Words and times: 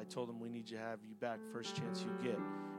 I 0.00 0.04
told 0.04 0.28
them 0.28 0.40
we 0.40 0.48
need 0.48 0.66
to 0.68 0.78
have 0.78 1.00
you 1.06 1.14
back 1.20 1.38
first 1.52 1.76
chance 1.76 2.02
you 2.02 2.26
get. 2.26 2.38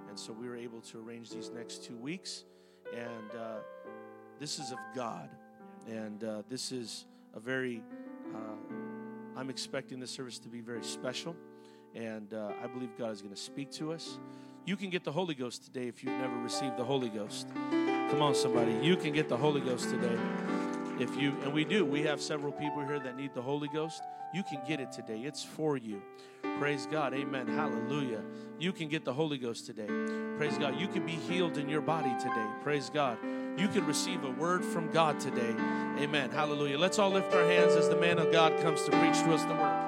And 0.10 0.18
so 0.18 0.34
we 0.34 0.48
were 0.48 0.56
able 0.56 0.82
to 0.82 1.00
arrange 1.00 1.30
these 1.30 1.52
next 1.54 1.84
two 1.84 1.96
weeks. 1.96 2.46
And 2.92 3.40
uh, 3.40 3.60
this 4.40 4.58
is 4.58 4.72
of 4.72 4.80
God. 4.96 5.30
And 5.88 6.24
uh, 6.24 6.42
this 6.50 6.72
is 6.72 7.06
a 7.36 7.40
very, 7.40 7.84
uh, 8.34 9.38
I'm 9.38 9.50
expecting 9.50 10.00
this 10.00 10.10
service 10.10 10.40
to 10.40 10.50
be 10.50 10.62
very 10.62 10.84
special. 10.84 11.36
And 11.94 12.34
uh, 12.34 12.54
I 12.64 12.68
believe 12.68 12.90
God 12.98 13.12
is 13.12 13.22
going 13.22 13.36
to 13.36 13.42
speak 13.42 13.72
to 13.74 13.94
us. 13.94 14.18
You 14.66 14.76
can 14.76 14.90
get 14.90 15.04
the 15.04 15.12
Holy 15.12 15.36
Ghost 15.36 15.64
today 15.66 15.88
if 15.88 16.04
you've 16.04 16.20
never 16.20 16.38
received 16.38 16.78
the 16.78 16.86
Holy 16.86 17.10
Ghost. 17.10 17.48
Come 18.10 18.22
on, 18.22 18.34
somebody. 18.34 18.74
You 18.82 18.96
can 18.96 19.14
get 19.14 19.30
the 19.30 19.38
Holy 19.38 19.62
Ghost 19.62 19.90
today. 19.90 20.18
If 21.02 21.20
you, 21.20 21.36
and 21.42 21.52
we 21.52 21.66
do, 21.66 21.84
we 21.84 22.04
have 22.04 22.22
several 22.22 22.52
people 22.52 22.86
here 22.86 23.00
that 23.00 23.18
need 23.18 23.34
the 23.34 23.42
Holy 23.42 23.68
Ghost. 23.68 24.04
You 24.36 24.44
can 24.44 24.62
get 24.68 24.80
it 24.80 24.92
today. 24.92 25.22
It's 25.22 25.44
for 25.44 25.76
you. 25.76 26.00
Praise 26.60 26.88
God. 26.92 27.16
Amen. 27.16 27.48
Hallelujah. 27.48 28.22
You 28.60 28.72
can 28.72 28.88
get 28.88 29.04
the 29.04 29.12
Holy 29.12 29.40
Ghost 29.40 29.66
today. 29.66 29.88
Praise 30.38 30.60
God. 30.60 30.80
You 30.80 30.88
can 30.88 31.04
be 31.04 31.14
healed 31.14 31.58
in 31.58 31.68
your 31.68 31.82
body 31.82 32.14
today. 32.20 32.48
Praise 32.62 32.92
God. 32.92 33.18
You 33.58 33.68
can 33.68 33.88
receive 33.88 34.24
a 34.24 34.30
word 34.30 34.64
from 34.64 34.92
God 34.92 35.20
today. 35.20 35.56
Amen. 35.98 36.30
Hallelujah. 36.30 36.78
Let's 36.78 37.00
all 37.00 37.10
lift 37.10 37.34
our 37.34 37.46
hands 37.46 37.74
as 37.74 37.90
the 37.90 37.98
man 37.98 38.20
of 38.20 38.32
God 38.32 38.62
comes 38.62 38.84
to 38.84 38.92
preach 38.92 39.18
to 39.22 39.34
us 39.34 39.44
the 39.46 39.56
word. 39.56 39.81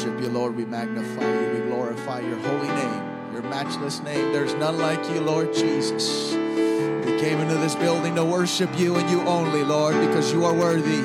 Worship 0.00 0.20
you, 0.22 0.28
Lord. 0.30 0.56
We 0.56 0.64
magnify 0.64 1.30
you. 1.30 1.60
We 1.60 1.68
glorify 1.68 2.20
your 2.20 2.38
holy 2.38 2.68
name, 2.68 3.32
your 3.34 3.42
matchless 3.42 4.00
name. 4.00 4.32
There's 4.32 4.54
none 4.54 4.78
like 4.78 5.06
you, 5.10 5.20
Lord 5.20 5.52
Jesus. 5.52 6.32
We 6.32 7.20
came 7.20 7.38
into 7.38 7.56
this 7.56 7.74
building 7.74 8.14
to 8.14 8.24
worship 8.24 8.70
you 8.78 8.96
and 8.96 9.10
you 9.10 9.20
only, 9.22 9.62
Lord, 9.62 9.94
because 10.00 10.32
you 10.32 10.46
are 10.46 10.54
worthy. 10.54 11.02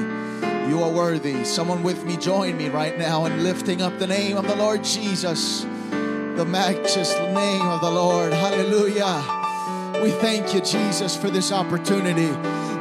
You 0.70 0.82
are 0.82 0.90
worthy. 0.90 1.44
Someone 1.44 1.84
with 1.84 2.06
me, 2.06 2.16
join 2.16 2.56
me 2.56 2.70
right 2.70 2.98
now 2.98 3.26
in 3.26 3.44
lifting 3.44 3.82
up 3.82 4.00
the 4.00 4.08
name 4.08 4.38
of 4.38 4.48
the 4.48 4.56
Lord 4.56 4.82
Jesus, 4.82 5.64
the 5.92 6.46
matchless 6.48 7.14
name 7.16 7.68
of 7.68 7.82
the 7.82 7.92
Lord. 7.92 8.32
Hallelujah. 8.32 10.02
We 10.02 10.12
thank 10.12 10.54
you, 10.54 10.62
Jesus, 10.62 11.18
for 11.18 11.30
this 11.30 11.52
opportunity. 11.52 12.32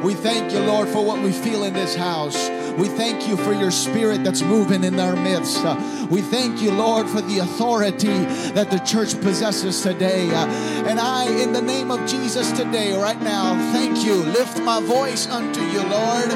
We 0.01 0.13
thank 0.13 0.53
you, 0.53 0.59
Lord, 0.59 0.87
for 0.87 1.03
what 1.03 1.21
we 1.21 1.33
feel 1.33 1.65
in 1.65 1.73
this 1.73 1.93
house. 1.93 2.54
We 2.77 2.89
thank 2.89 3.27
you 3.27 3.37
for 3.37 3.53
your 3.53 3.71
spirit 3.71 4.25
that's 4.25 4.41
moving 4.41 4.83
in 4.83 4.99
our 4.99 5.15
midst. 5.15 5.63
Uh, 5.63 6.07
we 6.09 6.21
thank 6.21 6.61
you, 6.61 6.71
Lord, 6.71 7.07
for 7.07 7.21
the 7.21 7.39
authority 7.39 8.25
that 8.51 8.69
the 8.69 8.79
church 8.79 9.19
possesses 9.21 9.81
today. 9.81 10.29
Uh, 10.29 10.45
and 10.85 10.99
I, 10.99 11.25
in 11.41 11.53
the 11.53 11.61
name 11.61 11.89
of 11.89 12.05
Jesus 12.05 12.51
today, 12.51 12.93
right 12.97 13.21
now, 13.21 13.55
thank 13.71 14.05
you. 14.05 14.15
Lift 14.15 14.59
my 14.61 14.81
voice 14.81 15.25
unto 15.27 15.61
you, 15.61 15.83
Lord. 15.83 16.31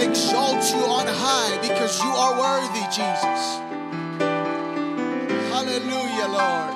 Exalt 0.00 0.62
you 0.72 0.84
on 0.84 1.08
high 1.08 1.58
because 1.60 2.00
you 2.00 2.10
are 2.10 2.38
worthy, 2.38 2.84
Jesus. 2.86 3.58
Hallelujah, 5.50 6.28
Lord. 6.28 6.74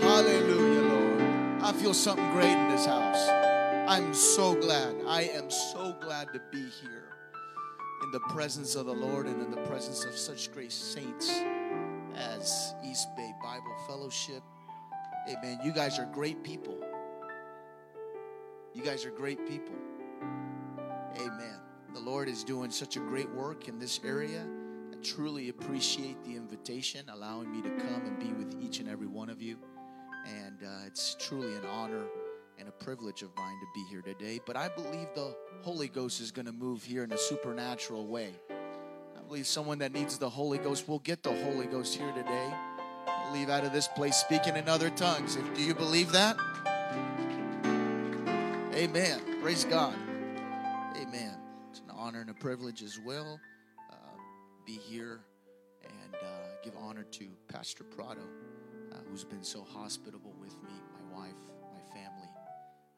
Hallelujah, 0.00 0.82
Lord. 0.82 1.22
I 1.60 1.72
feel 1.72 1.92
something 1.92 2.30
great 2.30 2.52
in 2.52 2.68
this 2.70 2.86
house. 2.86 3.47
I'm 3.88 4.12
so 4.12 4.54
glad. 4.54 4.96
I 5.06 5.22
am 5.22 5.50
so 5.50 5.96
glad 6.02 6.30
to 6.34 6.42
be 6.52 6.68
here 6.82 7.08
in 8.02 8.10
the 8.10 8.20
presence 8.20 8.74
of 8.74 8.84
the 8.84 8.92
Lord 8.92 9.26
and 9.26 9.40
in 9.40 9.50
the 9.50 9.62
presence 9.62 10.04
of 10.04 10.14
such 10.14 10.52
great 10.52 10.72
saints 10.72 11.30
as 12.14 12.74
East 12.84 13.08
Bay 13.16 13.32
Bible 13.42 13.74
Fellowship. 13.86 14.42
Amen. 15.30 15.60
You 15.64 15.72
guys 15.72 15.98
are 15.98 16.04
great 16.04 16.44
people. 16.44 16.76
You 18.74 18.82
guys 18.82 19.06
are 19.06 19.10
great 19.10 19.48
people. 19.48 19.74
Amen. 21.16 21.58
The 21.94 22.00
Lord 22.00 22.28
is 22.28 22.44
doing 22.44 22.70
such 22.70 22.96
a 22.96 23.00
great 23.00 23.30
work 23.30 23.68
in 23.68 23.78
this 23.78 24.00
area. 24.04 24.46
I 24.92 24.96
truly 25.02 25.48
appreciate 25.48 26.22
the 26.24 26.36
invitation, 26.36 27.06
allowing 27.08 27.50
me 27.50 27.62
to 27.62 27.70
come 27.70 28.04
and 28.04 28.18
be 28.18 28.34
with 28.34 28.62
each 28.62 28.80
and 28.80 28.88
every 28.88 29.06
one 29.06 29.30
of 29.30 29.40
you. 29.40 29.56
And 30.26 30.58
uh, 30.62 30.86
it's 30.86 31.16
truly 31.18 31.54
an 31.54 31.64
honor 31.64 32.04
and 32.58 32.68
a 32.68 32.72
privilege 32.72 33.22
of 33.22 33.34
mine 33.36 33.58
to 33.60 33.66
be 33.74 33.84
here 33.88 34.02
today. 34.02 34.40
But 34.44 34.56
I 34.56 34.68
believe 34.68 35.08
the 35.14 35.34
Holy 35.62 35.88
Ghost 35.88 36.20
is 36.20 36.30
going 36.30 36.46
to 36.46 36.52
move 36.52 36.82
here 36.82 37.04
in 37.04 37.12
a 37.12 37.18
supernatural 37.18 38.06
way. 38.06 38.30
I 38.50 39.22
believe 39.26 39.46
someone 39.46 39.78
that 39.78 39.92
needs 39.92 40.18
the 40.18 40.30
Holy 40.30 40.58
Ghost 40.58 40.88
will 40.88 40.98
get 41.00 41.22
the 41.22 41.34
Holy 41.44 41.66
Ghost 41.66 41.94
here 41.94 42.10
today. 42.12 42.52
Leave 43.32 43.50
out 43.50 43.64
of 43.64 43.72
this 43.72 43.88
place 43.88 44.16
speaking 44.16 44.56
in 44.56 44.68
other 44.68 44.90
tongues. 44.90 45.36
Do 45.54 45.62
you 45.62 45.74
believe 45.74 46.12
that? 46.12 46.36
Amen. 48.74 49.20
Praise 49.42 49.64
God. 49.64 49.94
Amen. 50.96 51.36
It's 51.70 51.80
an 51.80 51.90
honor 51.92 52.20
and 52.20 52.30
a 52.30 52.34
privilege 52.34 52.82
as 52.82 52.98
well. 53.04 53.38
Uh, 53.90 53.94
be 54.64 54.72
here 54.72 55.20
and 55.84 56.14
uh, 56.14 56.26
give 56.62 56.74
honor 56.76 57.04
to 57.04 57.26
Pastor 57.48 57.84
Prado, 57.84 58.22
uh, 58.92 58.96
who's 59.10 59.24
been 59.24 59.42
so 59.42 59.66
hospitable 59.74 60.34
with 60.40 60.54
me, 60.62 60.70
my 60.94 61.18
wife, 61.18 61.34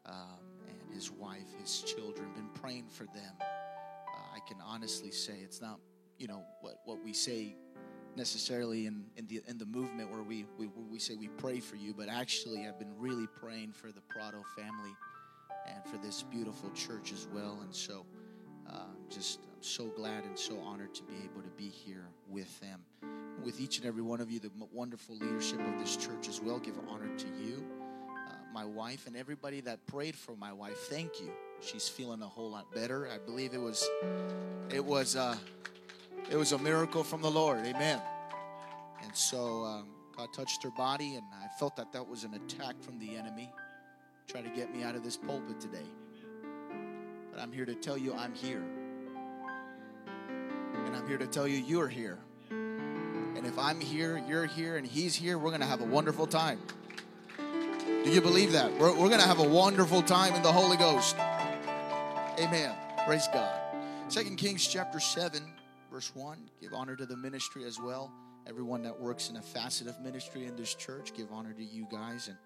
um, 0.06 0.40
and 0.68 0.94
his 0.94 1.10
wife, 1.10 1.46
his 1.60 1.82
children. 1.82 2.28
Been 2.34 2.48
praying 2.60 2.88
for 2.88 3.04
them. 3.04 3.34
Uh, 3.40 4.36
I 4.36 4.40
can 4.48 4.58
honestly 4.64 5.10
say 5.10 5.34
it's 5.42 5.60
not, 5.60 5.78
you 6.18 6.26
know, 6.28 6.42
what 6.60 6.80
what 6.84 7.02
we 7.04 7.12
say 7.12 7.56
necessarily 8.16 8.86
in, 8.86 9.04
in 9.16 9.26
the 9.26 9.40
in 9.46 9.58
the 9.58 9.66
movement 9.66 10.10
where 10.10 10.22
we, 10.22 10.44
we 10.58 10.68
we 10.90 10.98
say 10.98 11.14
we 11.14 11.28
pray 11.28 11.60
for 11.60 11.76
you, 11.76 11.94
but 11.94 12.08
actually 12.08 12.66
I've 12.66 12.78
been 12.78 12.96
really 12.98 13.26
praying 13.26 13.72
for 13.72 13.92
the 13.92 14.00
Prado 14.00 14.42
family 14.56 14.94
and 15.66 15.84
for 15.84 15.98
this 15.98 16.22
beautiful 16.22 16.70
church 16.70 17.12
as 17.12 17.28
well. 17.32 17.58
And 17.62 17.74
so, 17.74 18.06
uh, 18.68 18.84
just 19.08 19.40
I'm 19.60 19.62
so 19.62 19.86
glad 19.88 20.24
and 20.24 20.38
so 20.38 20.58
honored 20.60 20.94
to 20.94 21.02
be 21.04 21.14
able 21.24 21.42
to 21.42 21.50
be 21.56 21.68
here 21.68 22.08
with 22.28 22.58
them, 22.60 22.80
with 23.42 23.60
each 23.60 23.78
and 23.78 23.86
every 23.86 24.02
one 24.02 24.20
of 24.20 24.30
you, 24.30 24.40
the 24.40 24.50
wonderful 24.72 25.16
leadership 25.16 25.60
of 25.60 25.78
this 25.78 25.96
church 25.96 26.28
as 26.28 26.40
well. 26.40 26.58
Give 26.58 26.74
honor 26.88 27.14
to 27.16 27.26
you, 27.26 27.64
my 28.52 28.64
wife, 28.64 29.06
and 29.06 29.16
everybody 29.16 29.60
that 29.62 29.86
prayed 29.86 30.14
for 30.14 30.36
my 30.36 30.52
wife. 30.52 30.76
Thank 30.88 31.20
you. 31.20 31.30
She's 31.60 31.88
feeling 31.88 32.22
a 32.22 32.26
whole 32.26 32.50
lot 32.50 32.72
better. 32.74 33.08
I 33.12 33.18
believe 33.18 33.54
it 33.54 33.60
was, 33.60 33.88
it 34.72 34.84
was, 34.84 35.16
uh, 35.16 35.36
it 36.30 36.36
was 36.36 36.52
a 36.52 36.58
miracle 36.58 37.04
from 37.04 37.22
the 37.22 37.30
Lord. 37.30 37.58
Amen. 37.66 38.00
And 39.02 39.16
so 39.16 39.64
um, 39.64 39.88
God 40.16 40.32
touched 40.32 40.62
her 40.62 40.70
body, 40.70 41.16
and 41.16 41.24
I 41.42 41.48
felt 41.58 41.76
that 41.76 41.92
that 41.92 42.06
was 42.06 42.24
an 42.24 42.34
attack 42.34 42.80
from 42.80 42.98
the 42.98 43.16
enemy 43.16 43.50
try 44.30 44.40
to 44.40 44.48
get 44.50 44.72
me 44.72 44.84
out 44.84 44.94
of 44.94 45.02
this 45.02 45.16
pulpit 45.16 45.58
today. 45.58 45.86
But 47.32 47.40
I'm 47.40 47.52
here 47.52 47.66
to 47.66 47.74
tell 47.74 47.98
you 47.98 48.14
I'm 48.14 48.32
here. 48.32 48.62
And 50.86 50.96
I'm 50.96 51.06
here 51.08 51.18
to 51.18 51.26
tell 51.26 51.48
you 51.48 51.58
you're 51.58 51.88
here. 51.88 52.18
And 52.50 53.44
if 53.44 53.58
I'm 53.58 53.80
here, 53.80 54.22
you're 54.28 54.46
here, 54.46 54.76
and 54.76 54.86
he's 54.86 55.16
here, 55.16 55.36
we're 55.36 55.50
going 55.50 55.62
to 55.62 55.66
have 55.66 55.80
a 55.80 55.86
wonderful 55.86 56.26
time. 56.26 56.60
Do 58.02 58.10
you 58.10 58.22
believe 58.22 58.52
that? 58.52 58.72
We're, 58.78 58.92
we're 58.92 59.08
going 59.08 59.20
to 59.20 59.26
have 59.26 59.40
a 59.40 59.48
wonderful 59.48 60.00
time 60.00 60.34
in 60.34 60.42
the 60.42 60.50
Holy 60.50 60.78
Ghost. 60.78 61.16
Amen. 62.38 62.74
Praise 63.04 63.28
God. 63.30 63.60
Second 64.08 64.36
Kings 64.36 64.66
chapter 64.66 64.98
7, 64.98 65.42
verse 65.92 66.10
1. 66.14 66.50
Give 66.62 66.72
honor 66.72 66.96
to 66.96 67.04
the 67.04 67.16
ministry 67.16 67.64
as 67.64 67.78
well. 67.78 68.10
Everyone 68.48 68.82
that 68.84 68.98
works 68.98 69.28
in 69.28 69.36
a 69.36 69.42
facet 69.42 69.86
of 69.86 70.00
ministry 70.00 70.46
in 70.46 70.56
this 70.56 70.74
church, 70.74 71.12
give 71.12 71.30
honor 71.30 71.52
to 71.52 71.62
you 71.62 71.86
guys. 71.92 72.28
And 72.28 72.38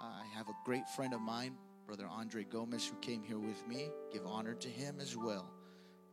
uh, 0.00 0.04
I 0.04 0.36
have 0.36 0.48
a 0.48 0.54
great 0.64 0.88
friend 0.90 1.12
of 1.12 1.20
mine, 1.20 1.56
Brother 1.88 2.06
Andre 2.08 2.44
Gomez, 2.44 2.86
who 2.86 2.94
came 3.00 3.24
here 3.24 3.40
with 3.40 3.66
me. 3.66 3.88
Give 4.12 4.24
honor 4.24 4.54
to 4.54 4.68
him 4.68 5.00
as 5.00 5.16
well. 5.16 5.50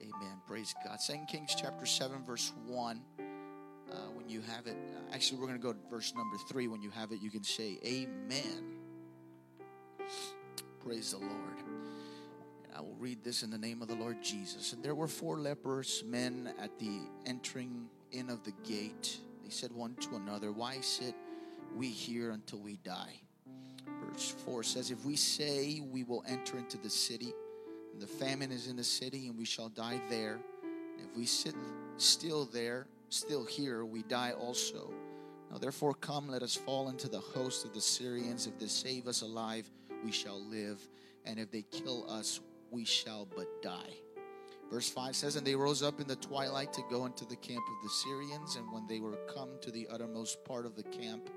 Amen. 0.02 0.42
Praise 0.48 0.74
God. 0.84 1.00
Second 1.00 1.28
Kings 1.28 1.56
chapter 1.56 1.86
7, 1.86 2.24
verse 2.24 2.52
1. 2.66 3.00
Uh, 3.92 3.96
when 4.14 4.30
you 4.30 4.42
have 4.42 4.68
it, 4.68 4.78
uh, 4.96 5.14
actually, 5.14 5.40
we're 5.40 5.48
going 5.48 5.60
to 5.60 5.64
go 5.64 5.74
to 5.74 5.80
verse 5.90 6.14
number 6.16 6.38
3. 6.50 6.68
When 6.68 6.82
you 6.82 6.90
have 6.92 7.12
it, 7.12 7.22
you 7.22 7.30
can 7.30 7.44
say, 7.44 7.80
Amen. 7.86 8.78
Praise 10.84 11.12
the 11.12 11.18
Lord. 11.18 11.58
And 11.60 12.76
I 12.76 12.82
will 12.82 12.96
read 13.00 13.24
this 13.24 13.44
in 13.44 13.52
the 13.52 13.58
name 13.58 13.82
of 13.82 13.88
the 13.88 13.96
Lord 13.96 14.24
Jesus. 14.24 14.74
And 14.74 14.84
there 14.84 14.96
were 14.96 15.08
four 15.08 15.38
leprous 15.38 16.04
men 16.04 16.54
at 16.60 16.80
the 16.80 17.02
entering 17.26 17.88
in 18.12 18.30
of 18.30 18.44
the 18.44 18.54
gate. 18.64 19.18
They 19.44 19.50
said 19.50 19.72
one 19.72 19.96
to 19.96 20.16
another, 20.16 20.52
Why 20.52 20.80
sit 20.82 21.16
we 21.76 21.88
here 21.88 22.32
until 22.32 22.60
we 22.60 22.78
die? 22.78 23.22
Verse 24.12 24.34
4 24.46 24.64
says, 24.64 24.92
If 24.92 25.06
we 25.06 25.16
say 25.16 25.82
we 25.82 26.04
will 26.04 26.24
enter 26.28 26.58
into 26.58 26.78
the 26.78 26.90
city, 26.90 27.34
and 27.94 28.02
the 28.02 28.08
famine 28.08 28.52
is 28.52 28.68
in 28.68 28.76
the 28.76 28.84
city, 28.84 29.28
and 29.28 29.38
we 29.38 29.46
shall 29.46 29.70
die 29.70 30.02
there, 30.10 30.40
and 30.98 31.08
if 31.10 31.18
we 31.18 31.26
sit 31.26 31.56
still 31.98 32.46
there, 32.46 32.88
still 33.12 33.46
here, 33.46 33.86
we 33.86 34.04
die 34.04 34.32
also. 34.32 34.92
Now 35.52 35.58
therefore, 35.58 35.94
come, 35.94 36.30
let 36.30 36.44
us 36.44 36.56
fall 36.56 36.90
into 36.90 37.10
the 37.10 37.20
host 37.20 37.66
of 37.66 37.74
the 37.74 37.82
Syrians. 37.82 38.48
If 38.48 38.58
they 38.58 38.68
save 38.68 39.08
us 39.08 39.22
alive, 39.22 39.70
we 40.04 40.12
shall 40.12 40.42
live, 40.50 40.80
and 41.26 41.40
if 41.40 41.52
they 41.52 41.64
kill 41.64 42.10
us, 42.10 42.40
we 42.72 42.86
shall 42.86 43.28
but 43.36 43.62
die. 43.62 43.96
Verse 44.72 44.90
5 44.90 45.16
says, 45.16 45.36
And 45.36 45.46
they 45.46 45.56
rose 45.56 45.84
up 45.84 46.00
in 46.00 46.08
the 46.08 46.16
twilight 46.16 46.72
to 46.74 46.82
go 46.90 47.06
into 47.06 47.26
the 47.26 47.36
camp 47.36 47.64
of 47.68 47.84
the 47.84 47.90
Syrians, 47.90 48.56
and 48.56 48.72
when 48.72 48.88
they 48.88 49.02
were 49.02 49.18
come 49.34 49.50
to 49.60 49.72
the 49.72 49.88
uttermost 49.92 50.44
part 50.46 50.66
of 50.66 50.76
the 50.78 50.84
camp, 50.84 51.30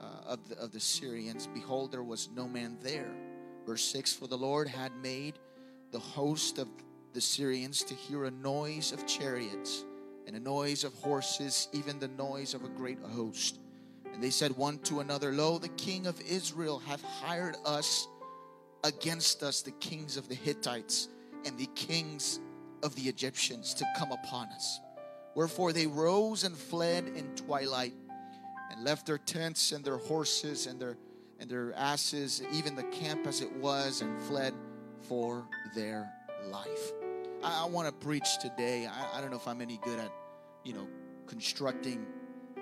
uh, 0.00 0.30
of, 0.32 0.48
the, 0.48 0.56
of 0.58 0.70
the 0.70 0.78
Syrians, 0.78 1.48
behold, 1.52 1.90
there 1.90 2.04
was 2.04 2.28
no 2.36 2.46
man 2.46 2.78
there. 2.80 3.12
Verse 3.66 3.82
6 3.82 4.12
For 4.12 4.28
the 4.28 4.38
Lord 4.38 4.68
had 4.68 4.94
made 5.02 5.40
the 5.90 5.98
host 5.98 6.58
of 6.58 6.68
the 7.12 7.20
Syrians 7.20 7.82
to 7.82 7.94
hear 7.94 8.26
a 8.26 8.30
noise 8.30 8.92
of 8.92 9.04
chariots 9.06 9.84
and 10.26 10.36
a 10.36 10.40
noise 10.40 10.84
of 10.84 10.92
horses, 10.94 11.68
even 11.72 11.98
the 11.98 12.08
noise 12.08 12.54
of 12.54 12.64
a 12.64 12.68
great 12.68 12.98
host. 13.14 13.58
And 14.12 14.22
they 14.22 14.30
said 14.30 14.56
one 14.56 14.78
to 14.80 15.00
another, 15.00 15.32
Lo, 15.32 15.58
the 15.58 15.68
king 15.68 16.06
of 16.06 16.20
Israel 16.22 16.78
hath 16.78 17.02
hired 17.02 17.56
us 17.64 18.08
against 18.84 19.42
us, 19.42 19.62
the 19.62 19.72
kings 19.72 20.16
of 20.16 20.28
the 20.28 20.34
Hittites 20.34 21.08
and 21.44 21.58
the 21.58 21.68
kings 21.74 22.40
of 22.82 22.94
the 22.94 23.02
Egyptians, 23.02 23.74
to 23.74 23.84
come 23.96 24.12
upon 24.12 24.48
us. 24.48 24.80
Wherefore 25.34 25.72
they 25.72 25.86
rose 25.86 26.44
and 26.44 26.56
fled 26.56 27.08
in 27.08 27.34
twilight 27.34 27.94
and 28.70 28.84
left 28.84 29.06
their 29.06 29.18
tents 29.18 29.72
and 29.72 29.84
their 29.84 29.98
horses 29.98 30.66
and 30.66 30.80
their 30.80 30.96
and 31.38 31.50
their 31.50 31.74
asses, 31.74 32.42
even 32.52 32.74
the 32.74 32.84
camp 32.84 33.26
as 33.26 33.42
it 33.42 33.52
was, 33.56 34.00
and 34.00 34.18
fled 34.22 34.54
for 35.02 35.46
their 35.74 36.10
life. 36.50 36.92
I, 37.42 37.62
I 37.62 37.66
want 37.66 37.86
to 37.88 38.06
preach 38.06 38.38
today. 38.40 38.86
I, 38.86 39.18
I, 39.18 39.20
don't 39.20 39.30
know 39.30 39.36
if 39.36 39.46
I'm 39.48 39.60
any 39.60 39.78
good 39.82 39.98
at, 39.98 40.12
you 40.64 40.72
know, 40.72 40.88
constructing 41.26 42.06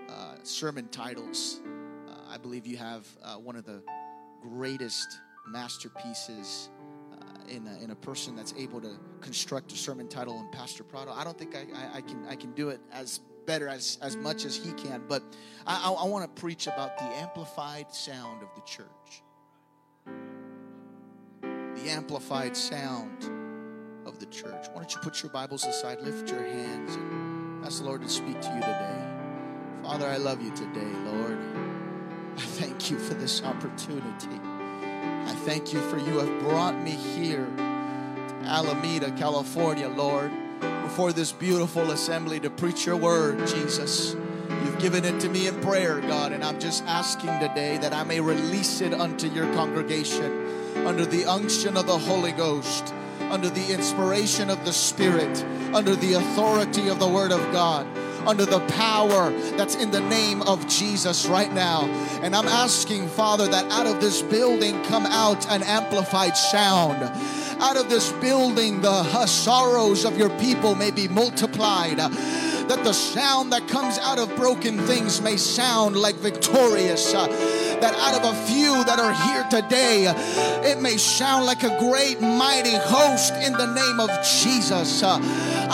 uh, 0.08 0.36
sermon 0.42 0.88
titles. 0.88 1.60
Uh, 2.08 2.12
I 2.28 2.38
believe 2.38 2.66
you 2.66 2.76
have 2.76 3.06
uh, 3.22 3.34
one 3.36 3.56
of 3.56 3.64
the 3.64 3.82
greatest 4.42 5.20
masterpieces 5.46 6.70
uh, 7.12 7.24
in 7.48 7.66
a, 7.66 7.82
in 7.82 7.90
a 7.90 7.96
person 7.96 8.34
that's 8.34 8.54
able 8.56 8.80
to 8.80 8.96
construct 9.20 9.72
a 9.72 9.76
sermon 9.76 10.08
title 10.08 10.38
in 10.38 10.48
Pastor 10.50 10.84
Prado. 10.84 11.12
I 11.12 11.24
don't 11.24 11.38
think 11.38 11.54
I, 11.54 11.66
I, 11.74 11.98
I 11.98 12.00
can 12.00 12.26
I 12.26 12.36
can 12.36 12.52
do 12.52 12.70
it 12.70 12.80
as 12.92 13.20
better 13.46 13.68
as, 13.68 13.98
as 14.00 14.16
much 14.16 14.44
as 14.44 14.56
he 14.56 14.72
can. 14.72 15.02
But 15.08 15.22
I, 15.66 15.90
I 15.90 16.04
want 16.06 16.24
to 16.24 16.40
preach 16.40 16.66
about 16.66 16.96
the 16.98 17.04
amplified 17.04 17.92
sound 17.92 18.42
of 18.42 18.48
the 18.54 18.62
church. 18.62 19.22
The 21.42 21.90
amplified 21.90 22.56
sound 22.56 23.43
of 24.14 24.20
the 24.20 24.26
church. 24.26 24.66
Why 24.72 24.82
don't 24.82 24.94
you 24.94 25.00
put 25.00 25.22
your 25.22 25.30
Bibles 25.30 25.64
aside, 25.64 26.00
lift 26.00 26.30
your 26.30 26.42
hands, 26.42 26.94
and 26.94 27.64
ask 27.64 27.80
the 27.80 27.84
Lord 27.84 28.02
to 28.02 28.08
speak 28.08 28.40
to 28.40 28.48
you 28.48 28.60
today. 28.60 29.04
Father, 29.82 30.06
I 30.06 30.16
love 30.16 30.40
you 30.40 30.54
today, 30.54 30.92
Lord. 31.04 31.38
I 32.36 32.40
thank 32.40 32.90
you 32.90 32.98
for 32.98 33.14
this 33.14 33.42
opportunity. 33.42 34.40
I 34.42 35.34
thank 35.44 35.72
you 35.72 35.80
for 35.90 35.98
you 35.98 36.18
have 36.20 36.40
brought 36.40 36.80
me 36.80 36.92
here 36.92 37.46
to 37.56 38.34
Alameda, 38.44 39.10
California, 39.12 39.88
Lord 39.88 40.30
before 40.94 41.12
this 41.12 41.32
beautiful 41.32 41.90
assembly 41.90 42.38
to 42.38 42.48
preach 42.48 42.86
your 42.86 42.96
word, 42.96 43.44
Jesus. 43.48 44.14
You've 44.48 44.78
given 44.78 45.04
it 45.04 45.18
to 45.22 45.28
me 45.28 45.48
in 45.48 45.60
prayer, 45.60 46.00
God, 46.00 46.30
and 46.30 46.44
I'm 46.44 46.60
just 46.60 46.84
asking 46.84 47.36
today 47.40 47.78
that 47.78 47.92
I 47.92 48.04
may 48.04 48.20
release 48.20 48.80
it 48.80 48.94
unto 48.94 49.28
your 49.28 49.52
congregation 49.54 50.76
under 50.86 51.04
the 51.04 51.24
unction 51.24 51.76
of 51.76 51.86
the 51.86 51.98
Holy 51.98 52.32
Ghost, 52.32 52.94
under 53.34 53.50
the 53.50 53.72
inspiration 53.72 54.48
of 54.48 54.64
the 54.64 54.72
Spirit, 54.72 55.44
under 55.74 55.96
the 55.96 56.12
authority 56.12 56.86
of 56.86 57.00
the 57.00 57.08
Word 57.08 57.32
of 57.32 57.40
God 57.52 57.84
under 58.26 58.46
the 58.46 58.60
power 58.68 59.30
that's 59.58 59.74
in 59.74 59.90
the 59.90 60.00
name 60.00 60.40
of 60.42 60.66
Jesus 60.66 61.26
right 61.26 61.52
now. 61.52 61.84
And 62.22 62.34
I'm 62.34 62.48
asking, 62.48 63.08
Father, 63.08 63.46
that 63.46 63.70
out 63.70 63.86
of 63.86 64.00
this 64.00 64.22
building 64.22 64.82
come 64.84 65.04
out 65.04 65.46
an 65.50 65.62
amplified 65.62 66.34
sound 66.34 67.02
out 67.60 67.76
of 67.76 67.88
this 67.88 68.12
building, 68.12 68.80
the 68.80 69.26
sorrows 69.26 70.04
of 70.04 70.18
your 70.18 70.30
people 70.38 70.74
may 70.74 70.90
be 70.90 71.08
multiplied. 71.08 71.98
Uh, 72.64 72.76
that 72.76 72.84
the 72.84 72.92
sound 72.92 73.52
that 73.52 73.66
comes 73.68 73.98
out 73.98 74.18
of 74.18 74.34
broken 74.36 74.78
things 74.86 75.20
may 75.20 75.36
sound 75.36 75.96
like 75.96 76.14
victorious. 76.16 77.14
Uh, 77.14 77.26
that 77.80 77.94
out 77.94 78.14
of 78.14 78.24
a 78.24 78.46
few 78.46 78.84
that 78.84 78.98
are 78.98 79.12
here 79.12 79.44
today, 79.50 80.06
it 80.68 80.80
may 80.80 80.96
sound 80.96 81.44
like 81.46 81.62
a 81.62 81.78
great, 81.78 82.20
mighty 82.20 82.74
host 82.74 83.34
in 83.34 83.52
the 83.52 83.66
name 83.66 84.00
of 84.00 84.10
Jesus. 84.24 85.02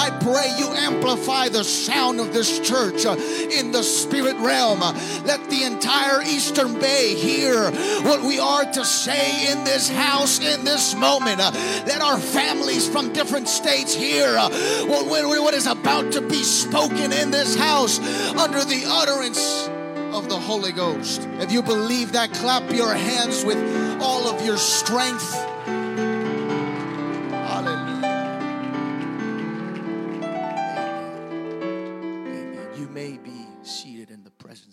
Uh, 0.01 0.07
I 0.07 0.11
pray 0.19 0.55
you 0.59 0.67
amplify 0.73 1.49
the 1.49 1.65
sound 1.65 2.21
of 2.21 2.33
this 2.33 2.59
church 2.61 3.07
uh, 3.07 3.17
in 3.51 3.73
the 3.73 3.83
spirit 3.83 4.37
realm. 4.37 4.81
Let 4.81 5.49
the 5.51 5.65
entire 5.65 6.23
Eastern 6.23 6.79
Bay 6.79 7.15
hear 7.15 7.71
what 8.03 8.23
we 8.23 8.39
are 8.39 8.65
to 8.65 8.85
say 8.85 9.51
in 9.51 9.65
this 9.65 9.89
house 9.89 10.41
in 10.41 10.65
this 10.65 10.95
moment. 10.95 11.41
Uh, 11.41 11.51
let 11.87 12.03
our 12.03 12.19
families 12.19 12.89
from 12.89 13.13
different 13.13 13.49
states 13.49 13.95
hear 13.95 14.35
what, 14.37 15.07
what 15.07 15.55
is 15.55 15.67
about 15.67 16.13
to 16.13 16.21
be 16.21 16.43
spoken 16.43 17.13
in 17.13 17.31
this 17.31 17.57
house 17.57 17.99
under 18.37 18.65
the 18.65 18.83
utterance 18.87 19.69
of 20.15 20.29
the 20.29 20.39
Holy 20.39 20.73
Ghost. 20.73 21.29
If 21.39 21.53
you 21.53 21.63
believe 21.63 22.13
that, 22.13 22.33
clap 22.33 22.71
your 22.73 22.93
hands 22.93 23.45
with 23.45 23.59
all 24.01 24.29
of 24.29 24.45
your 24.45 24.57
strength. 24.57 25.35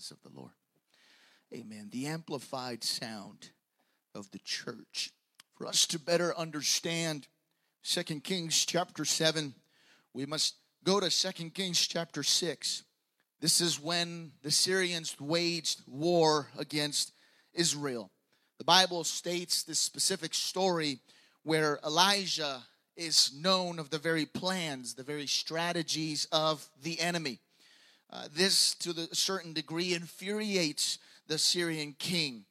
Presence 0.07 0.25
of 0.25 0.31
the 0.31 0.39
Lord. 0.39 0.51
Amen. 1.53 1.89
The 1.91 2.07
amplified 2.07 2.83
sound 2.83 3.49
of 4.13 4.29
the 4.31 4.39
church. 4.39 5.11
For 5.55 5.65
us 5.65 5.85
to 5.87 5.99
better 5.99 6.37
understand 6.37 7.27
Second 7.81 8.23
Kings 8.23 8.65
chapter 8.65 9.05
7, 9.05 9.53
we 10.13 10.25
must 10.25 10.55
go 10.83 10.99
to 10.99 11.09
Second 11.09 11.53
Kings 11.53 11.85
chapter 11.85 12.23
6. 12.23 12.83
This 13.39 13.61
is 13.61 13.79
when 13.79 14.31
the 14.43 14.51
Syrians 14.51 15.15
waged 15.19 15.81
war 15.87 16.47
against 16.57 17.13
Israel. 17.53 18.11
The 18.57 18.65
Bible 18.65 19.03
states 19.03 19.63
this 19.63 19.79
specific 19.79 20.33
story 20.33 20.99
where 21.43 21.79
Elijah 21.85 22.63
is 22.95 23.31
known 23.39 23.79
of 23.79 23.89
the 23.89 23.99
very 23.99 24.25
plans, 24.25 24.95
the 24.95 25.03
very 25.03 25.27
strategies 25.27 26.27
of 26.31 26.67
the 26.81 26.99
enemy. 26.99 27.39
Uh, 28.11 28.27
this, 28.33 28.73
to 28.75 28.91
a 28.91 29.15
certain 29.15 29.53
degree, 29.53 29.93
infuriates 29.93 30.99
the 31.27 31.37
Syrian 31.37 31.95
king, 31.99 32.45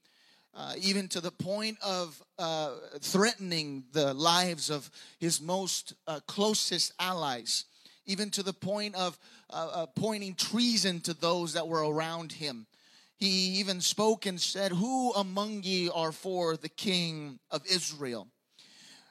uh, 0.54 0.74
even 0.78 1.08
to 1.08 1.20
the 1.20 1.30
point 1.30 1.78
of 1.82 2.22
uh, 2.38 2.74
threatening 3.00 3.84
the 3.92 4.12
lives 4.12 4.70
of 4.70 4.90
his 5.18 5.40
most 5.40 5.94
uh, 6.06 6.20
closest 6.26 6.92
allies 6.98 7.64
even 8.06 8.30
to 8.30 8.42
the 8.42 8.52
point 8.52 8.94
of 8.94 9.18
uh, 9.50 9.68
uh, 9.72 9.86
pointing 9.86 10.34
treason 10.34 11.00
to 11.00 11.14
those 11.14 11.52
that 11.52 11.68
were 11.68 11.86
around 11.86 12.32
him. 12.32 12.66
He 13.16 13.58
even 13.58 13.80
spoke 13.80 14.26
and 14.26 14.40
said, 14.40 14.72
Who 14.72 15.12
among 15.12 15.62
ye 15.62 15.90
are 15.90 16.12
for 16.12 16.56
the 16.56 16.68
king 16.68 17.38
of 17.50 17.64
Israel? 17.66 18.28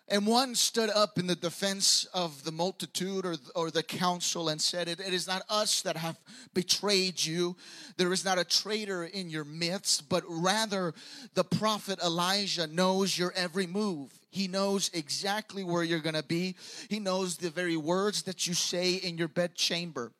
And 0.07 0.27
one 0.27 0.53
stood 0.53 0.91
up 0.91 1.17
in 1.17 1.25
the 1.25 1.35
defense 1.35 2.05
of 2.13 2.43
the 2.43 2.51
multitude 2.51 3.25
or, 3.25 3.35
or 3.55 3.71
the 3.71 3.81
council 3.81 4.49
and 4.49 4.61
said, 4.61 4.87
it, 4.87 4.99
it 4.99 5.13
is 5.13 5.25
not 5.25 5.41
us 5.49 5.81
that 5.81 5.97
have 5.97 6.19
betrayed 6.53 7.23
you. 7.23 7.55
There 7.97 8.13
is 8.13 8.23
not 8.23 8.37
a 8.37 8.43
traitor 8.43 9.05
in 9.05 9.31
your 9.31 9.45
midst, 9.45 10.07
but 10.07 10.23
rather 10.27 10.93
the 11.33 11.43
prophet 11.43 11.99
Elijah 12.03 12.67
knows 12.67 13.17
your 13.17 13.33
every 13.35 13.65
move. 13.65 14.11
He 14.29 14.47
knows 14.47 14.91
exactly 14.93 15.63
where 15.63 15.83
you're 15.83 15.99
going 15.99 16.15
to 16.15 16.23
be. 16.23 16.55
He 16.87 16.99
knows 16.99 17.37
the 17.37 17.49
very 17.49 17.77
words 17.77 18.23
that 18.23 18.45
you 18.45 18.53
say 18.53 18.95
in 18.95 19.17
your 19.17 19.29
bedchamber. 19.29 20.11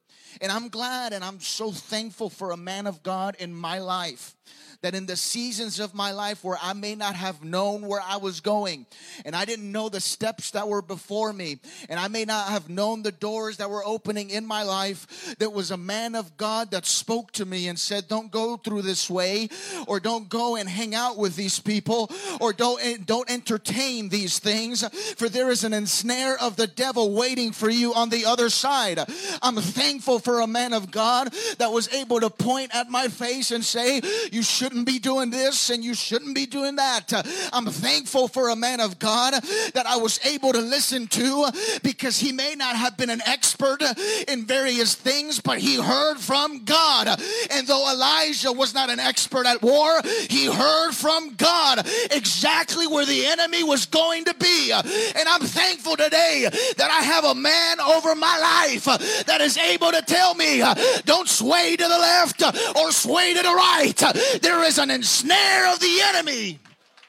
And 0.42 0.52
I'm 0.52 0.70
glad 0.70 1.14
and 1.14 1.24
I'm 1.24 1.40
so 1.40 1.72
thankful 1.72 2.30
for 2.30 2.52
a 2.52 2.58
man 2.58 2.88
of 2.88 3.04
God 3.04 3.36
in 3.40 3.54
my 3.54 3.80
life 3.80 4.36
that 4.82 4.96
in 4.96 5.06
the 5.06 5.16
seasons 5.16 5.80
of 5.80 5.94
my 5.94 6.12
life 6.12 6.44
where 6.44 6.58
I 6.62 6.74
may 6.74 6.96
not 6.96 7.16
have 7.16 7.44
known 7.44 7.88
where 7.88 8.02
I 8.02 8.18
was 8.18 8.40
going 8.40 8.86
and 9.26 9.36
I 9.36 9.46
didn't 9.46 9.72
know 9.72 9.90
the 9.90 10.00
steps 10.00 10.52
that 10.52 10.68
were 10.68 10.82
before 10.82 11.34
me 11.34 11.60
and 11.90 12.00
I 12.00 12.08
may 12.08 12.26
not 12.26 12.50
have 12.50 12.70
known 12.70 13.02
the 13.02 13.12
doors 13.12 13.58
that 13.58 13.70
were 13.70 13.86
opening 13.86 14.30
in 14.30 14.46
my 14.46 14.64
life, 14.64 15.36
there 15.40 15.50
was 15.50 15.72
a 15.72 15.78
man 15.78 16.16
of 16.16 16.38
God 16.38 16.72
that 16.72 16.86
spoke 16.86 17.32
to 17.34 17.46
me 17.46 17.68
and 17.68 17.80
said, 17.80 18.08
Don't 18.08 18.32
go 18.32 18.58
through 18.58 18.84
this 18.84 19.10
way 19.10 19.50
or 19.88 20.00
don't 20.00 20.30
go 20.30 20.56
and 20.56 20.70
hang 20.70 20.94
out 20.94 21.18
with 21.18 21.36
these 21.36 21.60
people 21.60 22.12
or 22.40 22.54
don't, 22.54 22.84
eh, 22.84 22.98
don't 23.04 23.30
entertain 23.30 24.10
these 24.10 24.40
things 24.40 24.84
for 25.18 25.30
there 25.30 25.50
is 25.50 25.64
an 25.64 25.74
ensnare 25.74 26.38
of 26.40 26.56
the 26.56 26.68
devil 26.68 27.14
waiting 27.14 27.52
for 27.52 27.70
you 27.70 27.94
on 27.94 28.10
the 28.10 28.26
other 28.26 28.50
side. 28.50 29.00
I'm 29.42 29.56
thankful 29.56 30.20
for 30.20 30.42
a 30.42 30.48
man 30.48 30.74
of 30.74 30.92
God 30.92 31.34
that 31.58 31.72
was 31.72 31.92
able 31.94 32.20
to 32.20 32.30
point 32.30 32.76
at 32.76 32.90
my 32.90 33.08
face 33.08 33.52
and 33.52 33.64
say, 33.64 34.02
You 34.36 34.44
shouldn't 34.44 34.86
be 34.86 35.00
doing 35.00 35.30
this 35.30 35.70
and 35.70 35.82
you 35.82 35.94
shouldn't 35.94 36.36
be 36.36 36.46
doing 36.46 36.76
that. 36.76 37.14
I'm 37.54 37.68
thankful 37.68 38.28
for 38.28 38.50
a 38.50 38.56
man 38.58 38.82
of 38.82 39.00
God 39.00 39.34
that 39.74 39.86
I 39.88 39.96
was 39.96 40.20
able 40.26 40.52
to 40.52 40.60
listen 40.60 41.08
to 41.08 41.50
because 41.82 42.20
he 42.20 42.34
may 42.34 42.54
not 42.54 42.76
have 42.76 42.98
been 42.98 43.10
an 43.10 43.22
expert 43.26 43.82
in 44.28 44.46
various 44.46 44.94
things, 44.94 45.40
but 45.40 45.60
he 45.60 45.82
heard 45.82 46.18
from 46.18 46.66
God. 46.66 47.08
And 47.50 47.66
though 47.66 47.90
Elijah 47.90 48.52
was 48.52 48.74
not 48.74 48.90
an 48.90 49.00
expert 49.00 49.46
at 49.46 49.62
war, 49.62 50.02
he 50.30 50.48
heard 50.48 50.92
from 50.92 51.36
God 51.36 51.88
exactly 52.12 52.88
where 52.88 53.06
the 53.06 53.28
enemy 53.28 53.64
was 53.64 53.86
going 53.86 54.26
to 54.26 54.34
be. 54.34 54.74
And 54.74 55.30
I'm 55.30 55.44
thankful 55.44 55.96
today 55.96 56.50
that 56.76 56.92
I 56.92 57.04
have 57.04 57.24
a 57.24 57.36
man 57.36 57.80
over 57.80 58.14
my 58.16 58.38
life 58.38 58.84
that 59.28 59.40
is 59.40 59.58
able 59.58 59.94
to 59.94 60.02
tell 60.02 60.36
me 60.36 60.62
uh, 60.62 60.76
don't 61.06 61.30
sway 61.30 61.78
to 61.78 61.84
the 61.84 61.88
left 61.88 62.44
uh, 62.44 62.52
or 62.76 62.92
sway 62.92 63.34
to 63.34 63.42
the 63.42 63.56
right. 63.56 64.04
There 64.42 64.64
is 64.64 64.78
an 64.78 64.92
ensnare 64.92 65.74
of 65.74 65.80
the 65.80 66.02
enemy 66.04 66.60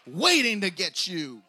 waiting 0.07 0.61
to 0.61 0.71
get 0.71 1.07
you. 1.07 1.43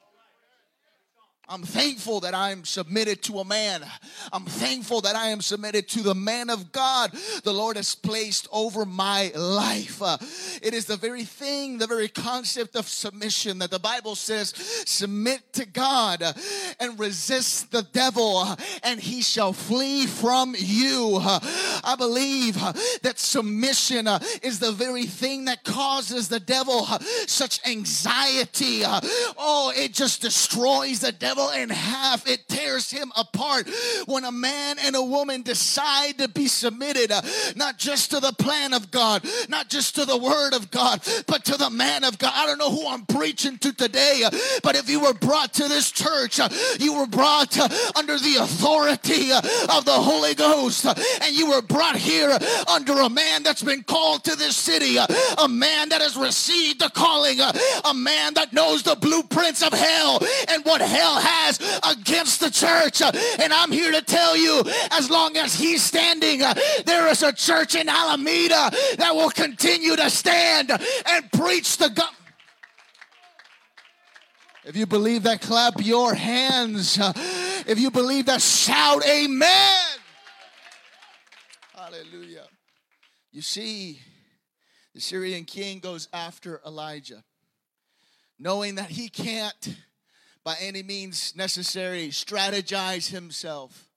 I'm 1.50 1.64
thankful 1.64 2.20
that 2.22 2.34
I 2.34 2.52
am 2.52 2.66
submitted 2.66 3.22
to 3.24 3.40
a 3.40 3.46
man. 3.46 3.86
I'm 4.34 4.46
thankful 4.46 5.02
that 5.02 5.16
I 5.16 5.28
am 5.28 5.42
submitted 5.42 5.88
to 5.90 6.04
the 6.04 6.16
man 6.16 6.50
of 6.50 6.72
God 6.72 7.12
the 7.44 7.54
Lord 7.54 7.78
has 7.78 7.96
placed 7.96 8.48
over 8.52 8.86
my 8.86 9.32
life. 9.36 10.02
Uh, 10.02 10.18
it 10.62 10.74
is 10.74 10.86
the 10.86 10.98
very 10.98 11.24
thing, 11.24 11.78
the 11.78 11.88
very 11.88 12.08
concept 12.10 12.76
of 12.76 12.88
submission 12.88 13.60
that 13.60 13.72
the 13.72 13.80
Bible 13.80 14.16
says 14.16 14.54
submit 14.86 15.42
to 15.54 15.66
God 15.66 16.24
and 16.80 17.00
resist 17.00 17.72
the 17.72 17.84
devil, 17.94 18.46
and 18.84 19.00
he 19.00 19.22
shall 19.22 19.54
flee 19.54 20.06
from 20.06 20.56
you. 20.58 21.20
I 21.22 21.96
believe 21.98 22.56
that 23.02 23.20
submission 23.20 24.08
uh, 24.08 24.20
is 24.42 24.60
the 24.60 24.72
very 24.72 25.06
thing 25.06 25.46
that 25.46 25.64
causes 25.64 26.28
the 26.28 26.40
devil 26.40 26.86
uh, 26.90 27.00
such 27.28 27.66
anxiety. 27.68 28.84
Uh, 28.84 29.00
Oh, 29.38 29.72
it 29.76 29.94
just 29.94 30.22
destroys 30.22 31.00
the 31.00 31.12
devil 31.12 31.37
in 31.56 31.70
half. 31.70 32.28
It 32.28 32.48
tears 32.48 32.90
him 32.92 33.12
apart 33.16 33.70
when 34.06 34.26
a 34.26 34.32
man 34.32 34.78
and 34.80 34.96
a 34.96 35.02
woman 35.02 35.42
decide 35.42 36.18
to 36.18 36.28
be 36.28 36.48
submitted, 36.48 37.12
uh, 37.12 37.22
not 37.56 37.78
just 37.78 38.12
to 38.12 38.20
the 38.20 38.34
plan 38.34 38.74
of 38.74 38.92
God, 38.92 39.26
not 39.50 39.70
just 39.70 39.96
to 39.96 40.06
the 40.06 40.18
word 40.18 40.54
of 40.54 40.72
God, 40.72 41.02
but 41.28 41.46
to 41.46 41.58
the 41.58 41.70
man 41.70 42.04
of 42.04 42.18
God. 42.18 42.34
I 42.36 42.46
don't 42.46 42.58
know 42.58 42.72
who 42.72 42.88
I'm 42.88 43.06
preaching 43.06 43.58
to 43.60 43.74
today, 43.74 44.24
uh, 44.26 44.32
but 44.64 44.76
if 44.76 44.90
you 44.90 45.00
were 45.00 45.14
brought 45.14 45.54
to 45.56 45.68
this 45.68 45.92
church, 45.92 46.40
uh, 46.40 46.50
you 46.80 46.98
were 46.98 47.08
brought 47.08 47.58
uh, 47.58 47.68
under 47.96 48.18
the 48.18 48.38
authority 48.42 49.32
uh, 49.32 49.42
of 49.78 49.86
the 49.86 49.92
Holy 49.92 50.34
Ghost, 50.34 50.86
uh, 50.86 50.94
and 51.22 51.36
you 51.36 51.50
were 51.50 51.62
brought 51.62 51.96
here 51.96 52.38
under 52.68 52.94
a 53.02 53.10
man 53.10 53.44
that's 53.44 53.64
been 53.64 53.84
called 53.84 54.24
to 54.26 54.36
this 54.36 54.56
city, 54.56 54.98
a 54.98 55.48
man 55.48 55.90
that 55.90 56.02
has 56.02 56.18
received 56.18 56.80
the 56.80 56.90
calling, 56.90 57.40
a 57.40 57.94
man 57.94 58.34
that 58.34 58.54
knows 58.54 58.84
the 58.84 58.96
blueprints 58.96 59.62
of 59.62 59.74
hell 59.74 60.20
and 60.50 60.64
what 60.66 60.82
hell 60.82 61.20
has 61.28 61.60
against 61.84 62.40
the 62.40 62.50
church. 62.50 63.02
And 63.02 63.52
I'm 63.54 63.72
here 63.72 63.92
to 63.92 64.02
tell 64.02 64.38
you, 64.38 64.64
as 64.92 65.10
long 65.10 65.36
as 65.38 65.54
he's 65.54 65.84
standing, 65.84 66.40
there 66.86 67.08
is 67.08 67.24
a 67.24 67.34
church 67.34 67.76
in 67.76 67.90
Alameda 67.90 68.72
that 68.98 69.12
will 69.14 69.30
continue 69.30 69.96
to 69.96 70.10
stand 70.10 70.72
and 70.72 71.32
preach 71.32 71.78
the 71.78 71.90
gospel. 71.90 72.14
If 74.66 74.76
you 74.76 74.86
believe 74.86 75.24
that, 75.24 75.40
clap 75.42 75.76
your 75.78 76.14
hands. 76.14 77.00
If 77.66 77.80
you 77.80 77.90
believe 77.90 78.26
that, 78.26 78.42
shout 78.42 79.06
amen. 79.08 79.76
Hallelujah. 81.74 82.48
You 83.32 83.42
see, 83.42 84.02
the 84.94 85.00
Syrian 85.00 85.46
king 85.46 85.80
goes 85.80 86.10
after 86.12 86.60
Elijah, 86.66 87.24
knowing 88.38 88.76
that 88.76 88.90
he 88.90 89.08
can't, 89.08 89.78
by 90.48 90.56
any 90.62 90.82
means 90.82 91.36
necessary, 91.36 92.08
strategize 92.08 93.10
himself, 93.10 93.90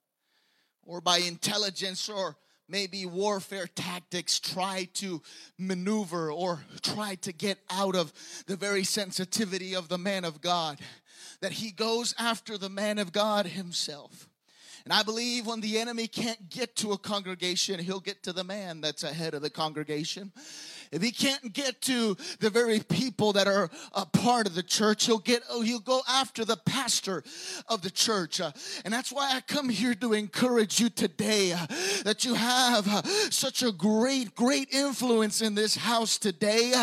or 0.83 0.99
by 0.99 1.19
intelligence 1.19 2.09
or 2.09 2.35
maybe 2.67 3.05
warfare 3.05 3.67
tactics 3.73 4.37
try 4.37 4.85
to 4.93 5.21
maneuver 5.57 6.29
or 6.29 6.59
try 6.81 7.15
to 7.15 7.31
get 7.31 7.57
out 7.69 7.95
of 7.95 8.11
the 8.47 8.57
very 8.57 8.83
sensitivity 8.83 9.73
of 9.73 9.87
the 9.87 9.97
man 9.97 10.25
of 10.25 10.41
God. 10.41 10.77
That 11.39 11.53
he 11.53 11.71
goes 11.71 12.13
after 12.19 12.57
the 12.57 12.67
man 12.67 12.99
of 12.99 13.13
God 13.13 13.45
himself. 13.45 14.27
And 14.83 14.91
I 14.91 15.03
believe 15.03 15.47
when 15.47 15.61
the 15.61 15.77
enemy 15.77 16.07
can't 16.07 16.49
get 16.49 16.75
to 16.77 16.91
a 16.91 16.97
congregation, 16.97 17.79
he'll 17.79 18.01
get 18.01 18.23
to 18.23 18.33
the 18.33 18.43
man 18.43 18.81
that's 18.81 19.03
ahead 19.03 19.35
of 19.35 19.41
the 19.41 19.49
congregation. 19.49 20.33
If 20.91 21.01
he 21.01 21.11
can't 21.11 21.53
get 21.53 21.81
to 21.83 22.17
the 22.39 22.49
very 22.49 22.79
people 22.79 23.33
that 23.33 23.47
are 23.47 23.69
a 23.93 24.05
part 24.05 24.45
of 24.47 24.55
the 24.55 24.63
church, 24.63 25.05
he'll 25.05 25.19
get 25.19 25.41
oh, 25.49 25.61
he'll 25.61 25.79
go 25.79 26.01
after 26.07 26.43
the 26.43 26.57
pastor 26.57 27.23
of 27.67 27.81
the 27.81 27.89
church. 27.89 28.41
Uh, 28.41 28.51
and 28.83 28.93
that's 28.93 29.11
why 29.11 29.31
I 29.33 29.41
come 29.41 29.69
here 29.69 29.95
to 29.95 30.13
encourage 30.13 30.79
you 30.79 30.89
today 30.89 31.53
uh, 31.53 31.65
that 32.03 32.25
you 32.25 32.33
have 32.33 32.87
uh, 32.87 33.01
such 33.29 33.63
a 33.63 33.71
great, 33.71 34.35
great 34.35 34.73
influence 34.73 35.41
in 35.41 35.55
this 35.55 35.75
house 35.75 36.17
today. 36.17 36.73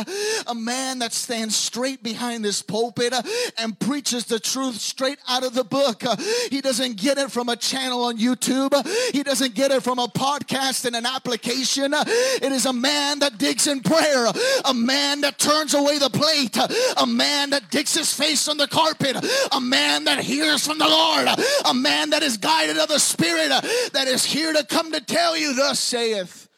A 0.47 0.55
man 0.55 1.01
that 1.01 1.13
stands 1.13 1.55
straight 1.55 2.03
behind 2.03 2.45
this 2.45 2.63
pulpit 2.63 3.13
and 3.59 3.79
preaches 3.79 4.25
the 4.25 4.41
truth 4.41 4.77
straight 4.77 5.19
out 5.29 5.45
of 5.45 5.55
the 5.55 5.65
book. 5.65 6.03
He 6.51 6.61
doesn't 6.61 6.97
get 6.97 7.19
it 7.19 7.31
from 7.31 7.49
a 7.49 7.57
channel 7.57 8.05
on 8.05 8.17
YouTube. 8.17 8.75
He 9.13 9.23
doesn't 9.23 9.55
get 9.55 9.71
it 9.71 9.83
from 9.83 9.99
a 9.99 10.09
podcast 10.09 10.85
and 10.85 10.97
an 10.97 11.07
application. 11.07 11.93
It 11.95 12.53
is 12.53 12.67
a 12.67 12.73
man 12.73 13.19
that 13.19 13.39
digs 13.39 13.67
in 13.67 13.81
prayer, 13.99 14.27
a 14.65 14.75
man 14.75 15.23
that 15.23 15.39
turns 15.39 15.75
away 15.75 15.99
the 15.99 16.11
plate, 16.11 16.57
a 16.97 17.07
man 17.07 17.51
that 17.51 17.71
digs 17.71 17.95
his 17.95 18.13
face 18.13 18.49
on 18.49 18.57
the 18.57 18.69
carpet, 18.69 19.17
a 19.53 19.61
man 19.61 20.05
that 20.05 20.21
hears 20.21 20.67
from 20.67 20.79
the 20.79 20.89
Lord, 20.89 21.29
a 21.65 21.75
man 21.75 22.11
that 22.11 22.23
is 22.23 22.37
guided 22.37 22.79
of 22.79 22.89
the 22.89 22.99
Spirit, 22.99 23.49
that 23.93 24.07
is 24.07 24.25
here 24.25 24.53
to 24.53 24.65
come 24.65 24.93
to 24.93 25.01
tell 25.01 25.37
you, 25.37 25.55
thus 25.55 25.81
saith 25.81 26.49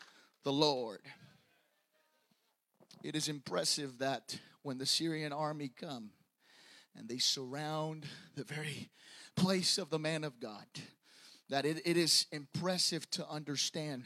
the 0.44 0.52
Lord. 0.52 1.00
It 3.02 3.16
is 3.16 3.28
impressive 3.28 3.98
that 3.98 4.38
when 4.62 4.78
the 4.78 4.86
Syrian 4.86 5.32
army 5.32 5.70
come 5.74 6.10
and 6.94 7.08
they 7.08 7.18
surround 7.18 8.04
the 8.36 8.44
very 8.44 8.90
place 9.36 9.78
of 9.78 9.90
the 9.90 9.98
man 9.98 10.24
of 10.24 10.38
God, 10.38 10.66
that 11.48 11.64
it, 11.64 11.80
it 11.84 11.96
is 11.96 12.26
impressive 12.30 13.10
to 13.12 13.26
understand 13.28 14.04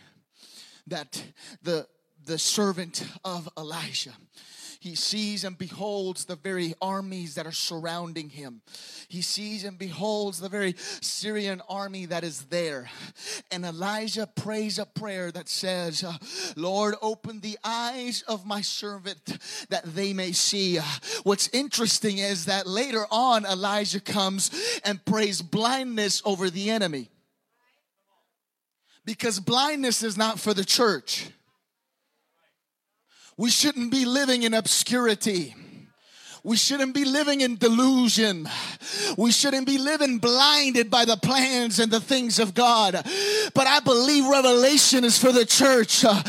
that 0.87 1.23
the 1.63 1.87
the 2.25 2.39
servant 2.39 3.07
of 3.25 3.49
Elijah. 3.57 4.15
He 4.85 4.97
sees 4.97 5.45
and 5.45 5.57
beholds 5.57 6.27
the 6.27 6.37
very 6.37 6.75
armies 6.79 7.37
that 7.37 7.47
are 7.47 7.53
surrounding 7.53 8.29
him. 8.29 8.61
He 9.09 9.23
sees 9.23 9.65
and 9.65 9.79
beholds 9.79 10.41
the 10.41 10.51
very 10.51 10.75
Syrian 11.01 11.63
army 11.71 12.05
that 12.05 12.23
is 12.23 12.43
there. 12.51 12.91
And 13.51 13.65
Elijah 13.65 14.27
prays 14.27 14.79
a 14.79 14.85
prayer 14.85 15.33
that 15.33 15.49
says, 15.49 16.05
Lord, 16.55 16.97
open 17.01 17.41
the 17.41 17.57
eyes 17.65 18.25
of 18.29 18.45
my 18.45 18.61
servant 18.61 19.39
that 19.71 19.85
they 19.85 20.13
may 20.13 20.33
see. 20.33 20.79
What's 21.23 21.49
interesting 21.55 22.19
is 22.19 22.45
that 22.45 22.67
later 22.67 23.07
on, 23.11 23.47
Elijah 23.47 24.01
comes 24.01 24.51
and 24.85 25.03
prays 25.07 25.41
blindness 25.41 26.21
over 26.27 26.51
the 26.51 26.69
enemy. 26.69 27.09
Because 29.07 29.41
blindness 29.41 30.03
is 30.03 30.19
not 30.19 30.39
for 30.39 30.53
the 30.53 30.65
church. 30.67 31.31
We 33.37 33.51
shouldn't 33.51 33.91
be 33.91 34.05
living 34.05 34.45
in 34.45 34.55
obscurity. 34.55 35.55
We 36.47 36.59
shouldn't 36.59 36.93
be 36.93 37.07
living 37.07 37.41
in 37.41 37.57
delusion. 37.57 38.47
We 39.17 39.33
shouldn't 39.33 39.67
be 39.67 39.79
living 39.79 40.19
blinded 40.19 40.91
by 40.91 41.07
the 41.07 41.17
plans 41.17 41.79
and 41.79 41.91
the 41.91 42.01
things 42.01 42.39
of 42.39 42.53
God. 42.53 42.93
But 43.55 43.67
I 43.67 43.81
believe 43.81 44.27
revelation 44.27 45.05
is 45.05 45.19
for 45.19 45.33
the 45.33 45.47
church. 45.47 46.05
I, 46.05 46.21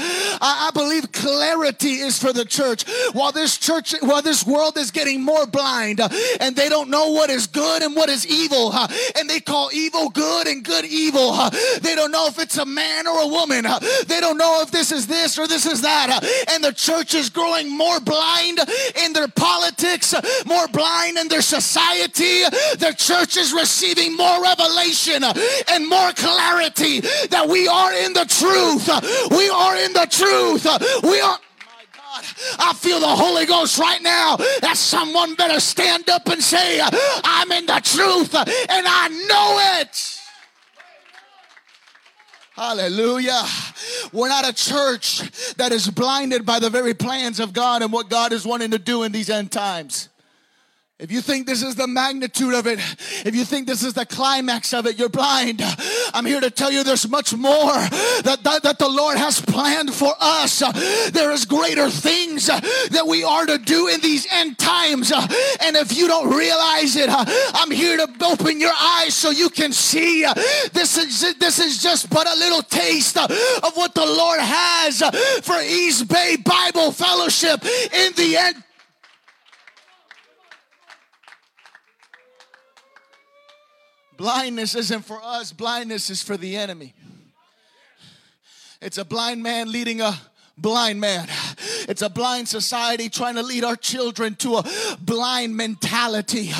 I 0.41 0.71
believe 0.73 1.11
clarity 1.11 1.95
is 1.95 2.17
for 2.17 2.31
the 2.31 2.45
church. 2.45 2.85
While 3.11 3.33
this 3.33 3.57
church, 3.57 3.93
while 3.99 4.21
this 4.21 4.45
world 4.45 4.77
is 4.77 4.89
getting 4.89 5.21
more 5.21 5.45
blind 5.45 5.99
and 6.39 6.55
they 6.55 6.69
don't 6.69 6.89
know 6.89 7.09
what 7.09 7.29
is 7.29 7.47
good 7.47 7.81
and 7.81 7.93
what 7.93 8.07
is 8.07 8.25
evil, 8.25 8.73
and 9.17 9.29
they 9.29 9.41
call 9.41 9.69
evil 9.73 10.09
good 10.09 10.47
and 10.47 10.63
good 10.63 10.85
evil. 10.85 11.33
They 11.81 11.93
don't 11.93 12.11
know 12.11 12.27
if 12.27 12.39
it's 12.39 12.57
a 12.57 12.65
man 12.65 13.05
or 13.05 13.23
a 13.23 13.27
woman. 13.27 13.65
They 14.07 14.21
don't 14.21 14.37
know 14.37 14.61
if 14.61 14.71
this 14.71 14.93
is 14.93 15.07
this 15.07 15.37
or 15.37 15.45
this 15.45 15.65
is 15.65 15.81
that. 15.81 16.23
And 16.53 16.63
the 16.63 16.71
church 16.71 17.13
is 17.13 17.29
growing 17.29 17.69
more 17.69 17.99
blind 17.99 18.59
in 19.03 19.11
their 19.11 19.27
politics, 19.27 20.04
more 20.45 20.67
blind 20.67 21.17
in 21.17 21.27
their 21.27 21.41
society. 21.41 22.43
The 22.77 22.93
church 22.97 23.37
is 23.37 23.53
receiving 23.53 24.15
more 24.15 24.41
revelation 24.41 25.23
and 25.23 25.87
more 25.87 26.11
clarity 26.13 27.01
that 27.01 27.47
we 27.47 27.67
are 27.67 27.93
in 27.93 28.13
the 28.13 28.25
truth. 28.25 28.87
We 29.31 29.49
are 29.49 29.75
in 29.77 29.93
the 29.93 30.07
truth. 30.09 30.65
We 31.03 31.19
are. 31.21 31.39
I 32.57 32.73
feel 32.73 33.01
the 33.01 33.07
Holy 33.07 33.45
Ghost 33.45 33.77
right 33.77 34.01
now 34.01 34.37
that 34.61 34.77
someone 34.77 35.35
better 35.35 35.59
stand 35.59 36.09
up 36.09 36.27
and 36.27 36.41
say, 36.41 36.79
I'm 36.81 37.51
in 37.51 37.65
the 37.65 37.81
truth 37.83 38.33
and 38.33 38.47
I 38.87 39.09
know 39.27 39.81
it. 39.81 40.21
Hallelujah. 42.55 43.43
We're 44.13 44.29
not 44.29 44.47
a 44.47 44.53
church 44.53 45.53
that 45.55 45.73
is 45.73 45.89
blinded 45.89 46.45
by 46.45 46.59
the 46.59 46.69
very 46.69 46.93
plans 46.93 47.41
of 47.41 47.51
God 47.51 47.81
and 47.81 47.91
what 47.91 48.09
God 48.09 48.31
is 48.31 48.45
wanting 48.45 48.71
to 48.71 48.79
do 48.79 49.03
in 49.03 49.11
these 49.11 49.29
end 49.29 49.51
times. 49.51 50.07
If 50.97 51.11
you 51.11 51.19
think 51.19 51.45
this 51.45 51.61
is 51.61 51.75
the 51.75 51.87
magnitude 51.87 52.53
of 52.53 52.67
it, 52.67 52.79
if 53.25 53.35
you 53.35 53.43
think 53.43 53.67
this 53.67 53.83
is 53.83 53.93
the 53.95 54.05
climax 54.05 54.73
of 54.73 54.87
it, 54.87 54.97
you're 54.97 55.09
blind. 55.09 55.61
I'm 56.13 56.25
here 56.25 56.39
to 56.39 56.49
tell 56.49 56.71
you 56.71 56.85
there's 56.85 57.09
much 57.09 57.35
more 57.35 57.73
that, 58.23 58.39
that, 58.43 58.63
that 58.63 58.79
the 58.79 58.87
Lord 58.87 59.17
has 59.17 59.41
planned 59.41 59.93
for 59.93 60.13
us. 60.21 60.59
There 61.11 61.31
is 61.31 61.43
greater 61.43 61.89
things 61.89 62.47
that 62.47 63.05
we 63.05 63.25
are 63.25 63.45
to 63.45 63.57
do 63.57 63.89
in 63.89 63.99
these 63.99 64.25
end 64.31 64.57
times. 64.57 65.11
And 65.11 65.75
if 65.75 65.97
you 65.97 66.07
don't 66.07 66.33
realize 66.33 66.95
it, 66.95 67.09
I'm 67.09 67.71
here 67.71 67.97
to 67.97 68.07
open 68.23 68.61
your 68.61 68.73
eyes 68.79 69.13
so 69.15 69.31
you 69.31 69.49
can 69.49 69.73
see 69.73 70.25
this 70.71 70.97
is, 70.97 71.35
this 71.39 71.59
is 71.59 71.83
just 71.83 72.09
but 72.09 72.25
a 72.25 72.35
little 72.35 72.61
taste 72.61 73.17
of 73.17 73.29
what 73.73 73.95
the 73.95 74.05
Lord 74.05 74.39
has 74.39 75.03
for 75.43 75.59
East 75.59 76.07
Bay 76.07 76.37
Bible 76.37 76.93
Fellowship 76.93 77.65
in 77.65 78.13
the 78.15 78.37
end 78.37 78.63
Blindness 84.17 84.75
isn't 84.75 85.03
for 85.03 85.21
us, 85.21 85.51
blindness 85.51 86.09
is 86.09 86.23
for 86.23 86.37
the 86.37 86.55
enemy. 86.55 86.93
It's 88.81 88.97
a 88.97 89.05
blind 89.05 89.41
man 89.41 89.71
leading 89.71 90.01
a 90.01 90.17
blind 90.57 90.99
man. 90.99 91.27
It's 91.87 92.01
a 92.01 92.09
blind 92.09 92.47
society 92.47 93.09
trying 93.09 93.35
to 93.35 93.43
lead 93.43 93.63
our 93.63 93.75
children 93.75 94.35
to 94.35 94.57
a 94.57 94.63
blind 94.99 95.55
mentality 95.55 96.51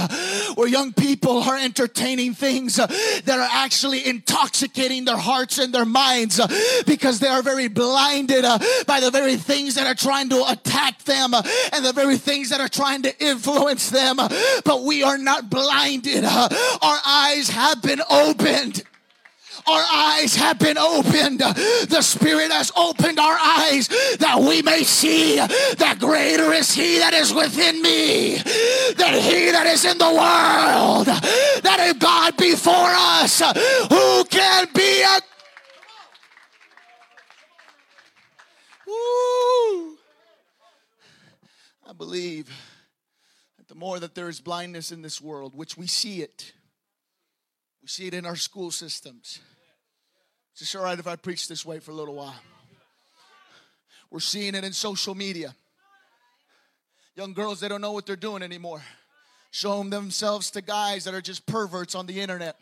where 0.56 0.68
young 0.68 0.94
people 0.94 1.40
are 1.40 1.58
entertaining 1.58 2.34
things 2.34 2.76
that 2.76 3.30
are 3.30 3.50
actually 3.52 4.06
intoxicating 4.06 5.06
their 5.06 5.18
hearts 5.18 5.58
and 5.58 5.74
their 5.74 5.86
minds 5.86 6.40
because 6.86 7.20
they 7.20 7.28
are 7.28 7.42
very 7.42 7.68
blinded 7.68 8.44
by 8.86 9.00
the 9.00 9.10
very 9.12 9.38
things 9.38 9.76
that 9.76 9.88
are 9.88 9.96
trying 9.96 10.30
to 10.30 10.44
attack 10.50 11.04
them 11.04 11.34
and 11.34 11.86
the 11.86 11.94
very 11.94 12.18
things 12.18 12.50
that 12.50 12.60
are 12.60 12.70
trying 12.70 13.02
to 13.04 13.26
influence 13.26 13.90
them. 13.90 14.18
But 14.18 14.84
we 14.84 15.04
are 15.04 15.18
not 15.18 15.50
blinded. 15.50 16.24
Our 16.26 17.00
eyes 17.06 17.50
have 17.50 17.82
been 17.82 18.02
opened. 18.10 18.84
Our 19.68 19.84
eyes 19.92 20.36
have 20.36 20.60
been 20.60 20.78
opened. 20.78 21.40
The 21.40 22.02
Spirit 22.02 22.52
has 22.52 22.72
opened 22.76 23.20
our 23.20 23.38
eyes 23.40 23.88
that 24.20 24.38
we 24.40 24.62
may 24.62 24.84
see 24.84 25.38
that 25.38 25.98
greater 26.00 26.54
is 26.54 26.72
He 26.72 27.00
that 27.00 27.14
is 27.14 27.34
within 27.34 27.82
me 27.82 28.38
than 28.96 29.22
He 29.22 29.52
that 29.52 29.66
is 29.66 29.84
in 29.86 29.98
the 29.98 30.06
world. 30.06 31.08
That 31.08 31.78
if 31.90 31.98
God 31.98 32.38
be 32.38 32.56
for 32.56 32.72
us, 32.72 33.40
who 33.90 34.24
can 34.26 34.68
be 34.74 35.02
a 35.02 35.20
Woo. 38.88 39.98
I 41.88 41.94
believe 41.98 42.50
that 43.58 43.68
the 43.68 43.74
more 43.74 44.00
that 44.00 44.14
there 44.14 44.30
is 44.30 44.40
blindness 44.40 44.92
in 44.92 45.02
this 45.02 45.20
world, 45.20 45.56
which 45.56 45.76
we 45.76 45.88
see 45.88 46.22
it, 46.22 46.54
we 47.82 47.88
see 47.88 48.06
it 48.06 48.14
in 48.14 48.28
our 48.28 48.36
school 48.36 48.70
systems. 48.70 49.40
Is 50.56 50.62
this 50.62 50.76
all 50.76 50.84
right 50.84 50.98
if 50.98 51.06
I 51.06 51.18
preach 51.18 51.48
this 51.48 51.66
way 51.66 51.80
for 51.80 51.92
a 51.92 51.94
little 51.94 52.16
while? 52.16 52.36
We're 54.10 54.22
seeing 54.22 54.56
it 54.56 54.64
in 54.64 54.72
social 54.72 55.14
media. 55.14 55.54
Young 57.16 57.34
girls, 57.34 57.60
they 57.60 57.68
don't 57.68 57.82
know 57.82 57.92
what 57.92 58.06
they're 58.06 58.16
doing 58.16 58.42
anymore. 58.42 58.82
Showing 59.52 59.90
themselves 59.90 60.52
to 60.52 60.62
guys 60.62 61.04
that 61.04 61.14
are 61.14 61.22
just 61.22 61.46
perverts 61.46 61.96
on 61.96 62.06
the 62.06 62.22
internet 62.22 62.58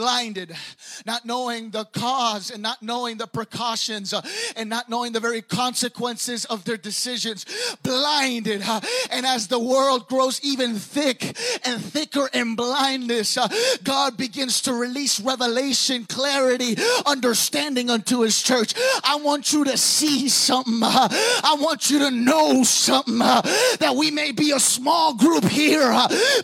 blinded, 0.00 0.56
not 1.04 1.26
knowing 1.26 1.68
the 1.72 1.84
cause 1.84 2.50
and 2.50 2.62
not 2.62 2.82
knowing 2.82 3.18
the 3.18 3.26
precautions 3.26 4.14
uh, 4.14 4.22
and 4.56 4.70
not 4.70 4.88
knowing 4.88 5.12
the 5.12 5.20
very 5.20 5.42
consequences 5.42 6.46
of 6.46 6.64
their 6.64 6.78
decisions. 6.78 7.44
Blinded. 7.82 8.62
Uh, 8.66 8.80
and 9.10 9.26
as 9.26 9.48
the 9.48 9.58
world 9.58 10.08
grows 10.08 10.40
even 10.42 10.74
thick 10.74 11.36
and 11.66 11.84
thicker 11.84 12.30
in 12.32 12.56
blindness, 12.56 13.36
uh, 13.36 13.46
God 13.84 14.16
begins 14.16 14.62
to 14.62 14.72
release 14.72 15.20
revelation, 15.20 16.06
clarity, 16.06 16.76
understanding 17.04 17.90
unto 17.90 18.20
His 18.20 18.42
church. 18.42 18.72
I 19.04 19.16
want 19.16 19.52
you 19.52 19.64
to 19.64 19.76
see 19.76 20.30
something. 20.30 20.80
I 20.82 21.56
want 21.60 21.90
you 21.90 21.98
to 21.98 22.10
know 22.10 22.62
something 22.62 23.18
that 23.18 23.94
we 23.96 24.10
may 24.10 24.32
be 24.32 24.52
a 24.52 24.60
small 24.60 25.14
group 25.14 25.44
here, 25.44 25.92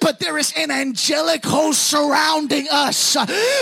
but 0.02 0.20
there 0.20 0.36
is 0.36 0.52
an 0.58 0.70
angelic 0.70 1.42
host 1.42 1.82
surrounding 1.82 2.66
us 2.70 3.16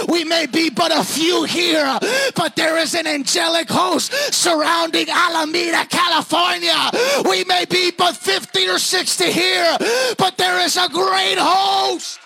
we 0.09 0.25
may 0.25 0.47
be 0.47 0.71
but 0.71 0.93
a 0.93 1.05
few 1.05 1.45
here, 1.45 1.99
but 2.35 2.57
there 2.57 2.79
is 2.79 2.95
an 2.95 3.07
angelic 3.07 3.69
host 3.69 4.13
surrounding 4.33 5.09
Alameda, 5.09 5.87
California. 5.87 6.91
We 7.29 7.45
may 7.45 7.65
be 7.65 7.91
but 7.91 8.17
50 8.17 8.69
or 8.69 8.79
60 8.79 9.31
here, 9.31 9.77
but 10.19 10.37
there 10.37 10.61
is 10.61 10.77
a 10.77 10.89
great 10.89 11.39
host. 11.39 12.19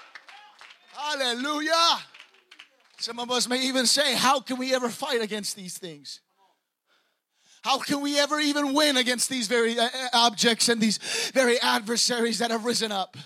Hallelujah. 0.92 1.98
Some 2.98 3.20
of 3.20 3.30
us 3.30 3.48
may 3.48 3.62
even 3.62 3.86
say, 3.86 4.14
How 4.14 4.40
can 4.40 4.58
we 4.58 4.74
ever 4.74 4.88
fight 4.88 5.22
against 5.22 5.56
these 5.56 5.78
things? 5.78 6.20
How 7.62 7.78
can 7.78 8.00
we 8.00 8.18
ever 8.18 8.38
even 8.38 8.72
win 8.72 8.96
against 8.96 9.28
these 9.28 9.46
very 9.46 9.78
uh, 9.78 9.84
uh, 9.84 10.08
objects 10.14 10.68
and 10.68 10.80
these 10.80 10.98
very 11.34 11.60
adversaries 11.60 12.38
that 12.38 12.50
have 12.50 12.64
risen 12.64 12.92
up? 12.92 13.16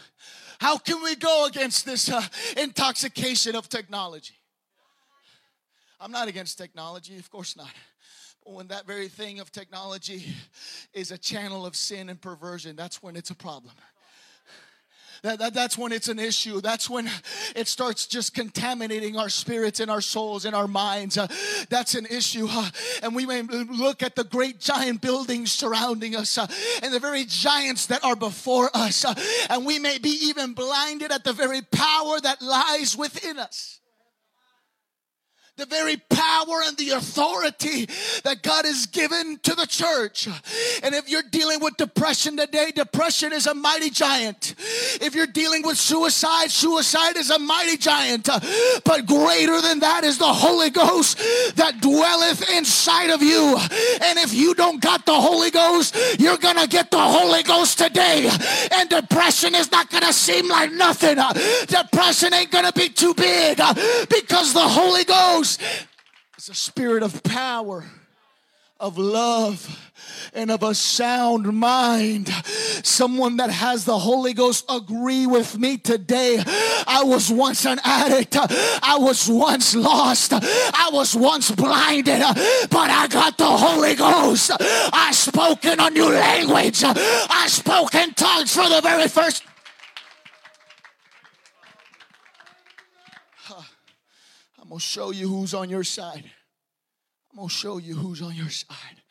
How 0.62 0.78
can 0.78 1.02
we 1.02 1.16
go 1.16 1.46
against 1.46 1.84
this 1.84 2.08
uh, 2.08 2.22
intoxication 2.56 3.56
of 3.56 3.68
technology? 3.68 4.36
I'm 6.00 6.12
not 6.12 6.28
against 6.28 6.56
technology, 6.56 7.18
of 7.18 7.28
course 7.32 7.56
not. 7.56 7.72
But 8.44 8.54
when 8.54 8.68
that 8.68 8.86
very 8.86 9.08
thing 9.08 9.40
of 9.40 9.50
technology 9.50 10.24
is 10.94 11.10
a 11.10 11.18
channel 11.18 11.66
of 11.66 11.74
sin 11.74 12.08
and 12.08 12.20
perversion, 12.20 12.76
that's 12.76 13.02
when 13.02 13.16
it's 13.16 13.30
a 13.30 13.34
problem. 13.34 13.74
That, 15.22 15.38
that, 15.38 15.54
that's 15.54 15.78
when 15.78 15.92
it's 15.92 16.08
an 16.08 16.18
issue. 16.18 16.60
That's 16.60 16.90
when 16.90 17.08
it 17.54 17.68
starts 17.68 18.06
just 18.06 18.34
contaminating 18.34 19.16
our 19.16 19.28
spirits 19.28 19.78
and 19.78 19.90
our 19.90 20.00
souls 20.00 20.44
and 20.44 20.54
our 20.54 20.66
minds. 20.66 21.16
Uh, 21.16 21.28
that's 21.68 21.94
an 21.94 22.06
issue. 22.06 22.48
Uh, 22.50 22.68
and 23.04 23.14
we 23.14 23.24
may 23.24 23.42
look 23.42 24.02
at 24.02 24.16
the 24.16 24.24
great 24.24 24.58
giant 24.58 25.00
buildings 25.00 25.52
surrounding 25.52 26.16
us 26.16 26.38
uh, 26.38 26.46
and 26.82 26.92
the 26.92 26.98
very 26.98 27.24
giants 27.24 27.86
that 27.86 28.02
are 28.02 28.16
before 28.16 28.68
us. 28.74 29.04
Uh, 29.04 29.14
and 29.48 29.64
we 29.64 29.78
may 29.78 29.98
be 29.98 30.10
even 30.22 30.54
blinded 30.54 31.12
at 31.12 31.22
the 31.22 31.32
very 31.32 31.62
power 31.62 32.18
that 32.20 32.42
lies 32.42 32.96
within 32.96 33.38
us 33.38 33.81
the 35.58 35.66
very 35.66 35.98
power 36.08 36.62
and 36.64 36.78
the 36.78 36.90
authority 36.90 37.84
that 38.24 38.42
God 38.42 38.64
has 38.64 38.86
given 38.86 39.38
to 39.42 39.54
the 39.54 39.66
church. 39.66 40.26
And 40.82 40.94
if 40.94 41.10
you're 41.10 41.22
dealing 41.30 41.60
with 41.60 41.76
depression 41.76 42.38
today, 42.38 42.72
depression 42.74 43.34
is 43.34 43.46
a 43.46 43.52
mighty 43.52 43.90
giant. 43.90 44.54
If 45.02 45.14
you're 45.14 45.26
dealing 45.26 45.62
with 45.62 45.76
suicide, 45.76 46.50
suicide 46.50 47.16
is 47.16 47.28
a 47.28 47.38
mighty 47.38 47.76
giant. 47.76 48.30
But 48.84 49.04
greater 49.06 49.60
than 49.60 49.80
that 49.80 50.04
is 50.04 50.16
the 50.16 50.24
Holy 50.24 50.70
Ghost 50.70 51.18
that 51.56 51.82
dwelleth 51.82 52.48
inside 52.50 53.10
of 53.10 53.20
you. 53.20 53.58
And 54.02 54.18
if 54.20 54.32
you 54.32 54.54
don't 54.54 54.80
got 54.80 55.04
the 55.04 55.20
Holy 55.20 55.50
Ghost, 55.50 55.94
you're 56.18 56.38
going 56.38 56.56
to 56.56 56.66
get 56.66 56.90
the 56.90 56.98
Holy 56.98 57.42
Ghost 57.42 57.78
today. 57.78 58.30
And 58.72 58.88
depression 58.88 59.54
is 59.54 59.70
not 59.70 59.90
going 59.90 60.04
to 60.04 60.14
seem 60.14 60.48
like 60.48 60.72
nothing. 60.72 61.18
Depression 61.66 62.32
ain't 62.32 62.50
going 62.50 62.64
to 62.64 62.72
be 62.72 62.88
too 62.88 63.12
big 63.12 63.58
because 64.08 64.54
the 64.54 64.60
Holy 64.60 65.04
Ghost 65.04 65.41
Ghost 65.42 65.60
is 66.38 66.48
a 66.48 66.54
spirit 66.54 67.02
of 67.02 67.20
power, 67.24 67.84
of 68.78 68.96
love, 68.96 69.90
and 70.32 70.52
of 70.52 70.62
a 70.62 70.72
sound 70.72 71.52
mind. 71.52 72.28
Someone 72.84 73.38
that 73.38 73.50
has 73.50 73.84
the 73.84 73.98
Holy 73.98 74.34
Ghost 74.34 74.64
agree 74.70 75.26
with 75.26 75.58
me 75.58 75.78
today. 75.78 76.40
I 76.86 77.02
was 77.02 77.28
once 77.28 77.66
an 77.66 77.80
addict. 77.82 78.36
I 78.38 78.98
was 79.00 79.28
once 79.28 79.74
lost. 79.74 80.32
I 80.32 80.90
was 80.92 81.16
once 81.16 81.50
blinded, 81.50 82.22
but 82.70 82.88
I 82.88 83.08
got 83.08 83.36
the 83.36 83.44
Holy 83.44 83.96
Ghost. 83.96 84.52
I 84.60 85.10
spoke 85.10 85.64
in 85.64 85.80
a 85.80 85.90
new 85.90 86.08
language. 86.08 86.84
I 86.84 87.46
spoke 87.48 87.96
in 87.96 88.14
tongues 88.14 88.54
for 88.54 88.68
the 88.68 88.80
very 88.80 89.08
first 89.08 89.42
going 94.72 94.80
to 94.80 94.86
show 94.86 95.10
you 95.10 95.28
who's 95.28 95.52
on 95.52 95.68
your 95.68 95.84
side. 95.84 96.24
I'm 97.30 97.36
going 97.36 97.48
to 97.48 97.54
show 97.54 97.76
you 97.76 97.94
who's 97.94 98.22
on 98.22 98.34
your 98.34 98.48
side. 98.48 99.02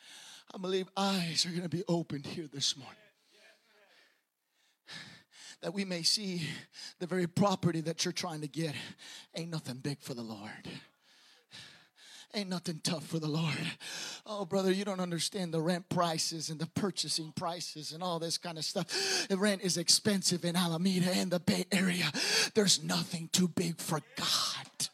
I 0.51 0.57
believe 0.57 0.87
eyes 0.97 1.45
are 1.45 1.49
going 1.49 1.61
to 1.61 1.69
be 1.69 1.83
opened 1.87 2.25
here 2.25 2.47
this 2.51 2.75
morning. 2.75 2.95
That 5.61 5.75
we 5.75 5.85
may 5.85 6.01
see 6.01 6.41
the 6.97 7.05
very 7.05 7.27
property 7.27 7.79
that 7.81 8.03
you're 8.03 8.11
trying 8.11 8.41
to 8.41 8.47
get 8.47 8.73
ain't 9.35 9.51
nothing 9.51 9.75
big 9.75 10.01
for 10.01 10.15
the 10.15 10.23
Lord. 10.23 10.67
Ain't 12.33 12.49
nothing 12.49 12.79
tough 12.83 13.05
for 13.05 13.19
the 13.19 13.27
Lord. 13.27 13.53
Oh, 14.25 14.45
brother, 14.45 14.71
you 14.71 14.83
don't 14.83 14.99
understand 14.99 15.53
the 15.53 15.61
rent 15.61 15.89
prices 15.89 16.49
and 16.49 16.59
the 16.59 16.65
purchasing 16.65 17.33
prices 17.33 17.91
and 17.91 18.01
all 18.01 18.17
this 18.17 18.39
kind 18.39 18.57
of 18.57 18.65
stuff. 18.65 19.27
The 19.29 19.37
rent 19.37 19.61
is 19.61 19.77
expensive 19.77 20.43
in 20.43 20.55
Alameda 20.55 21.11
and 21.11 21.29
the 21.29 21.39
Bay 21.39 21.65
Area. 21.71 22.11
There's 22.55 22.83
nothing 22.83 23.29
too 23.31 23.47
big 23.47 23.77
for 23.77 23.99
God. 24.17 24.89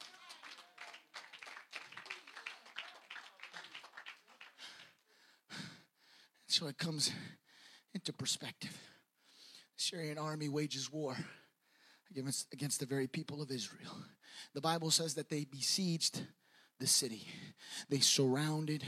So 6.48 6.68
it 6.68 6.78
comes 6.78 7.12
into 7.94 8.14
perspective. 8.14 8.72
The 9.78 9.84
Syrian 9.84 10.18
army 10.18 10.50
wages 10.50 10.92
war 10.92 11.16
against, 12.10 12.48
against 12.54 12.80
the 12.80 12.86
very 12.86 13.08
people 13.08 13.42
of 13.42 13.52
Israel. 13.52 13.96
The 14.54 14.62
Bible 14.62 14.90
says 14.90 15.14
that 15.16 15.30
they 15.30 15.44
besieged 15.44 16.22
the 16.80 16.88
city. 16.88 17.28
They 17.90 18.00
surrounded 18.00 18.84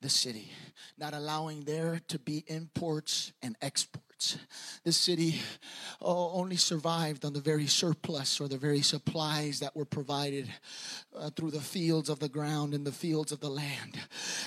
the 0.00 0.08
city, 0.08 0.52
not 0.96 1.14
allowing 1.14 1.64
there 1.64 2.00
to 2.08 2.18
be 2.18 2.44
imports 2.46 3.32
and 3.42 3.56
exports. 3.60 4.11
This 4.84 4.96
city 4.96 5.40
oh, 6.00 6.30
only 6.32 6.56
survived 6.56 7.24
on 7.24 7.32
the 7.32 7.40
very 7.40 7.66
surplus 7.66 8.40
or 8.40 8.48
the 8.48 8.58
very 8.58 8.82
supplies 8.82 9.60
that 9.60 9.76
were 9.76 9.84
provided 9.84 10.48
uh, 11.16 11.30
through 11.30 11.50
the 11.50 11.60
fields 11.60 12.08
of 12.08 12.18
the 12.18 12.28
ground 12.28 12.74
and 12.74 12.86
the 12.86 12.92
fields 12.92 13.32
of 13.32 13.40
the 13.40 13.48
land. 13.48 13.98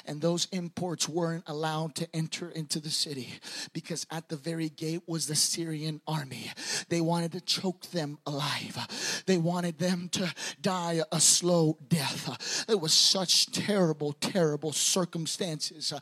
And 0.06 0.22
those 0.22 0.48
imports 0.52 1.08
weren't 1.08 1.44
allowed 1.48 1.96
to 1.96 2.08
enter 2.14 2.50
into 2.50 2.80
the 2.80 2.90
city 2.90 3.30
because 3.74 4.06
at 4.12 4.30
the 4.30 4.36
very 4.36 4.70
gate 4.70 5.04
was 5.08 5.28
the 5.28 5.36
Syrian 5.36 6.02
army. 6.08 6.52
They 6.90 7.02
wanted 7.02 7.32
to 7.34 7.42
choke 7.42 7.86
them 7.92 8.18
alive, 8.26 9.24
they 9.26 9.38
wanted 9.38 9.80
them 9.80 10.10
to 10.14 10.34
die 10.62 11.02
a 11.12 11.20
slow 11.20 11.78
death. 11.88 12.66
It 12.68 12.80
was 12.80 12.94
such 12.94 13.52
terrible, 13.52 14.14
terrible 14.14 14.74
circumstances. 14.74 15.94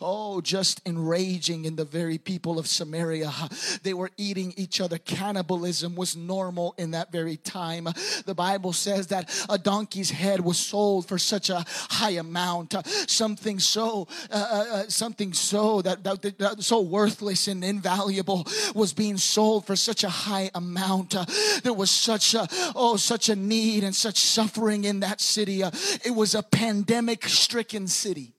Oh, 0.00 0.40
just 0.40 0.80
enraging 0.86 1.64
in 1.64 1.76
the 1.76 1.84
very 1.84 2.18
people 2.18 2.58
of 2.58 2.66
Samaria. 2.66 3.21
They 3.82 3.94
were 3.94 4.10
eating 4.16 4.54
each 4.56 4.80
other. 4.80 4.98
Cannibalism 4.98 5.94
was 5.94 6.16
normal 6.16 6.74
in 6.78 6.92
that 6.92 7.12
very 7.12 7.36
time. 7.36 7.88
The 8.26 8.34
Bible 8.34 8.72
says 8.72 9.08
that 9.08 9.30
a 9.48 9.58
donkey's 9.58 10.10
head 10.10 10.40
was 10.40 10.58
sold 10.58 11.06
for 11.06 11.18
such 11.18 11.50
a 11.50 11.64
high 11.68 12.12
amount, 12.12 12.74
something 13.08 13.58
so, 13.58 14.08
uh, 14.30 14.34
uh, 14.34 14.74
uh, 14.74 14.82
something 14.88 15.32
so 15.32 15.82
that, 15.82 16.04
that, 16.04 16.38
that, 16.38 16.62
so 16.62 16.80
worthless 16.80 17.48
and 17.48 17.64
invaluable 17.64 18.46
was 18.74 18.92
being 18.92 19.16
sold 19.16 19.66
for 19.66 19.76
such 19.76 20.04
a 20.04 20.08
high 20.08 20.50
amount. 20.54 21.14
There 21.62 21.72
was 21.72 21.90
such 21.90 22.34
a 22.34 22.46
oh, 22.74 22.96
such 22.96 23.28
a 23.28 23.36
need 23.36 23.84
and 23.84 23.94
such 23.94 24.18
suffering 24.18 24.84
in 24.84 25.00
that 25.00 25.20
city. 25.20 25.62
It 25.62 26.14
was 26.14 26.34
a 26.34 26.42
pandemic-stricken 26.42 27.88
city. 27.88 28.34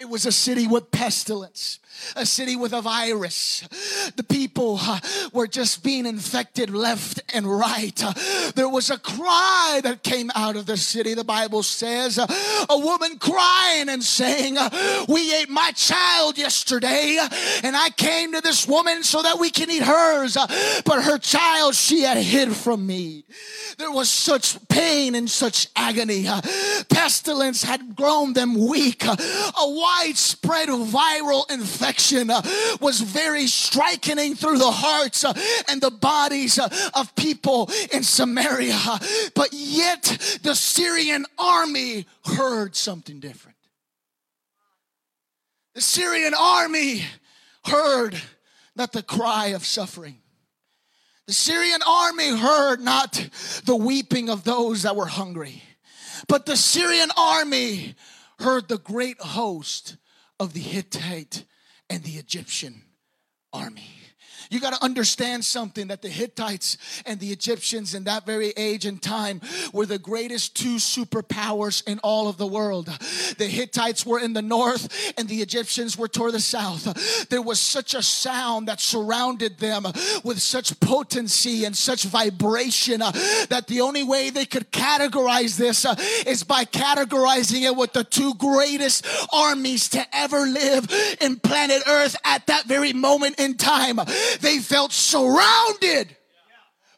It 0.00 0.08
was 0.08 0.24
a 0.24 0.32
city 0.32 0.66
with 0.66 0.90
pestilence, 0.90 1.78
a 2.16 2.24
city 2.24 2.56
with 2.56 2.72
a 2.72 2.80
virus. 2.80 3.68
The 4.16 4.22
people 4.22 4.78
uh, 4.80 4.98
were 5.34 5.46
just 5.46 5.84
being 5.84 6.06
infected 6.06 6.70
left 6.70 7.20
and 7.34 7.46
right. 7.46 8.02
Uh, 8.02 8.14
there 8.54 8.70
was 8.70 8.88
a 8.88 8.96
cry 8.96 9.80
that 9.82 10.02
came 10.02 10.30
out 10.34 10.56
of 10.56 10.64
the 10.64 10.78
city. 10.78 11.12
The 11.12 11.22
Bible 11.22 11.62
says 11.62 12.18
uh, 12.18 12.26
a 12.70 12.78
woman 12.78 13.18
crying 13.18 13.90
and 13.90 14.02
saying, 14.02 14.56
We 15.06 15.34
ate 15.34 15.50
my 15.50 15.70
child 15.72 16.38
yesterday, 16.38 17.18
and 17.62 17.76
I 17.76 17.90
came 17.90 18.32
to 18.32 18.40
this 18.40 18.66
woman 18.66 19.02
so 19.02 19.20
that 19.20 19.38
we 19.38 19.50
can 19.50 19.70
eat 19.70 19.82
hers, 19.82 20.34
but 20.86 21.04
her 21.04 21.18
child 21.18 21.74
she 21.74 22.04
had 22.04 22.16
hid 22.16 22.56
from 22.56 22.86
me. 22.86 23.24
There 23.76 23.92
was 23.92 24.08
such 24.08 24.66
pain 24.68 25.14
and 25.14 25.30
such 25.30 25.68
agony. 25.76 26.26
Pestilence 26.88 27.62
had 27.62 27.94
grown 27.94 28.32
them 28.32 28.66
weak. 28.66 29.04
A 29.04 29.16
widespread 29.90 30.68
viral 30.68 31.50
infection 31.50 32.30
uh, 32.30 32.42
was 32.80 33.00
very 33.00 33.46
striking 33.46 34.34
through 34.34 34.58
the 34.58 34.70
hearts 34.70 35.24
uh, 35.24 35.32
and 35.68 35.80
the 35.80 35.90
bodies 35.90 36.58
uh, 36.58 36.68
of 36.94 37.14
people 37.16 37.70
in 37.92 38.02
Samaria. 38.02 38.78
But 39.34 39.50
yet 39.52 40.02
the 40.42 40.54
Syrian 40.54 41.26
army 41.38 42.06
heard 42.24 42.76
something 42.76 43.20
different. 43.20 43.56
The 45.74 45.80
Syrian 45.80 46.34
army 46.38 47.04
heard 47.64 48.20
not 48.76 48.92
the 48.92 49.02
cry 49.02 49.48
of 49.48 49.64
suffering. 49.64 50.18
The 51.26 51.34
Syrian 51.34 51.80
army 51.86 52.36
heard 52.36 52.80
not 52.80 53.28
the 53.64 53.76
weeping 53.76 54.28
of 54.28 54.42
those 54.42 54.82
that 54.82 54.96
were 54.96 55.06
hungry, 55.06 55.62
but 56.26 56.44
the 56.44 56.56
Syrian 56.56 57.10
army 57.16 57.94
heard 58.40 58.68
the 58.68 58.78
great 58.78 59.20
host 59.20 59.96
of 60.38 60.52
the 60.52 60.60
Hittite 60.60 61.44
and 61.88 62.02
the 62.02 62.16
Egyptian 62.16 62.82
army. 63.52 63.99
You 64.50 64.58
got 64.58 64.74
to 64.74 64.84
understand 64.84 65.44
something 65.44 65.86
that 65.88 66.02
the 66.02 66.08
Hittites 66.08 66.76
and 67.06 67.20
the 67.20 67.28
Egyptians 67.28 67.94
in 67.94 68.04
that 68.04 68.26
very 68.26 68.50
age 68.56 68.84
and 68.84 69.00
time 69.00 69.40
were 69.72 69.86
the 69.86 69.98
greatest 69.98 70.56
two 70.56 70.76
superpowers 70.76 71.86
in 71.86 72.00
all 72.00 72.26
of 72.28 72.36
the 72.36 72.48
world. 72.48 72.86
The 73.38 73.46
Hittites 73.46 74.04
were 74.04 74.18
in 74.18 74.32
the 74.32 74.42
north 74.42 75.14
and 75.16 75.28
the 75.28 75.40
Egyptians 75.40 75.96
were 75.96 76.08
toward 76.08 76.32
the 76.32 76.40
south. 76.40 77.28
There 77.28 77.40
was 77.40 77.60
such 77.60 77.94
a 77.94 78.02
sound 78.02 78.66
that 78.66 78.80
surrounded 78.80 79.58
them 79.58 79.84
with 80.24 80.40
such 80.40 80.78
potency 80.80 81.64
and 81.64 81.76
such 81.76 82.04
vibration 82.04 83.02
uh, 83.02 83.12
that 83.50 83.68
the 83.68 83.80
only 83.82 84.02
way 84.02 84.30
they 84.30 84.46
could 84.46 84.72
categorize 84.72 85.56
this 85.56 85.84
uh, 85.84 85.94
is 86.26 86.42
by 86.42 86.64
categorizing 86.64 87.62
it 87.62 87.76
with 87.76 87.92
the 87.92 88.02
two 88.02 88.34
greatest 88.34 89.06
armies 89.32 89.88
to 89.90 90.04
ever 90.12 90.40
live 90.40 90.88
in 91.20 91.38
planet 91.38 91.82
Earth 91.86 92.16
at 92.24 92.48
that 92.48 92.64
very 92.64 92.92
moment 92.92 93.38
in 93.38 93.56
time. 93.56 94.00
They 94.40 94.58
felt 94.58 94.92
surrounded 94.92 96.16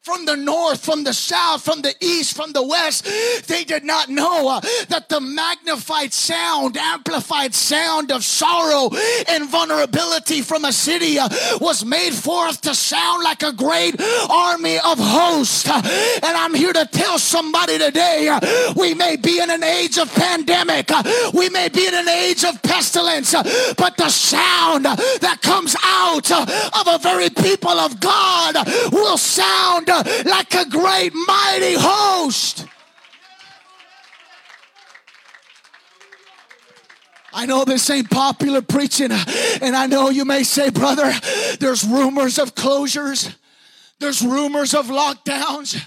from 0.03 0.25
the 0.25 0.35
north, 0.35 0.85
from 0.85 1.05
the 1.05 1.15
south, 1.15 1.63
from 1.63 1.81
the 1.81 1.95
east, 2.01 2.35
from 2.35 2.51
the 2.53 2.63
west. 2.63 3.07
They 3.47 3.63
did 3.63 3.85
not 3.85 4.09
know 4.09 4.49
uh, 4.49 4.61
that 4.89 5.09
the 5.09 5.21
magnified 5.21 6.13
sound, 6.13 6.77
amplified 6.77 7.55
sound 7.55 8.11
of 8.11 8.25
sorrow 8.25 8.91
and 9.29 9.49
vulnerability 9.49 10.43
from 10.43 10.65
a 10.65 10.73
city 10.73 11.21
uh, 11.21 11.29
was 11.61 11.85
made 11.85 12.15
forth 12.15 12.63
to 12.63 12.75
sound 12.75 13.23
like 13.23 13.45
a 13.45 13.53
great 13.53 13.95
army 14.29 14.77
of 14.79 14.99
hosts. 14.99 15.69
Uh, 15.69 15.81
and 16.25 16.37
I'm 16.37 16.55
here 16.55 16.73
to 16.73 16.85
tell 16.91 17.21
somebody 17.21 17.79
today 17.79 18.27
uh, 18.27 18.41
we 18.75 18.95
may 18.95 19.15
be 19.15 19.39
in 19.39 19.51
an 19.51 19.63
age 19.63 19.99
of 19.99 20.13
pandemic, 20.13 20.91
we 21.33 21.49
may 21.49 21.69
be 21.69 21.87
in 21.87 21.95
an 21.95 22.09
age 22.09 22.45
of 22.45 22.61
pestilence, 22.63 23.35
but 23.77 23.97
the 23.97 24.09
sound 24.09 24.85
that 24.85 25.39
comes 25.43 25.77
out 25.85 26.29
of 26.33 26.89
a 26.89 26.99
very 26.99 27.31
people 27.31 27.71
of 27.71 28.01
God 28.01 28.57
will 28.91 29.17
sound 29.17 29.92
like 30.25 30.55
a 30.55 30.69
great 30.69 31.13
mighty 31.15 31.75
host. 31.79 32.67
I 37.35 37.47
know 37.47 37.65
this 37.65 37.89
ain't 37.89 38.11
popular 38.11 38.61
preaching, 38.61 39.11
and 39.11 39.75
I 39.75 39.87
know 39.87 40.11
you 40.11 40.25
may 40.25 40.43
say, 40.43 40.71
brother, 40.71 41.13
there's 41.61 41.83
rumors 41.83 42.39
of 42.39 42.55
closures, 42.55 43.35
there's 43.99 44.23
rumors 44.23 44.75
of 44.75 44.87
lockdowns. 44.87 45.83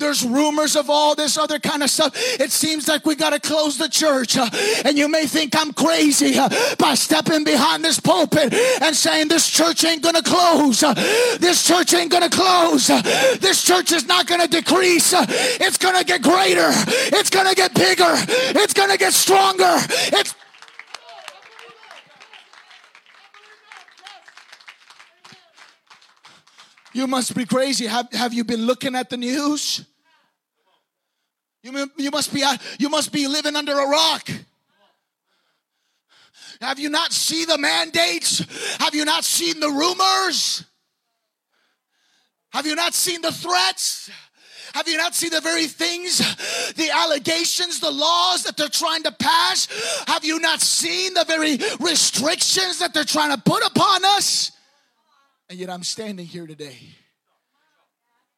There's 0.00 0.24
rumors 0.24 0.76
of 0.76 0.88
all 0.88 1.14
this 1.14 1.36
other 1.36 1.58
kind 1.58 1.82
of 1.82 1.90
stuff. 1.90 2.12
It 2.16 2.50
seems 2.50 2.88
like 2.88 3.04
we 3.04 3.14
got 3.14 3.30
to 3.30 3.38
close 3.38 3.76
the 3.76 3.88
church. 3.88 4.36
Uh, 4.36 4.48
and 4.84 4.96
you 4.96 5.08
may 5.08 5.26
think 5.26 5.54
I'm 5.54 5.72
crazy 5.72 6.36
uh, 6.36 6.48
by 6.78 6.94
stepping 6.94 7.44
behind 7.44 7.84
this 7.84 8.00
pulpit 8.00 8.54
and 8.54 8.96
saying 8.96 9.28
this 9.28 9.48
church 9.48 9.84
ain't 9.84 10.02
going 10.02 10.16
to 10.16 10.22
close. 10.22 10.82
Uh, 10.82 10.94
this 11.38 11.66
church 11.66 11.92
ain't 11.92 12.10
going 12.10 12.28
to 12.28 12.34
close. 12.34 12.88
This 13.40 13.62
church 13.62 13.92
is 13.92 14.06
not 14.06 14.26
going 14.26 14.40
to 14.40 14.48
decrease. 14.48 15.12
It's 15.14 15.76
going 15.76 15.96
to 15.96 16.04
get 16.04 16.22
greater. 16.22 16.70
It's 17.12 17.30
going 17.30 17.48
to 17.48 17.54
get 17.54 17.74
bigger. 17.74 18.14
It's 18.56 18.72
going 18.72 18.90
to 18.90 18.96
get 18.96 19.12
stronger. 19.12 19.76
It's 20.16 20.34
You 26.92 27.06
must 27.06 27.36
be 27.36 27.46
crazy. 27.46 27.86
Have, 27.86 28.12
have 28.12 28.34
you 28.34 28.42
been 28.42 28.66
looking 28.66 28.96
at 28.96 29.10
the 29.10 29.16
news? 29.16 29.84
You, 31.70 31.90
you, 31.96 32.10
must 32.10 32.32
be, 32.32 32.42
uh, 32.42 32.56
you 32.78 32.88
must 32.88 33.12
be 33.12 33.26
living 33.26 33.56
under 33.56 33.72
a 33.72 33.86
rock. 33.86 34.28
Have 36.60 36.78
you 36.78 36.90
not 36.90 37.12
seen 37.12 37.46
the 37.46 37.58
mandates? 37.58 38.44
Have 38.80 38.94
you 38.94 39.04
not 39.04 39.24
seen 39.24 39.60
the 39.60 39.68
rumors? 39.68 40.64
Have 42.52 42.66
you 42.66 42.74
not 42.74 42.94
seen 42.94 43.22
the 43.22 43.32
threats? 43.32 44.10
Have 44.74 44.86
you 44.86 44.96
not 44.96 45.14
seen 45.14 45.30
the 45.30 45.40
very 45.40 45.66
things, 45.66 46.18
the 46.74 46.90
allegations, 46.90 47.80
the 47.80 47.90
laws 47.90 48.44
that 48.44 48.56
they're 48.56 48.68
trying 48.68 49.02
to 49.02 49.12
pass? 49.12 49.66
Have 50.06 50.24
you 50.24 50.38
not 50.38 50.60
seen 50.60 51.14
the 51.14 51.24
very 51.24 51.58
restrictions 51.80 52.78
that 52.78 52.94
they're 52.94 53.04
trying 53.04 53.34
to 53.34 53.42
put 53.42 53.66
upon 53.66 54.04
us? 54.04 54.52
And 55.48 55.58
yet 55.58 55.70
I'm 55.70 55.82
standing 55.82 56.26
here 56.26 56.46
today 56.46 56.78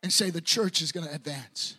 and 0.03 0.12
say 0.12 0.31
the 0.31 0.40
church 0.40 0.81
is 0.81 0.90
going 0.90 1.07
to 1.07 1.14
advance. 1.14 1.77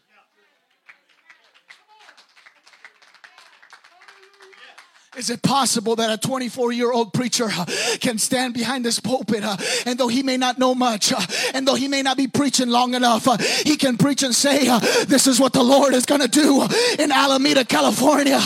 Is 5.16 5.30
it 5.30 5.44
possible 5.44 5.96
that 5.98 6.10
a 6.10 6.18
24 6.18 6.72
year 6.72 6.92
old 6.92 7.14
preacher 7.14 7.48
uh, 7.48 7.66
can 8.00 8.18
stand 8.18 8.56
behind 8.56 8.84
this 8.84 9.00
pulpit 9.00 9.44
uh, 9.44 9.58
and 9.86 10.00
though 10.00 10.08
he 10.08 10.24
may 10.24 10.38
not 10.38 10.58
know 10.58 10.74
much 10.74 11.14
uh, 11.14 11.22
and 11.54 11.68
though 11.68 11.76
he 11.76 11.88
may 11.88 12.02
not 12.02 12.18
be 12.18 12.28
preaching 12.28 12.70
long 12.70 12.96
enough, 12.96 13.28
he 13.64 13.78
can 13.78 13.98
preach 13.98 14.24
and 14.24 14.34
say, 14.34 14.66
This 15.06 15.28
is 15.28 15.40
what 15.40 15.54
the 15.54 15.62
Lord 15.62 15.94
is 15.94 16.08
going 16.08 16.22
to 16.22 16.28
do 16.28 16.68
in 16.98 17.12
Alameda, 17.12 17.64
California. 17.64 18.40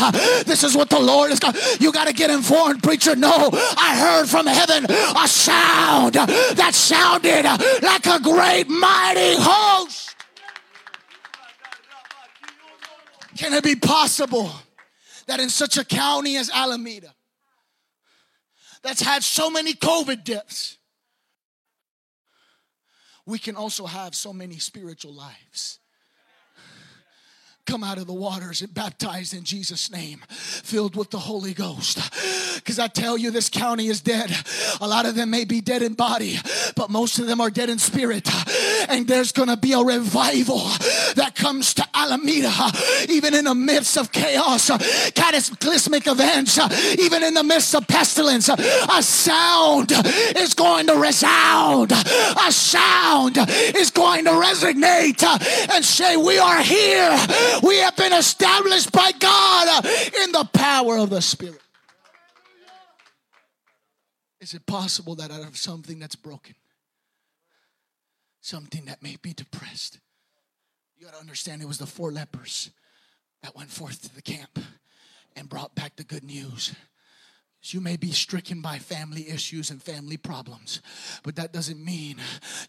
This 0.45 0.63
is 0.63 0.75
what 0.75 0.89
the 0.89 0.99
Lord 0.99 1.31
is 1.31 1.39
going 1.39 1.55
You 1.79 1.91
got 1.93 2.07
to 2.07 2.13
get 2.13 2.29
informed, 2.29 2.83
preacher. 2.83 3.15
No, 3.15 3.49
I 3.53 3.95
heard 3.97 4.27
from 4.27 4.45
heaven 4.45 4.85
a 4.85 5.27
sound 5.27 6.15
that 6.15 6.71
sounded 6.73 7.45
like 7.81 8.05
a 8.07 8.19
great 8.21 8.67
mighty 8.67 9.35
host. 9.37 10.15
Can 13.37 13.53
it 13.53 13.63
be 13.63 13.75
possible? 13.75 14.51
That 15.27 15.39
in 15.39 15.49
such 15.49 15.77
a 15.77 15.85
county 15.85 16.37
as 16.37 16.49
Alameda, 16.49 17.13
that's 18.81 19.01
had 19.01 19.23
so 19.23 19.49
many 19.49 19.73
COVID 19.73 20.23
deaths, 20.23 20.77
we 23.25 23.37
can 23.37 23.55
also 23.55 23.85
have 23.85 24.15
so 24.15 24.31
many 24.31 24.57
spiritual 24.57 25.13
lives 25.13 25.79
come 27.67 27.83
out 27.83 27.97
of 27.97 28.07
the 28.07 28.13
waters 28.13 28.61
and 28.61 28.73
baptized 28.73 29.33
in 29.33 29.43
Jesus' 29.43 29.91
name, 29.91 30.19
filled 30.29 30.95
with 30.95 31.11
the 31.11 31.19
Holy 31.19 31.53
Ghost. 31.53 31.99
Because 32.55 32.79
I 32.79 32.87
tell 32.87 33.17
you, 33.17 33.29
this 33.29 33.49
county 33.49 33.87
is 33.87 33.99
dead. 33.99 34.31
A 34.79 34.87
lot 34.87 35.05
of 35.05 35.15
them 35.15 35.29
may 35.29 35.43
be 35.43 35.59
dead 35.59 35.81
in 35.81 35.93
body, 35.93 36.37
but 36.75 36.89
most 36.89 37.19
of 37.19 37.27
them 37.27 37.41
are 37.41 37.49
dead 37.49 37.69
in 37.69 37.77
spirit. 37.77 38.29
And 38.89 39.05
there's 39.05 39.33
going 39.33 39.49
to 39.49 39.57
be 39.57 39.73
a 39.73 39.79
revival 39.79 40.59
that 41.15 41.33
comes 41.35 41.73
to 41.75 41.85
Alameda, 41.93 42.53
even 43.09 43.35
in 43.35 43.43
the 43.45 43.55
midst 43.55 43.97
of 43.97 44.13
chaos, 44.13 44.69
cataclysmic 45.11 46.07
events, 46.07 46.57
even 46.97 47.21
in 47.21 47.33
the 47.33 47.43
midst 47.43 47.75
of 47.75 47.85
pestilence. 47.87 48.47
A 48.49 49.03
sound 49.03 49.91
is 50.37 50.53
going 50.53 50.87
to 50.87 50.95
resound, 50.95 51.91
a 51.91 52.51
sound 52.51 53.37
is 53.37 53.91
going 53.91 54.23
to 54.23 54.31
resonate 54.31 55.21
and 55.69 55.83
say, 55.83 56.15
We 56.15 56.39
are 56.39 56.61
here 56.61 57.11
we 57.63 57.77
have 57.77 57.95
been 57.95 58.13
established 58.13 58.91
by 58.91 59.11
God 59.19 59.85
in 60.23 60.31
the 60.31 60.47
power 60.53 60.97
of 60.97 61.09
the 61.09 61.21
Spirit. 61.21 61.61
Is 64.39 64.53
it 64.53 64.65
possible 64.65 65.15
that 65.15 65.31
out 65.31 65.41
of 65.41 65.57
something 65.57 65.99
that's 65.99 66.15
broken, 66.15 66.55
something 68.41 68.85
that 68.85 69.01
may 69.01 69.17
be 69.21 69.33
depressed, 69.33 69.99
you 70.97 71.05
got 71.05 71.13
to 71.13 71.19
understand 71.19 71.61
it 71.61 71.67
was 71.67 71.77
the 71.79 71.85
four 71.85 72.11
lepers 72.11 72.71
that 73.43 73.55
went 73.55 73.69
forth 73.69 74.01
to 74.03 74.15
the 74.15 74.21
camp 74.21 74.59
and 75.35 75.49
brought 75.49 75.75
back 75.75 75.95
the 75.95 76.03
good 76.03 76.23
news. 76.23 76.73
You 77.73 77.81
may 77.81 77.97
be 77.97 78.11
stricken 78.11 78.61
by 78.61 78.79
family 78.79 79.29
issues 79.29 79.71
and 79.71 79.81
family 79.81 80.15
problems, 80.15 80.81
but 81.23 81.35
that 81.35 81.51
doesn't 81.51 81.83
mean 81.83 82.15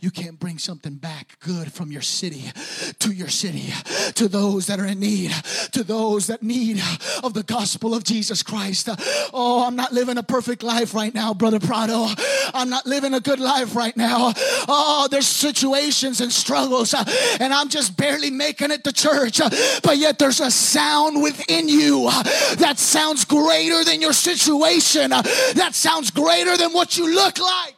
you 0.00 0.11
can't 0.11 0.38
bring 0.38 0.58
something 0.58 0.94
back 0.96 1.38
good 1.40 1.72
from 1.72 1.92
your 1.92 2.02
city 2.02 2.50
to 2.98 3.12
your 3.12 3.28
city, 3.28 3.72
to 4.14 4.26
those 4.28 4.66
that 4.66 4.80
are 4.80 4.87
in 4.87 4.98
need, 4.98 5.30
to 5.72 5.84
those 5.84 6.26
that 6.26 6.42
need 6.42 6.82
of 7.22 7.32
the 7.34 7.44
gospel 7.44 7.94
of 7.94 8.02
Jesus 8.02 8.42
Christ. 8.42 8.88
Oh, 9.32 9.64
I'm 9.66 9.76
not 9.76 9.92
living 9.92 10.18
a 10.18 10.22
perfect 10.22 10.62
life 10.62 10.94
right 10.94 11.14
now, 11.14 11.32
Brother 11.32 11.61
Prado. 11.61 12.08
I'm 12.52 12.70
not 12.70 12.87
living 12.87 13.14
a 13.14 13.20
good 13.20 13.40
life 13.40 13.76
right 13.76 13.96
now. 13.96 14.32
Oh, 14.68 15.06
there's 15.11 15.28
situations 15.28 16.20
and 16.20 16.32
struggles, 16.32 16.94
and 17.40 17.54
I'm 17.54 17.68
just 17.68 17.96
barely 17.96 18.30
making 18.30 18.72
it 18.72 18.82
to 18.84 18.92
church, 18.92 19.38
but 19.82 19.96
yet 19.96 20.18
there's 20.18 20.40
a 20.40 20.50
sound 20.50 21.22
within 21.22 21.68
you 21.68 22.11
that 22.56 22.78
sounds 22.78 23.24
greater 23.24 23.84
than 23.84 24.00
your 24.00 24.12
situation 24.12 24.88
uh, 24.96 25.22
that 25.55 25.74
sounds 25.74 26.11
greater 26.11 26.57
than 26.57 26.72
what 26.72 26.96
you 26.96 27.14
look 27.14 27.38
like. 27.38 27.74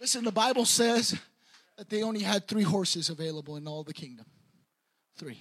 Listen, 0.00 0.24
the 0.24 0.32
Bible 0.32 0.64
says 0.64 1.18
that 1.76 1.88
they 1.88 2.02
only 2.02 2.22
had 2.22 2.46
three 2.46 2.62
horses 2.62 3.08
available 3.08 3.56
in 3.56 3.66
all 3.66 3.82
the 3.82 3.94
kingdom. 3.94 4.26
Three. 5.16 5.40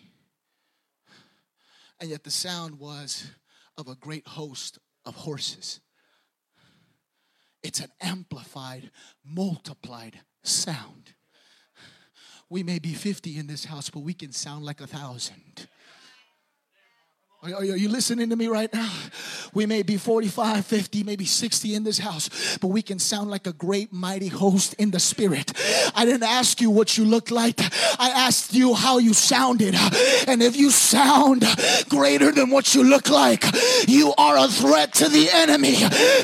And 2.00 2.10
yet 2.10 2.24
the 2.24 2.32
sound 2.32 2.80
was 2.80 3.30
of 3.78 3.88
a 3.88 3.96
great 3.96 4.28
host 4.28 4.80
of 5.06 5.16
horses. 5.16 5.80
It's 7.64 7.80
an 7.80 7.92
amplified, 8.02 8.92
multiplied 9.24 10.20
sound. 10.44 11.14
We 12.50 12.64
may 12.64 12.80
be 12.80 12.94
50 12.94 13.38
in 13.38 13.48
this 13.48 13.66
house, 13.66 13.90
but 13.90 14.00
we 14.00 14.14
can 14.14 14.32
sound 14.32 14.64
like 14.64 14.80
a 14.80 14.88
thousand. 14.88 15.68
Are 17.54 17.64
you 17.64 17.88
listening 17.88 18.30
to 18.30 18.36
me 18.36 18.48
right 18.48 18.72
now? 18.74 18.92
We 19.54 19.66
may 19.66 19.82
be 19.82 19.98
45, 19.98 20.66
50, 20.66 21.04
maybe 21.04 21.26
60 21.26 21.76
in 21.76 21.84
this 21.84 21.98
house, 21.98 22.58
but 22.58 22.68
we 22.68 22.82
can 22.82 23.00
sound 23.00 23.30
like 23.30 23.48
a 23.48 23.54
great, 23.54 23.94
mighty 23.94 24.28
host 24.28 24.74
in 24.76 24.92
the 24.92 25.00
spirit. 25.00 25.54
I 25.96 26.04
didn't 26.06 26.24
ask 26.24 26.60
you 26.60 26.70
what 26.70 26.98
you 26.98 27.06
look 27.06 27.32
like, 27.32 27.60
I 28.00 28.10
asked 28.10 28.54
you 28.54 28.74
how 28.74 28.98
you 28.98 29.14
sounded. 29.14 29.76
And 30.28 30.44
if 30.44 30.58
you 30.58 30.72
sound 30.72 31.46
greater 31.90 32.32
than 32.32 32.50
what 32.50 32.76
you 32.76 32.84
look 32.84 33.10
like, 33.10 33.46
you 33.88 34.14
are 34.18 34.38
a 34.38 34.48
threat 34.48 34.94
to 34.96 35.08
the 35.08 35.30
enemy 35.32 35.78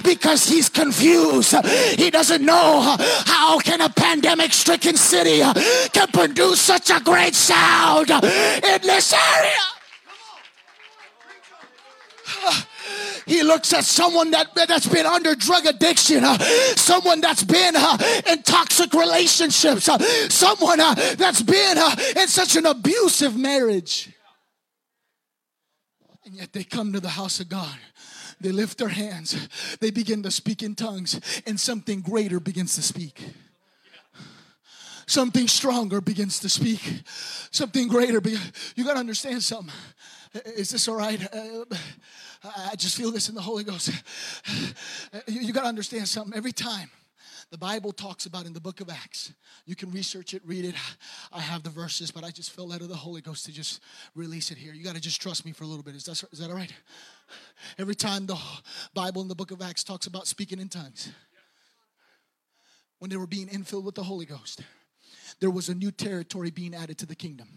because 0.03 0.47
he's 0.47 0.69
confused. 0.69 1.55
He 1.97 2.09
doesn't 2.09 2.43
know 2.43 2.97
how 3.25 3.59
can 3.59 3.81
a 3.81 3.89
pandemic 3.89 4.51
stricken 4.53 4.97
city 4.97 5.41
can 5.93 6.07
produce 6.07 6.59
such 6.59 6.89
a 6.89 6.99
great 6.99 7.35
sound 7.35 8.09
in 8.11 8.81
this 8.81 9.13
area. 9.13 9.82
He 13.25 13.41
looks 13.41 13.71
at 13.71 13.85
someone 13.85 14.31
that, 14.31 14.53
that's 14.53 14.85
been 14.85 15.05
under 15.05 15.33
drug 15.33 15.65
addiction, 15.65 16.25
uh, 16.25 16.37
someone 16.75 17.21
that's 17.21 17.45
been 17.45 17.73
uh, 17.73 17.97
in 18.27 18.43
toxic 18.43 18.93
relationships, 18.93 19.87
uh, 19.87 19.97
someone 20.27 20.81
uh, 20.81 20.93
that's 20.93 21.41
been 21.41 21.77
uh, 21.77 21.95
in 22.17 22.27
such 22.27 22.57
an 22.57 22.65
abusive 22.65 23.37
marriage. 23.37 24.09
And 26.25 26.35
yet 26.35 26.51
they 26.51 26.65
come 26.65 26.91
to 26.91 26.99
the 26.99 27.07
house 27.07 27.39
of 27.39 27.47
God. 27.47 27.77
They 28.41 28.51
lift 28.51 28.77
their 28.77 28.89
hands. 28.89 29.47
They 29.79 29.91
begin 29.91 30.21
to 30.23 30.31
speak 30.31 30.61
in 30.61 30.75
tongues, 30.75 31.17
and 31.47 31.57
something 31.57 32.01
greater 32.01 32.41
begins 32.41 32.75
to 32.75 32.81
speak 32.81 33.21
something 35.05 35.47
stronger 35.47 36.01
begins 36.01 36.39
to 36.39 36.49
speak. 36.49 37.03
Something 37.51 37.87
greater. 37.87 38.21
You 38.75 38.83
got 38.83 38.93
to 38.93 38.99
understand 38.99 39.43
something. 39.43 39.73
Is 40.57 40.71
this 40.71 40.87
all 40.87 40.95
right? 40.95 41.21
I 42.43 42.75
just 42.75 42.97
feel 42.97 43.11
this 43.11 43.29
in 43.29 43.35
the 43.35 43.41
Holy 43.41 43.63
Ghost. 43.63 43.91
You, 45.27 45.41
you 45.41 45.53
got 45.53 45.61
to 45.61 45.67
understand 45.67 46.07
something. 46.07 46.35
Every 46.35 46.51
time 46.51 46.89
the 47.51 47.57
Bible 47.57 47.91
talks 47.91 48.25
about 48.25 48.45
in 48.45 48.53
the 48.53 48.59
book 48.59 48.81
of 48.81 48.89
Acts, 48.89 49.31
you 49.65 49.75
can 49.75 49.91
research 49.91 50.33
it, 50.33 50.41
read 50.45 50.65
it. 50.65 50.75
I 51.31 51.39
have 51.39 51.63
the 51.63 51.69
verses, 51.69 52.11
but 52.11 52.23
I 52.23 52.31
just 52.31 52.51
feel 52.51 52.67
led 52.67 52.81
of 52.81 52.89
the 52.89 52.95
Holy 52.95 53.21
Ghost 53.21 53.45
to 53.45 53.51
just 53.51 53.79
release 54.15 54.51
it 54.51 54.57
here. 54.57 54.73
You 54.73 54.83
got 54.83 54.95
to 54.95 55.01
just 55.01 55.21
trust 55.21 55.45
me 55.45 55.51
for 55.51 55.63
a 55.63 55.67
little 55.67 55.83
bit. 55.83 55.95
Is 55.95 56.03
that, 56.05 56.23
is 56.31 56.39
that 56.39 56.49
all 56.49 56.55
right? 56.55 56.73
Every 57.77 57.95
time 57.95 58.25
the 58.25 58.37
Bible 58.93 59.21
in 59.21 59.27
the 59.27 59.35
book 59.35 59.51
of 59.51 59.61
Acts 59.61 59.83
talks 59.83 60.07
about 60.07 60.27
speaking 60.27 60.59
in 60.59 60.67
tongues, 60.67 61.11
when 62.99 63.09
they 63.09 63.17
were 63.17 63.27
being 63.27 63.47
infilled 63.47 63.83
with 63.83 63.95
the 63.95 64.03
Holy 64.03 64.25
Ghost, 64.25 64.61
there 65.39 65.51
was 65.51 65.69
a 65.69 65.75
new 65.75 65.91
territory 65.91 66.51
being 66.51 66.75
added 66.75 66.97
to 66.97 67.05
the 67.05 67.15
kingdom 67.15 67.47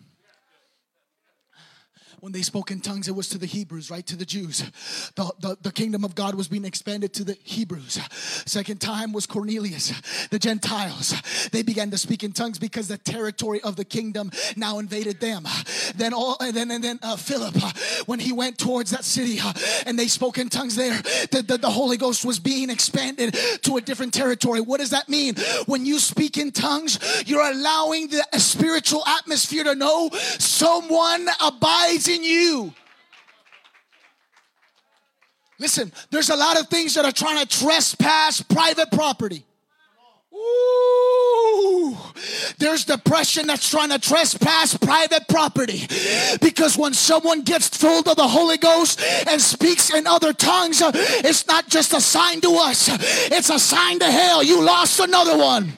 when 2.21 2.33
they 2.33 2.43
spoke 2.43 2.71
in 2.71 2.81
tongues, 2.81 3.09
it 3.09 3.15
was 3.15 3.29
to 3.29 3.39
the 3.39 3.47
Hebrews, 3.47 3.91
right? 3.91 4.07
To 4.07 4.17
the 4.17 4.25
Jews. 4.25 4.65
The, 5.15 5.33
the, 5.41 5.59
the 5.63 5.73
kingdom 5.73 6.05
of 6.05 6.15
God 6.15 6.35
was 6.35 6.49
being 6.49 6.65
expanded 6.65 7.13
to 7.15 7.25
the 7.25 7.37
Hebrews. 7.45 8.01
Second 8.47 8.81
time 8.81 9.13
was 9.13 9.27
Cornelius, 9.27 9.93
the 10.31 10.39
Gentiles. 10.39 11.15
They 11.53 11.63
began 11.63 11.91
to 11.91 11.99
speak 11.99 12.25
in 12.25 12.33
tongues 12.33 12.59
because 12.59 12.89
the 12.89 12.99
territory 12.99 13.61
of 13.63 13.77
the 13.77 13.85
kingdom 13.85 14.31
now 14.57 14.79
invaded 14.79 15.21
them. 15.21 15.47
Then 15.95 16.15
all, 16.15 16.37
and 16.41 16.55
then 16.55 16.71
and 16.71 16.83
then 16.83 16.99
uh, 17.03 17.17
Philip, 17.17 17.55
uh, 17.63 17.73
when 18.07 18.19
he 18.19 18.33
went 18.33 18.59
towards 18.59 18.91
that 18.91 19.05
city 19.05 19.39
uh, 19.43 19.53
and 19.87 19.99
they 19.99 20.09
spoke 20.09 20.39
in 20.39 20.49
tongues 20.49 20.77
there, 20.77 20.97
the, 21.31 21.45
the, 21.47 21.59
the 21.59 21.71
Holy 21.71 21.97
Ghost 21.97 22.25
was 22.25 22.39
being 22.39 22.71
expanded 22.71 23.37
to 23.63 23.77
a 23.77 23.81
different 23.81 24.15
territory. 24.15 24.61
What 24.61 24.81
does 24.81 24.91
that 24.91 25.09
mean? 25.09 25.35
When 25.67 25.85
you 25.85 25.99
speak 25.99 26.39
in 26.39 26.53
tongues, 26.53 26.99
you're 27.27 27.49
allowing 27.51 28.09
the 28.09 28.25
spiritual 28.39 29.05
atmosphere 29.07 29.65
to 29.65 29.75
know 29.75 30.11
someone 30.39 31.29
abides 31.41 32.06
in 32.09 32.25
you. 32.25 32.73
Listen, 35.59 35.91
there's 36.11 36.31
a 36.31 36.37
lot 36.37 36.61
of 36.61 36.69
things 36.69 36.95
that 36.95 37.05
are 37.05 37.13
trying 37.13 37.45
to 37.45 37.59
trespass 37.59 38.43
private 38.43 38.91
property. 38.93 39.45
Ooh, 40.35 41.97
there's 42.59 42.85
depression 42.85 43.47
that's 43.47 43.71
trying 43.71 43.89
to 43.89 43.99
trespass 43.99 44.77
private 44.77 45.27
property. 45.29 45.87
Because 46.43 46.77
when 46.77 46.93
someone 46.93 47.43
gets 47.43 47.69
filled 47.69 48.07
of 48.07 48.17
the 48.17 48.29
Holy 48.29 48.59
Ghost 48.59 49.01
and 49.27 49.41
speaks 49.41 49.95
in 49.95 50.07
other 50.07 50.35
tongues, 50.35 50.83
it's 50.85 51.47
not 51.47 51.69
just 51.69 51.95
a 51.95 52.03
sign 52.03 52.43
to 52.43 52.51
us, 52.57 52.91
it's 53.33 53.49
a 53.49 53.59
sign 53.59 53.99
to 54.01 54.11
hell. 54.11 54.43
You 54.43 54.63
lost 54.63 55.01
another 55.01 55.39
one. 55.39 55.73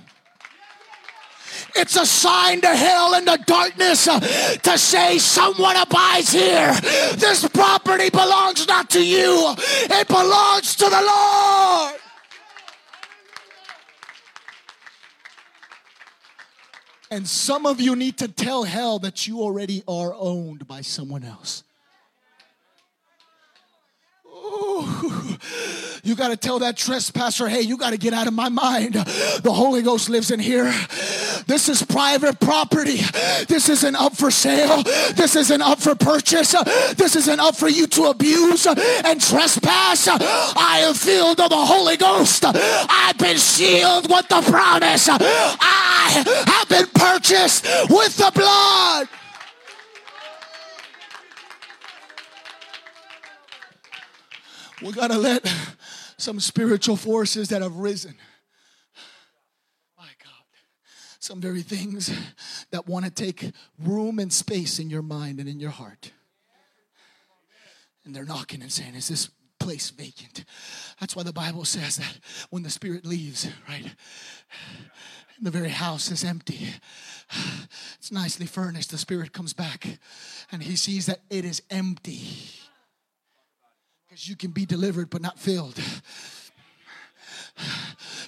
It's 1.78 1.96
a 1.96 2.04
sign 2.04 2.60
to 2.62 2.74
hell 2.74 3.14
and 3.14 3.26
the 3.26 3.38
darkness 3.46 4.08
uh, 4.08 4.18
to 4.18 4.76
say, 4.76 5.18
Someone 5.18 5.76
abides 5.76 6.32
here. 6.32 6.72
This 7.14 7.46
property 7.48 8.10
belongs 8.10 8.66
not 8.66 8.90
to 8.90 9.04
you, 9.04 9.54
it 9.56 10.08
belongs 10.08 10.74
to 10.76 10.84
the 10.84 11.00
Lord. 11.00 11.94
And 17.10 17.26
some 17.26 17.64
of 17.64 17.80
you 17.80 17.96
need 17.96 18.18
to 18.18 18.28
tell 18.28 18.64
hell 18.64 18.98
that 18.98 19.26
you 19.26 19.40
already 19.40 19.82
are 19.88 20.12
owned 20.14 20.66
by 20.66 20.82
someone 20.82 21.24
else. 21.24 21.62
You 26.02 26.14
got 26.14 26.28
to 26.28 26.36
tell 26.36 26.60
that 26.60 26.76
trespasser, 26.76 27.48
hey, 27.48 27.60
you 27.60 27.76
got 27.76 27.90
to 27.90 27.98
get 27.98 28.14
out 28.14 28.26
of 28.26 28.32
my 28.32 28.48
mind. 28.48 28.94
The 28.94 29.52
Holy 29.52 29.82
Ghost 29.82 30.08
lives 30.08 30.30
in 30.30 30.40
here. 30.40 30.72
This 31.46 31.68
is 31.68 31.82
private 31.82 32.40
property. 32.40 33.00
This 33.46 33.68
isn't 33.68 33.94
up 33.94 34.16
for 34.16 34.30
sale. 34.30 34.82
This 35.14 35.36
isn't 35.36 35.60
up 35.60 35.80
for 35.80 35.94
purchase. 35.94 36.52
This 36.96 37.14
isn't 37.16 37.40
up 37.40 37.56
for 37.56 37.68
you 37.68 37.86
to 37.88 38.04
abuse 38.06 38.66
and 38.66 39.20
trespass. 39.20 40.08
I 40.08 40.84
am 40.86 40.94
filled 40.94 41.40
of 41.40 41.50
the 41.50 41.56
Holy 41.56 41.96
Ghost. 41.96 42.44
I've 42.46 43.18
been 43.18 43.38
sealed 43.38 44.08
with 44.10 44.28
the 44.28 44.40
promise. 44.42 45.08
I 45.10 46.24
have 46.46 46.68
been 46.68 46.86
purchased 46.94 47.66
with 47.90 48.16
the 48.16 48.30
blood. 48.34 49.08
We 54.82 54.92
got 54.92 55.10
to 55.10 55.18
let 55.18 55.46
some 56.16 56.40
spiritual 56.40 56.96
forces 56.96 57.48
that 57.48 57.62
have 57.62 57.76
risen. 57.76 58.14
My 59.96 60.08
God. 60.22 60.32
Some 61.18 61.40
very 61.40 61.62
things 61.62 62.12
that 62.70 62.86
want 62.86 63.04
to 63.04 63.10
take 63.10 63.52
room 63.82 64.18
and 64.18 64.32
space 64.32 64.78
in 64.78 64.88
your 64.90 65.02
mind 65.02 65.40
and 65.40 65.48
in 65.48 65.58
your 65.58 65.70
heart. 65.70 66.12
And 68.04 68.14
they're 68.14 68.24
knocking 68.24 68.62
and 68.62 68.72
saying, 68.72 68.94
Is 68.94 69.08
this 69.08 69.30
place 69.58 69.90
vacant? 69.90 70.44
That's 71.00 71.16
why 71.16 71.24
the 71.24 71.32
Bible 71.32 71.64
says 71.64 71.96
that 71.96 72.18
when 72.50 72.62
the 72.62 72.70
Spirit 72.70 73.04
leaves, 73.04 73.48
right? 73.68 73.94
the 75.40 75.50
very 75.50 75.70
house 75.70 76.10
is 76.10 76.24
empty. 76.24 76.68
It's 77.98 78.10
nicely 78.10 78.46
furnished. 78.46 78.90
The 78.90 78.98
Spirit 78.98 79.32
comes 79.32 79.52
back 79.52 79.86
and 80.50 80.62
he 80.62 80.76
sees 80.76 81.06
that 81.06 81.20
it 81.30 81.44
is 81.44 81.62
empty 81.68 82.22
you 84.26 84.36
can 84.36 84.50
be 84.50 84.66
delivered 84.66 85.10
but 85.10 85.20
not 85.20 85.38
filled. 85.38 85.78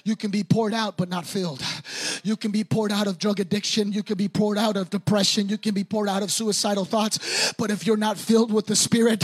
You 0.03 0.15
can 0.15 0.31
be 0.31 0.43
poured 0.43 0.73
out 0.73 0.97
but 0.97 1.09
not 1.09 1.25
filled. 1.25 1.61
You 2.23 2.35
can 2.35 2.51
be 2.51 2.63
poured 2.63 2.91
out 2.91 3.07
of 3.07 3.17
drug 3.17 3.39
addiction. 3.39 3.91
You 3.91 4.03
can 4.03 4.17
be 4.17 4.27
poured 4.27 4.57
out 4.57 4.75
of 4.77 4.89
depression. 4.89 5.47
You 5.49 5.57
can 5.57 5.73
be 5.73 5.83
poured 5.83 6.09
out 6.09 6.23
of 6.23 6.31
suicidal 6.31 6.85
thoughts. 6.85 7.53
But 7.57 7.71
if 7.71 7.85
you're 7.85 7.97
not 7.97 8.17
filled 8.17 8.51
with 8.51 8.65
the 8.65 8.75
Spirit, 8.75 9.21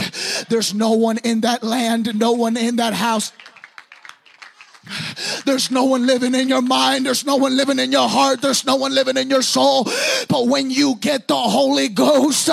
there's 0.48 0.74
no 0.74 0.92
one 0.92 1.18
in 1.18 1.42
that 1.42 1.62
land, 1.62 2.18
no 2.18 2.32
one 2.32 2.56
in 2.56 2.76
that 2.76 2.94
house. 2.94 3.32
There's 5.44 5.70
no 5.70 5.84
one 5.84 6.06
living 6.06 6.34
in 6.34 6.48
your 6.48 6.62
mind. 6.62 7.06
There's 7.06 7.24
no 7.24 7.36
one 7.36 7.56
living 7.56 7.78
in 7.78 7.92
your 7.92 8.08
heart. 8.08 8.40
There's 8.40 8.64
no 8.64 8.76
one 8.76 8.94
living 8.94 9.16
in 9.16 9.30
your 9.30 9.42
soul. 9.42 9.84
But 10.28 10.46
when 10.48 10.70
you 10.70 10.96
get 10.96 11.28
the 11.28 11.36
Holy 11.36 11.88
Ghost, 11.88 12.46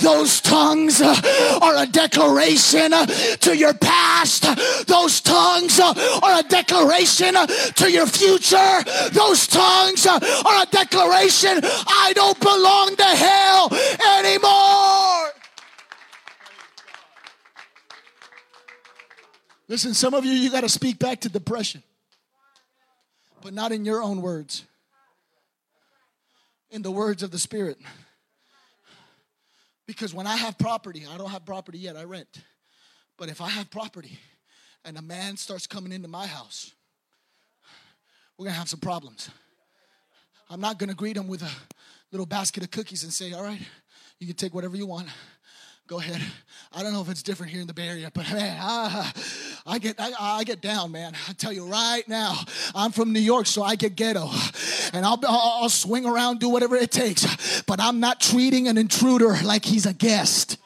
those 0.00 0.40
tongues 0.40 1.00
are 1.00 1.76
a 1.76 1.86
declaration 1.86 2.92
to 2.92 3.56
your 3.56 3.74
past. 3.74 4.46
Those 4.86 5.20
tongues 5.20 5.78
are 5.80 5.94
a 6.38 6.42
declaration 6.42 7.34
to 7.76 7.90
your 7.90 8.06
future. 8.06 8.84
Those 9.12 9.46
tongues 9.46 10.06
are 10.06 10.20
a 10.20 10.66
declaration 10.70 11.60
I 11.62 12.12
don't 12.14 12.38
belong 12.40 12.96
to 12.96 13.04
hell 13.04 13.68
anymore. 14.18 15.19
Listen, 19.70 19.94
some 19.94 20.14
of 20.14 20.24
you, 20.24 20.32
you 20.32 20.50
got 20.50 20.62
to 20.62 20.68
speak 20.68 20.98
back 20.98 21.20
to 21.20 21.28
depression, 21.28 21.84
but 23.40 23.54
not 23.54 23.70
in 23.70 23.84
your 23.84 24.02
own 24.02 24.20
words, 24.20 24.64
in 26.72 26.82
the 26.82 26.90
words 26.90 27.22
of 27.22 27.30
the 27.30 27.38
Spirit. 27.38 27.78
Because 29.86 30.12
when 30.12 30.26
I 30.26 30.34
have 30.34 30.58
property, 30.58 31.06
I 31.08 31.16
don't 31.16 31.30
have 31.30 31.46
property 31.46 31.78
yet, 31.78 31.96
I 31.96 32.02
rent. 32.02 32.42
But 33.16 33.28
if 33.28 33.40
I 33.40 33.48
have 33.48 33.70
property 33.70 34.18
and 34.84 34.98
a 34.98 35.02
man 35.02 35.36
starts 35.36 35.68
coming 35.68 35.92
into 35.92 36.08
my 36.08 36.26
house, 36.26 36.72
we're 38.36 38.46
gonna 38.46 38.58
have 38.58 38.68
some 38.68 38.80
problems. 38.80 39.30
I'm 40.48 40.60
not 40.60 40.80
gonna 40.80 40.94
greet 40.94 41.16
him 41.16 41.28
with 41.28 41.42
a 41.42 41.50
little 42.10 42.26
basket 42.26 42.64
of 42.64 42.72
cookies 42.72 43.04
and 43.04 43.12
say, 43.12 43.34
All 43.34 43.44
right, 43.44 43.60
you 44.18 44.26
can 44.26 44.34
take 44.34 44.52
whatever 44.52 44.76
you 44.76 44.86
want. 44.86 45.06
Go 45.90 45.98
ahead. 45.98 46.22
I 46.72 46.84
don't 46.84 46.92
know 46.92 47.00
if 47.00 47.08
it's 47.08 47.24
different 47.24 47.50
here 47.50 47.60
in 47.60 47.66
the 47.66 47.74
Bay 47.74 47.88
Area, 47.88 48.12
but 48.14 48.30
man, 48.32 48.56
I, 48.62 49.12
I 49.66 49.78
get 49.80 49.96
I, 49.98 50.12
I, 50.20 50.44
get 50.44 50.60
down, 50.60 50.92
man. 50.92 51.14
I 51.28 51.32
tell 51.32 51.52
you 51.52 51.66
right 51.66 52.06
now, 52.06 52.36
I'm 52.76 52.92
from 52.92 53.12
New 53.12 53.18
York, 53.18 53.48
so 53.48 53.64
I 53.64 53.74
get 53.74 53.96
ghetto, 53.96 54.30
and 54.92 55.04
I'll 55.04 55.18
I'll 55.26 55.68
swing 55.68 56.06
around, 56.06 56.38
do 56.38 56.48
whatever 56.48 56.76
it 56.76 56.92
takes. 56.92 57.62
But 57.62 57.80
I'm 57.80 57.98
not 57.98 58.20
treating 58.20 58.68
an 58.68 58.78
intruder 58.78 59.36
like 59.42 59.64
he's 59.64 59.84
a 59.84 59.92
guest. 59.92 60.58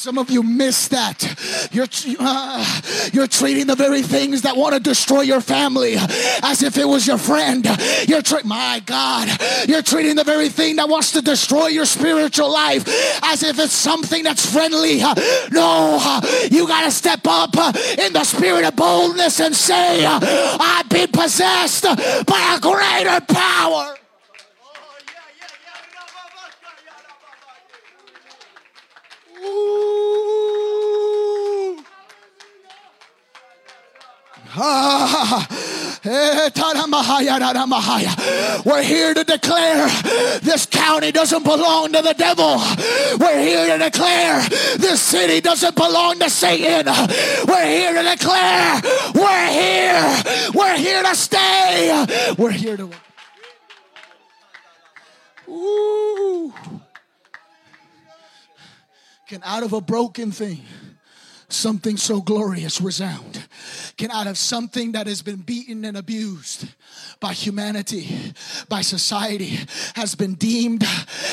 Some 0.00 0.16
of 0.16 0.30
you 0.30 0.42
miss 0.42 0.88
that. 0.88 1.68
You're, 1.72 1.86
uh, 2.18 2.80
you're 3.12 3.26
treating 3.26 3.66
the 3.66 3.74
very 3.74 4.00
things 4.00 4.40
that 4.42 4.56
want 4.56 4.72
to 4.72 4.80
destroy 4.80 5.20
your 5.20 5.42
family 5.42 5.96
as 6.42 6.62
if 6.62 6.78
it 6.78 6.86
was 6.86 7.06
your 7.06 7.18
friend. 7.18 7.68
You're 8.08 8.22
tra- 8.22 8.46
my 8.46 8.80
God, 8.86 9.28
you're 9.68 9.82
treating 9.82 10.16
the 10.16 10.24
very 10.24 10.48
thing 10.48 10.76
that 10.76 10.88
wants 10.88 11.12
to 11.12 11.20
destroy 11.20 11.66
your 11.66 11.84
spiritual 11.84 12.50
life 12.50 12.88
as 13.22 13.42
if 13.42 13.58
it's 13.58 13.74
something 13.74 14.22
that's 14.22 14.50
friendly. 14.50 15.00
No, 15.52 16.20
you 16.50 16.66
got 16.66 16.84
to 16.84 16.90
step 16.90 17.20
up 17.26 17.54
in 17.98 18.14
the 18.14 18.24
spirit 18.24 18.64
of 18.64 18.76
boldness 18.76 19.38
and 19.38 19.54
say, 19.54 20.06
I've 20.06 20.88
been 20.88 21.08
possessed 21.12 21.84
by 21.84 22.56
a 22.56 22.58
greater 22.58 23.20
power. 23.26 23.99
Ah. 34.56 35.46
Eh, 36.02 36.48
we're 38.64 38.82
here 38.82 39.12
to 39.12 39.22
declare 39.22 39.88
this 40.40 40.64
county 40.66 41.12
doesn't 41.12 41.42
belong 41.42 41.92
to 41.92 42.00
the 42.00 42.14
devil. 42.14 42.56
We're 43.18 43.42
here 43.42 43.76
to 43.76 43.84
declare 43.84 44.40
this 44.78 45.02
city 45.02 45.42
doesn't 45.42 45.76
belong 45.76 46.18
to 46.20 46.30
Satan. 46.30 46.86
We're 47.46 47.66
here 47.66 48.02
to 48.02 48.10
declare 48.10 48.80
we're 49.14 49.48
here. 49.50 50.22
We're 50.54 50.76
here 50.78 51.02
to 51.02 51.14
stay. 51.14 52.06
We're 52.38 52.50
here 52.50 52.78
to. 52.78 52.90
Can 59.30 59.42
out 59.44 59.62
of 59.62 59.72
a 59.72 59.80
broken 59.80 60.32
thing 60.32 60.58
something 61.48 61.96
so 61.96 62.20
glorious 62.20 62.80
resound? 62.80 63.40
Can 63.96 64.10
out 64.10 64.26
of 64.26 64.36
something 64.36 64.90
that 64.90 65.06
has 65.06 65.22
been 65.22 65.36
beaten 65.36 65.84
and 65.84 65.96
abused 65.96 66.66
by 67.20 67.32
humanity, 67.32 68.32
by 68.68 68.80
society, 68.80 69.56
has 69.94 70.16
been 70.16 70.34
deemed 70.34 70.84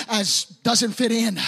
as 0.09 0.43
doesn't 0.61 0.91
fit 0.91 1.11
in, 1.11 1.39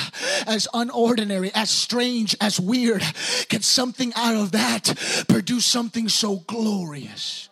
as 0.47 0.67
unordinary, 0.73 1.51
as 1.53 1.69
strange, 1.69 2.35
as 2.41 2.59
weird, 2.59 3.03
can 3.47 3.61
something 3.61 4.11
out 4.15 4.35
of 4.35 4.53
that 4.53 4.91
produce 5.27 5.67
something 5.67 6.09
so 6.09 6.37
glorious? 6.47 7.47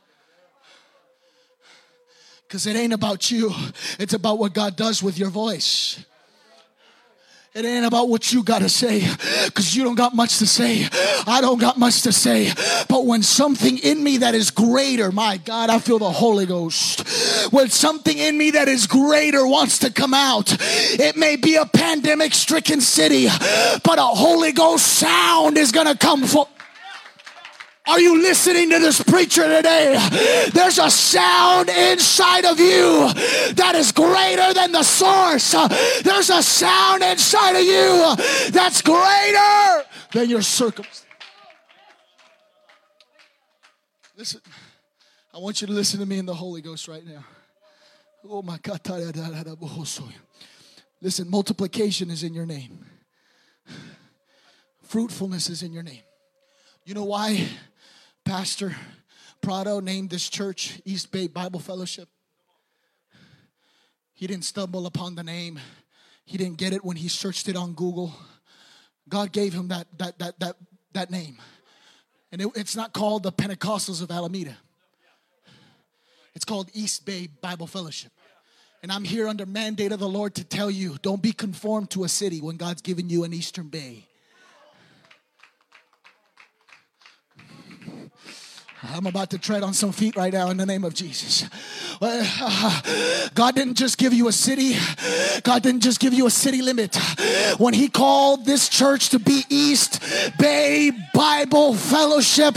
Because 2.47 2.65
it 2.65 2.75
ain't 2.75 2.93
about 2.93 3.29
you, 3.29 3.53
it's 3.99 4.13
about 4.15 4.39
what 4.39 4.55
God 4.55 4.75
does 4.75 5.03
with 5.03 5.19
your 5.19 5.29
voice. 5.29 6.03
It 7.57 7.65
ain't 7.65 7.87
about 7.87 8.07
what 8.07 8.31
you 8.31 8.43
got 8.43 8.59
to 8.59 8.69
say 8.69 8.99
because 9.45 9.75
you 9.75 9.83
don't 9.83 9.95
got 9.95 10.13
much 10.13 10.37
to 10.37 10.45
say. 10.45 10.87
I 11.25 11.39
don't 11.41 11.59
got 11.59 11.75
much 11.75 12.03
to 12.03 12.11
say. 12.11 12.53
But 12.87 13.07
when 13.07 13.23
something 13.23 13.79
in 13.79 14.03
me 14.03 14.17
that 14.17 14.35
is 14.35 14.51
greater, 14.51 15.11
my 15.11 15.37
God, 15.37 15.71
I 15.71 15.79
feel 15.79 15.97
the 15.97 16.11
Holy 16.11 16.45
Ghost. 16.45 16.99
When 17.51 17.69
something 17.69 18.15
in 18.15 18.37
me 18.37 18.51
that 18.51 18.67
is 18.67 18.85
greater 18.85 19.47
wants 19.47 19.79
to 19.79 19.91
come 19.91 20.13
out, 20.13 20.55
it 20.59 21.17
may 21.17 21.35
be 21.35 21.55
a 21.55 21.65
pandemic 21.65 22.35
stricken 22.35 22.79
city, 22.79 23.25
but 23.83 23.97
a 23.97 24.03
Holy 24.03 24.51
Ghost 24.51 24.85
sound 24.85 25.57
is 25.57 25.71
going 25.71 25.87
to 25.87 25.97
come 25.97 26.25
forth. 26.25 26.49
Are 27.87 27.99
you 28.01 28.21
listening 28.21 28.69
to 28.71 28.79
this 28.79 29.01
preacher 29.01 29.43
today? 29.43 29.97
There's 30.53 30.77
a 30.77 30.89
sound 30.89 31.69
inside 31.69 32.43
of 32.43 32.59
you 32.59 33.13
that 33.53 33.75
is 33.75 33.93
greater 33.93 34.53
than 34.53 34.73
the 34.73 34.83
source. 34.83 35.51
There's 36.03 36.29
a 36.29 36.43
sound 36.43 37.01
inside 37.01 37.55
of 37.55 37.63
you 37.63 38.51
that's 38.51 38.81
greater 38.81 39.85
than 40.11 40.29
your 40.29 40.41
circumstance. 40.41 41.05
Listen, 44.17 44.41
I 45.33 45.37
want 45.37 45.61
you 45.61 45.67
to 45.67 45.73
listen 45.73 45.99
to 46.01 46.05
me 46.05 46.17
in 46.17 46.25
the 46.25 46.33
Holy 46.33 46.61
Ghost 46.61 46.87
right 46.87 47.05
now. 47.05 47.23
Oh 48.27 48.41
my 48.41 48.57
God. 48.57 48.81
Listen, 51.01 51.29
multiplication 51.29 52.09
is 52.09 52.23
in 52.23 52.33
your 52.33 52.45
name. 52.45 52.85
Fruitfulness 54.83 55.49
is 55.49 55.63
in 55.63 55.71
your 55.71 55.83
name. 55.83 56.01
You 56.83 56.93
know 56.93 57.05
why 57.05 57.47
Pastor 58.27 58.75
Prado 59.41 59.79
named 59.79 60.09
this 60.09 60.27
church 60.27 60.81
East 60.83 61.13
Bay 61.13 61.27
Bible 61.27 61.61
Fellowship? 61.61 62.09
He 64.13 64.27
didn't 64.27 64.43
stumble 64.43 64.85
upon 64.85 65.15
the 65.15 65.23
name. 65.23 65.57
He 66.25 66.37
didn't 66.37 66.57
get 66.57 66.73
it 66.73 66.83
when 66.83 66.97
he 66.97 67.07
searched 67.07 67.47
it 67.47 67.55
on 67.55 67.71
Google. 67.71 68.13
God 69.07 69.31
gave 69.31 69.53
him 69.53 69.69
that 69.69 69.87
that 69.97 70.19
that 70.19 70.37
that 70.41 70.57
that 70.91 71.09
name. 71.09 71.37
And 72.33 72.41
it, 72.41 72.49
it's 72.55 72.75
not 72.75 72.91
called 72.91 73.23
the 73.23 73.31
Pentecostals 73.31 74.01
of 74.01 74.11
Alameda. 74.11 74.57
It's 76.35 76.43
called 76.43 76.69
East 76.73 77.05
Bay 77.05 77.29
Bible 77.41 77.65
Fellowship. 77.65 78.11
And 78.83 78.91
I'm 78.91 79.05
here 79.05 79.29
under 79.29 79.45
mandate 79.45 79.93
of 79.93 79.99
the 79.99 80.09
Lord 80.09 80.35
to 80.35 80.43
tell 80.43 80.69
you 80.69 80.97
don't 81.01 81.21
be 81.21 81.31
conformed 81.31 81.91
to 81.91 82.03
a 82.03 82.09
city 82.09 82.41
when 82.41 82.57
God's 82.57 82.81
given 82.81 83.09
you 83.09 83.23
an 83.23 83.31
Eastern 83.31 83.69
Bay. 83.69 84.05
I'm 88.83 89.07
about 89.07 89.31
to 89.31 89.39
tread 89.39 89.63
on 89.63 89.73
some 89.73 89.91
feet 89.91 90.15
right 90.15 90.31
now 90.31 90.51
in 90.51 90.57
the 90.57 90.65
name 90.65 90.83
of 90.83 90.93
Jesus. 90.93 91.45
Uh, 91.99 93.29
God 93.33 93.55
didn't 93.55 93.73
just 93.73 93.97
give 93.97 94.13
you 94.13 94.27
a 94.27 94.31
city, 94.31 94.75
God 95.41 95.63
didn't 95.63 95.81
just 95.81 95.99
give 95.99 96.13
you 96.13 96.27
a 96.27 96.29
city 96.29 96.61
limit. 96.61 96.95
When 97.57 97.73
He 97.73 97.87
called 97.87 98.45
this 98.45 98.69
church 98.69 99.09
to 99.09 99.19
be 99.19 99.43
East 99.49 100.03
Bay 100.37 100.91
Bible 101.11 101.73
Fellowship, 101.73 102.55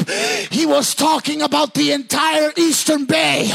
He 0.51 0.67
was 0.67 0.95
talking 0.95 1.41
about 1.41 1.73
the 1.73 1.93
entire 1.93 2.53
Eastern 2.55 3.07
Bay. 3.07 3.51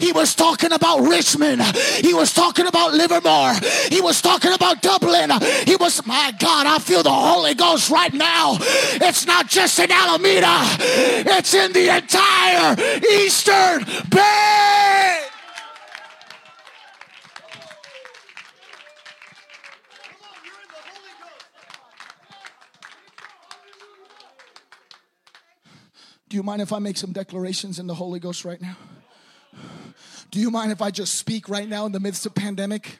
He 0.00 0.12
was 0.12 0.34
talking 0.34 0.72
about 0.72 1.00
Richmond. 1.00 1.62
He 2.00 2.14
was 2.14 2.32
talking 2.32 2.66
about 2.66 2.94
Livermore. 2.94 3.52
He 3.90 4.00
was 4.00 4.22
talking 4.22 4.54
about 4.54 4.80
Dublin. 4.80 5.30
He 5.66 5.76
was, 5.76 6.04
my 6.06 6.32
God, 6.38 6.66
I 6.66 6.78
feel 6.78 7.02
the 7.02 7.10
Holy 7.10 7.54
Ghost 7.54 7.90
right 7.90 8.12
now. 8.14 8.56
It's 8.60 9.26
not 9.26 9.48
just 9.48 9.78
in 9.78 9.92
Alameda, 9.92 10.56
it's 11.36 11.52
in 11.52 11.72
the 11.74 12.05
entire 12.06 12.76
Eastern 13.24 13.84
Bay. 14.10 15.22
Do 26.28 26.36
you 26.36 26.42
mind 26.42 26.60
if 26.60 26.72
I 26.72 26.80
make 26.80 26.96
some 26.96 27.12
declarations 27.12 27.78
in 27.78 27.86
the 27.86 27.94
Holy 27.94 28.18
Ghost 28.18 28.44
right 28.44 28.60
now? 28.60 28.76
Do 30.30 30.40
you 30.40 30.50
mind 30.50 30.72
if 30.72 30.82
I 30.82 30.90
just 30.90 31.14
speak 31.14 31.48
right 31.48 31.68
now 31.68 31.86
in 31.86 31.92
the 31.92 32.00
midst 32.00 32.26
of 32.26 32.34
pandemic? 32.34 32.98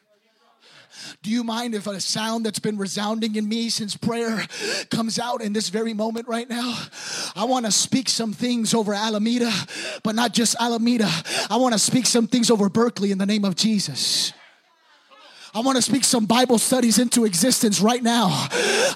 Do 1.22 1.30
you 1.30 1.44
mind 1.44 1.74
if 1.74 1.86
a 1.86 2.00
sound 2.00 2.46
that's 2.46 2.58
been 2.58 2.78
resounding 2.78 3.36
in 3.36 3.48
me 3.48 3.68
since 3.68 3.96
prayer 3.96 4.46
comes 4.90 5.18
out 5.18 5.42
in 5.42 5.52
this 5.52 5.68
very 5.68 5.94
moment 5.94 6.28
right 6.28 6.48
now? 6.48 6.78
I 7.34 7.44
want 7.44 7.66
to 7.66 7.72
speak 7.72 8.08
some 8.08 8.32
things 8.32 8.74
over 8.74 8.94
Alameda, 8.94 9.52
but 10.02 10.14
not 10.14 10.32
just 10.32 10.56
Alameda. 10.60 11.10
I 11.50 11.56
want 11.56 11.74
to 11.74 11.78
speak 11.78 12.06
some 12.06 12.26
things 12.26 12.50
over 12.50 12.68
Berkeley 12.68 13.10
in 13.10 13.18
the 13.18 13.26
name 13.26 13.44
of 13.44 13.56
Jesus. 13.56 14.32
I 15.56 15.60
want 15.60 15.76
to 15.76 15.82
speak 15.82 16.04
some 16.04 16.26
Bible 16.26 16.58
studies 16.58 16.98
into 16.98 17.24
existence 17.24 17.80
right 17.80 18.02
now. 18.02 18.26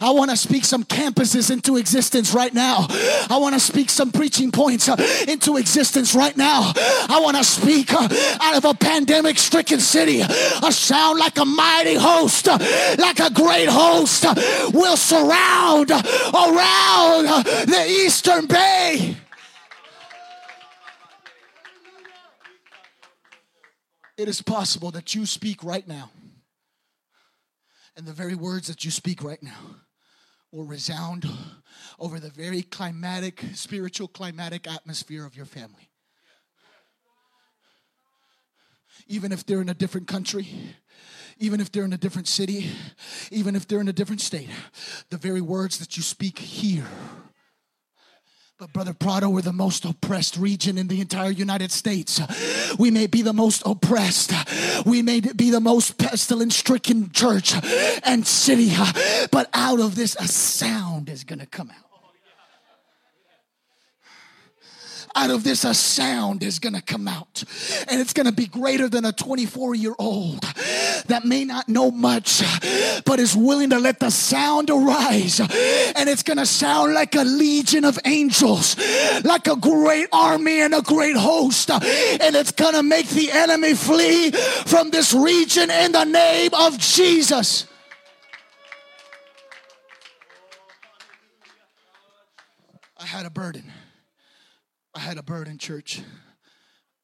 I 0.03 0.13
want 0.15 0.31
to 0.31 0.37
speak 0.37 0.67
some 0.67 0.85
campuses 0.85 1.51
into 1.51 1.79
existence 1.79 2.35
right 2.35 2.53
now. 2.53 2.87
I 3.31 3.39
want 3.41 3.55
to 3.55 3.61
speak 3.61 3.89
some 3.89 4.13
preaching 4.13 4.53
points 4.53 4.87
uh, 4.87 4.97
into 5.27 5.57
existence 5.57 6.15
right 6.15 6.37
now. 6.37 6.71
I 6.77 7.19
want 7.23 7.39
to 7.39 7.45
speak 7.45 7.95
uh, 7.95 8.07
out 8.43 8.59
of 8.59 8.67
a 8.67 8.75
pandemic 8.75 9.39
stricken 9.39 9.81
city 9.81 10.21
a 10.21 10.71
sound 10.71 11.19
like 11.19 11.39
a 11.39 11.47
mighty 11.47 11.95
host, 11.95 12.47
uh, 12.47 12.59
like 12.99 13.21
a 13.21 13.31
great 13.31 13.71
host 13.71 14.27
will 14.75 14.99
surround 14.99 15.91
around 15.91 17.25
the 17.71 17.87
Eastern 18.05 18.45
Bay. 18.45 19.17
It 24.19 24.29
is 24.29 24.43
possible 24.43 24.91
that 24.91 25.15
you 25.15 25.25
speak 25.25 25.65
right 25.65 25.89
now 25.89 26.11
and 28.01 28.09
the 28.09 28.15
very 28.15 28.35
words 28.35 28.67
that 28.69 28.83
you 28.83 28.91
speak 28.91 29.23
right 29.23 29.43
now 29.43 29.77
will 30.53 30.65
resound 30.65 31.29
over 31.99 32.19
the 32.19 32.31
very 32.31 32.63
climatic, 32.63 33.45
spiritual 33.53 34.09
climatic 34.09 34.67
atmosphere 34.67 35.27
of 35.27 35.37
your 35.37 35.45
family. 35.45 35.91
Even 39.07 39.33
if 39.33 39.45
they're 39.45 39.61
in 39.61 39.69
a 39.69 39.75
different 39.75 40.09
country, 40.09 40.49
even 41.37 41.61
if 41.61 41.71
they're 41.71 41.85
in 41.85 41.93
a 41.93 41.99
different 41.99 42.27
city, 42.27 42.71
even 43.31 43.55
if 43.55 43.69
they're 43.69 43.83
in 43.83 43.89
a 43.89 43.93
different 43.93 44.23
state, 44.23 44.49
the 45.11 45.19
very 45.19 45.43
words 45.43 45.77
that 45.77 45.99
you 45.99 46.03
speak 46.03 46.39
here 46.39 46.87
but, 48.61 48.75
Brother 48.75 48.93
Prado, 48.93 49.31
we're 49.31 49.41
the 49.41 49.55
most 49.55 49.87
oppressed 49.87 50.37
region 50.37 50.77
in 50.77 50.87
the 50.87 51.01
entire 51.01 51.31
United 51.31 51.73
States. 51.73 52.21
We 52.79 52.91
may 52.91 53.07
be 53.07 53.23
the 53.23 53.33
most 53.33 53.63
oppressed. 53.65 54.35
We 54.85 55.01
may 55.01 55.21
be 55.21 55.49
the 55.49 55.61
most 55.61 55.97
pestilence 55.97 56.57
stricken 56.57 57.11
church 57.11 57.55
and 58.05 58.27
city. 58.27 58.71
But 59.31 59.49
out 59.55 59.81
of 59.81 59.95
this, 59.95 60.15
a 60.17 60.29
sound 60.29 61.09
is 61.09 61.25
going 61.25 61.39
to 61.39 61.47
come 61.47 61.71
out. 61.71 61.90
Out 65.15 65.31
of 65.31 65.45
this 65.45 65.65
a 65.65 65.75
sound 65.75 66.43
is 66.43 66.59
going 66.59 66.75
to 66.75 66.83
come 66.83 67.09
out. 67.09 67.45
And 67.89 68.01
it's 68.01 68.13
going 68.13 68.27
to 68.27 68.33
be 68.33 68.47
greater 68.47 68.89
than 68.89 69.05
a 69.05 69.13
24 69.13 69.75
year 69.75 69.95
old 69.99 70.43
that 71.07 71.25
may 71.25 71.45
not 71.45 71.69
know 71.69 71.91
much 71.91 72.43
but 73.05 73.19
is 73.19 73.37
willing 73.37 73.71
to 73.71 73.79
let 73.79 74.01
the 74.01 74.11
sound 74.11 74.71
arise. 74.71 75.41
And 75.41 76.09
it's 76.09 76.23
going 76.23 76.37
to 76.39 76.47
sound 76.47 76.95
like 76.95 77.15
a 77.15 77.23
legion 77.23 77.85
of 77.85 77.99
angels 78.05 78.77
like 79.25 79.47
a 79.47 79.57
great 79.57 80.09
army 80.13 80.61
and 80.61 80.75
a 80.75 80.83
great 80.83 81.17
host. 81.17 81.71
And 81.71 82.37
it's 82.37 82.53
going 82.53 82.75
to 82.75 82.83
make 82.83 83.09
the 83.09 83.31
enemy 83.33 83.75
flee 83.75 84.31
from 84.31 84.91
this 84.91 85.13
region 85.13 85.71
in 85.71 85.93
the 85.93 86.05
name 86.05 86.51
of 86.55 86.79
Jesus. 86.79 87.67
I 92.99 93.07
had 93.07 93.25
a 93.25 93.31
burden 93.31 93.65
I 94.95 94.99
had 94.99 95.19
a 95.19 95.23
burden, 95.23 95.57
church. 95.59 96.03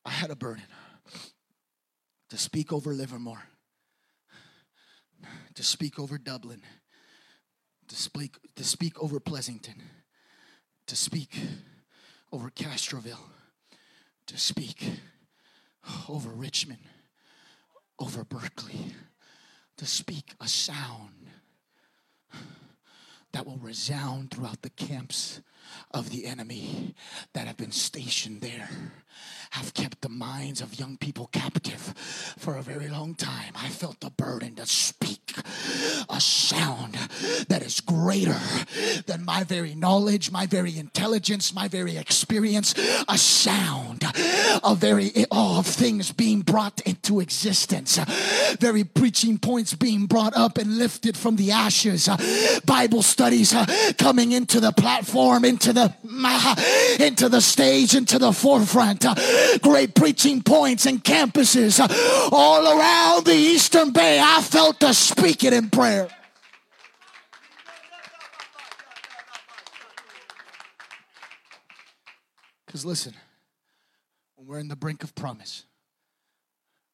I 0.04 0.10
had 0.10 0.30
a 0.30 0.36
burden 0.36 0.64
to 2.30 2.38
speak 2.38 2.72
over 2.72 2.92
Livermore, 2.92 3.44
to 5.54 5.62
speak 5.62 5.98
over 5.98 6.18
Dublin, 6.18 6.62
to 7.88 7.96
speak, 7.96 8.36
to 8.56 8.64
speak 8.64 9.00
over 9.00 9.20
Pleasanton, 9.20 9.80
to 10.88 10.96
speak 10.96 11.38
over 12.32 12.50
Castro 12.50 12.98
Valley, 12.98 13.20
to 14.26 14.36
speak 14.36 14.84
over 16.08 16.30
Richmond, 16.30 16.82
over 18.00 18.24
Berkeley, 18.24 18.94
to 19.76 19.86
speak 19.86 20.34
a 20.40 20.48
sound 20.48 21.28
that 23.32 23.46
will 23.46 23.58
resound 23.58 24.32
throughout 24.32 24.62
the 24.62 24.70
camps 24.70 25.40
of 25.92 26.10
the 26.10 26.26
enemy 26.26 26.94
that 27.32 27.46
have 27.46 27.56
been 27.56 27.72
stationed 27.72 28.40
there 28.40 28.68
have 29.50 29.74
kept 29.74 30.02
the 30.02 30.08
minds 30.08 30.60
of 30.60 30.78
young 30.78 30.96
people 30.96 31.28
captive 31.32 31.94
for 32.36 32.56
a 32.56 32.62
very 32.62 32.88
long 32.88 33.14
time. 33.14 33.52
I 33.54 33.68
felt 33.68 34.00
the 34.00 34.10
burden 34.10 34.56
to 34.56 34.66
speak 34.66 35.25
a 36.08 36.20
sound 36.20 36.94
that 37.48 37.62
is 37.62 37.80
greater 37.80 38.38
than 39.06 39.24
my 39.24 39.44
very 39.44 39.74
knowledge, 39.74 40.30
my 40.30 40.46
very 40.46 40.78
intelligence, 40.78 41.54
my 41.54 41.68
very 41.68 41.96
experience. 41.96 42.74
A 43.08 43.18
sound 43.18 44.04
of 44.62 44.78
very 44.78 45.12
oh, 45.30 45.58
of 45.58 45.66
things 45.66 46.12
being 46.12 46.40
brought 46.40 46.80
into 46.82 47.20
existence, 47.20 47.98
very 48.58 48.84
preaching 48.84 49.38
points 49.38 49.74
being 49.74 50.06
brought 50.06 50.36
up 50.36 50.58
and 50.58 50.78
lifted 50.78 51.16
from 51.16 51.36
the 51.36 51.52
ashes, 51.52 52.08
Bible 52.64 53.02
studies 53.02 53.54
uh, 53.54 53.66
coming 53.98 54.32
into 54.32 54.60
the 54.60 54.72
platform, 54.72 55.44
into 55.44 55.72
the 55.72 55.92
uh, 56.24 56.54
into 57.00 57.28
the 57.28 57.40
stage, 57.40 57.94
into 57.94 58.18
the 58.18 58.32
forefront 58.32 59.04
great 59.62 59.94
preaching 59.94 60.42
points 60.42 60.86
and 60.86 61.02
campuses 61.02 61.80
uh, 61.80 62.28
all 62.34 62.78
around 62.78 63.24
the 63.24 63.34
Eastern 63.34 63.90
Bay. 63.90 64.20
I 64.22 64.40
felt 64.42 64.80
to 64.80 64.94
speak 65.26 65.42
it 65.42 65.52
in 65.52 65.68
prayer. 65.70 66.08
Because 72.64 72.84
listen, 72.84 73.12
when 74.36 74.46
we're 74.46 74.60
in 74.60 74.68
the 74.68 74.76
brink 74.76 75.02
of 75.02 75.16
promise, 75.16 75.64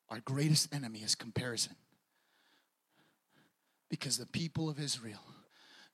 our 0.09 0.21
greatest 0.21 0.75
enemy 0.75 1.01
is 1.01 1.15
comparison. 1.15 1.75
Because 3.91 4.17
the 4.17 4.27
people 4.27 4.71
of 4.71 4.81
Israel 4.81 5.21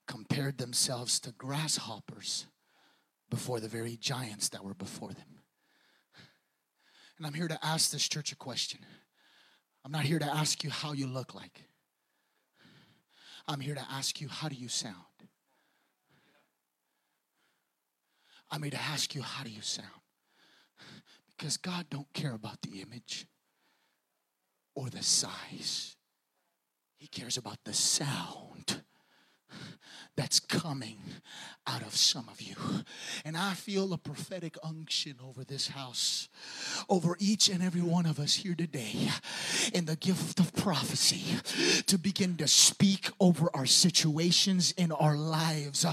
compared 0.07 0.59
themselves 0.59 1.19
to 1.19 1.33
grasshoppers 1.33 2.45
before 3.29 3.59
the 3.59 3.67
very 3.67 3.97
giants 3.97 4.47
that 4.49 4.63
were 4.63 4.73
before 4.73 5.11
them. 5.11 5.41
And 7.17 7.27
I'm 7.27 7.33
here 7.33 7.49
to 7.49 7.59
ask 7.61 7.91
this 7.91 8.07
church 8.07 8.31
a 8.31 8.37
question. 8.37 8.79
I'm 9.83 9.91
not 9.91 10.03
here 10.03 10.19
to 10.19 10.25
ask 10.25 10.63
you 10.63 10.69
how 10.69 10.93
you 10.93 11.05
look 11.05 11.35
like. 11.35 11.68
I'm 13.49 13.61
here 13.61 13.73
to 13.73 13.85
ask 13.91 14.21
you 14.21 14.27
how 14.27 14.47
do 14.47 14.53
you 14.53 14.67
sound? 14.67 14.95
I'm 18.51 18.61
here 18.61 18.69
to 18.69 18.81
ask 18.81 19.15
you 19.15 19.23
how 19.23 19.43
do 19.43 19.49
you 19.49 19.63
sound? 19.63 19.89
Because 21.35 21.57
God 21.57 21.87
don't 21.89 22.13
care 22.13 22.35
about 22.35 22.61
the 22.61 22.81
image 22.81 23.25
or 24.75 24.91
the 24.91 25.01
size. 25.01 25.95
He 26.97 27.07
cares 27.07 27.37
about 27.37 27.57
the 27.65 27.73
sound 27.73 28.83
that's 30.15 30.39
coming 30.39 30.97
out 31.65 31.81
of 31.81 31.95
some 31.95 32.27
of 32.29 32.41
you. 32.41 32.55
And 33.23 33.37
I 33.37 33.53
feel 33.53 33.93
a 33.93 33.97
prophetic 33.97 34.57
unction 34.61 35.15
over 35.23 35.45
this 35.45 35.69
house, 35.69 36.27
over 36.89 37.15
each 37.19 37.47
and 37.47 37.63
every 37.63 37.81
one 37.81 38.05
of 38.05 38.19
us 38.19 38.35
here 38.35 38.55
today, 38.55 39.09
in 39.73 39.85
the 39.85 39.95
gift 39.95 40.39
of 40.39 40.53
prophecy 40.53 41.23
to 41.85 41.97
begin 41.97 42.35
to 42.37 42.47
speak 42.47 43.09
over 43.19 43.49
our 43.53 43.65
situations 43.65 44.71
in 44.71 44.91
our 44.91 45.15
lives, 45.15 45.85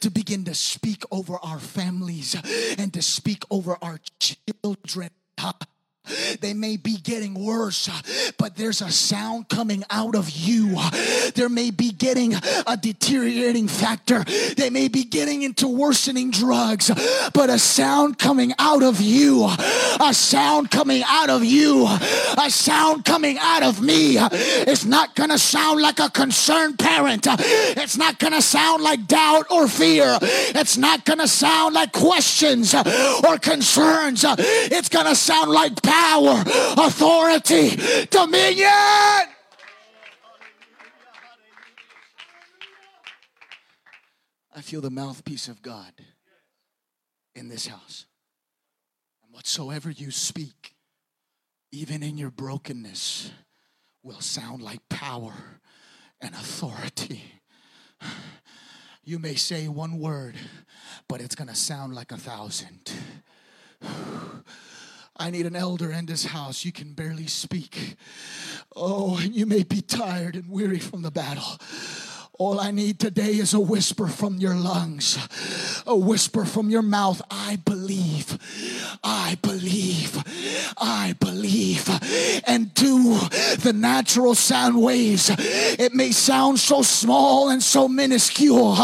to 0.00 0.10
begin 0.10 0.44
to 0.44 0.54
speak 0.54 1.04
over 1.12 1.38
our 1.42 1.60
families, 1.60 2.34
and 2.76 2.92
to 2.92 3.02
speak 3.02 3.44
over 3.50 3.76
our 3.80 4.00
children. 4.18 5.10
They 6.40 6.54
may 6.54 6.76
be 6.76 6.96
getting 6.96 7.34
worse, 7.34 7.88
but 8.36 8.56
there's 8.56 8.80
a 8.80 8.90
sound 8.90 9.48
coming 9.48 9.84
out 9.90 10.16
of 10.16 10.30
you. 10.30 10.76
There 11.34 11.48
may 11.48 11.70
be 11.70 11.92
getting 11.92 12.34
a 12.34 12.76
deteriorating 12.80 13.68
factor. 13.68 14.24
They 14.56 14.70
may 14.70 14.88
be 14.88 15.04
getting 15.04 15.42
into 15.42 15.68
worsening 15.68 16.30
drugs, 16.30 16.90
but 17.32 17.50
a 17.50 17.58
sound 17.58 18.18
coming 18.18 18.52
out 18.58 18.82
of 18.82 19.00
you. 19.00 19.48
A 20.00 20.14
sound 20.14 20.70
coming 20.70 21.02
out 21.06 21.30
of 21.30 21.44
you. 21.44 21.86
A 21.86 22.50
sound 22.50 23.04
coming 23.04 23.38
out 23.38 23.62
of 23.62 23.80
me. 23.80 24.16
It's 24.18 24.84
not 24.84 25.14
going 25.14 25.30
to 25.30 25.38
sound 25.38 25.80
like 25.80 26.00
a 26.00 26.10
concerned 26.10 26.78
parent. 26.78 27.26
It's 27.28 27.96
not 27.96 28.18
going 28.18 28.32
to 28.32 28.42
sound 28.42 28.82
like 28.82 29.06
doubt 29.06 29.46
or 29.50 29.68
fear. 29.68 30.18
It's 30.22 30.76
not 30.76 31.04
going 31.04 31.20
to 31.20 31.28
sound 31.28 31.74
like 31.74 31.92
questions 31.92 32.74
or 32.74 33.38
concerns. 33.38 34.24
It's 34.26 34.88
going 34.88 35.06
to 35.06 35.14
sound 35.14 35.50
like 35.50 35.80
power, 35.90 36.44
authority, 36.76 37.76
dominion. 38.10 38.68
I 44.54 44.60
feel 44.62 44.80
the 44.80 44.90
mouthpiece 44.90 45.48
of 45.48 45.62
God 45.62 45.92
in 47.34 47.48
this 47.48 47.66
house. 47.66 48.06
And 49.24 49.34
whatsoever 49.34 49.90
you 49.90 50.12
speak, 50.12 50.74
even 51.72 52.02
in 52.02 52.16
your 52.16 52.30
brokenness, 52.30 53.32
will 54.02 54.20
sound 54.20 54.62
like 54.62 54.88
power 54.88 55.34
and 56.20 56.34
authority. 56.34 57.22
You 59.02 59.18
may 59.18 59.34
say 59.34 59.66
one 59.66 59.98
word, 59.98 60.36
but 61.08 61.20
it's 61.20 61.34
going 61.34 61.48
to 61.48 61.54
sound 61.56 61.94
like 61.94 62.12
a 62.12 62.16
thousand. 62.16 62.92
I 65.20 65.28
need 65.28 65.44
an 65.44 65.54
elder 65.54 65.92
in 65.92 66.06
this 66.06 66.24
house. 66.24 66.64
You 66.64 66.72
can 66.72 66.94
barely 66.94 67.26
speak. 67.26 67.96
Oh, 68.74 69.18
and 69.18 69.34
you 69.34 69.44
may 69.44 69.64
be 69.64 69.82
tired 69.82 70.34
and 70.34 70.48
weary 70.48 70.78
from 70.78 71.02
the 71.02 71.10
battle. 71.10 71.58
All 72.40 72.58
I 72.58 72.70
need 72.70 72.98
today 72.98 73.32
is 73.32 73.52
a 73.52 73.60
whisper 73.60 74.06
from 74.06 74.38
your 74.38 74.54
lungs, 74.54 75.18
a 75.86 75.94
whisper 75.94 76.46
from 76.46 76.70
your 76.70 76.80
mouth. 76.80 77.20
I 77.30 77.56
believe, 77.66 78.38
I 79.04 79.36
believe, 79.42 80.16
I 80.78 81.16
believe. 81.20 81.86
And 82.46 82.74
to 82.76 83.18
the 83.58 83.74
natural 83.74 84.34
sound 84.34 84.80
waves, 84.80 85.30
it 85.38 85.92
may 85.92 86.12
sound 86.12 86.58
so 86.60 86.80
small 86.80 87.50
and 87.50 87.62
so 87.62 87.88
minuscule, 87.88 88.74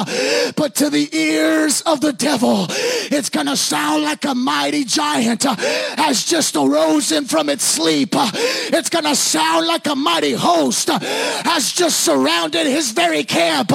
but 0.55 0.75
to 0.75 0.91
the 0.91 1.09
ears 1.17 1.81
of 1.81 2.03
the 2.03 2.13
devil, 2.13 2.67
it's 2.69 3.31
going 3.31 3.47
to 3.47 3.57
sound 3.57 4.03
like 4.05 4.27
a 4.27 4.35
mighty 4.35 4.85
giant 4.85 5.45
has 5.45 6.27
just 6.27 6.57
arisen 6.57 7.25
from 7.25 7.49
its 7.49 7.65
sleep. 7.65 8.11
It's 8.13 8.91
going 8.91 9.07
to 9.07 9.17
sound 9.17 9.67
like 9.67 9.87
a 9.87 9.97
mighty 9.97 10.33
host 10.33 10.91
has 10.91 11.73
just 11.73 12.01
surrounded 12.01 12.67
his 12.67 12.91
very 12.91 13.25
camp 13.25 13.46
camp. 13.47 13.71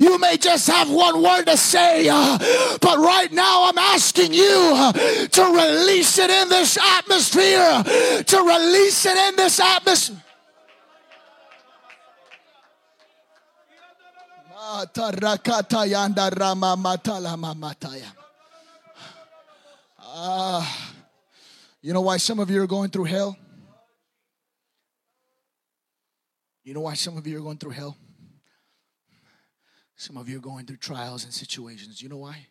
You 0.00 0.18
may 0.18 0.36
just 0.36 0.66
have 0.68 0.90
one 0.90 1.22
word 1.22 1.44
to 1.46 1.56
say, 1.56 2.06
but 2.06 2.98
right 2.98 3.30
now 3.32 3.68
I'm 3.68 3.78
asking 3.78 4.32
you 4.32 4.92
to 5.28 5.42
release 5.42 6.18
it 6.18 6.30
in 6.30 6.48
this 6.48 6.78
atmosphere, 6.78 7.82
to 8.24 8.36
release 8.38 9.06
it 9.06 9.16
in 9.28 9.36
this 9.36 9.60
atmosphere. 9.60 10.22
Uh, 20.14 20.66
you 21.82 21.92
know 21.92 22.00
why 22.00 22.16
some 22.16 22.38
of 22.38 22.50
you 22.50 22.62
are 22.62 22.66
going 22.66 22.90
through 22.90 23.04
hell? 23.04 23.36
You 26.64 26.74
know 26.74 26.80
why 26.80 26.94
some 26.94 27.18
of 27.18 27.26
you 27.26 27.38
are 27.38 27.40
going 27.40 27.58
through 27.58 27.72
hell? 27.72 27.96
Some 30.02 30.16
of 30.16 30.28
you 30.28 30.38
are 30.38 30.40
going 30.40 30.66
through 30.66 30.78
trials 30.78 31.22
and 31.22 31.32
situations. 31.32 32.02
You 32.02 32.08
know 32.08 32.16
why? 32.16 32.48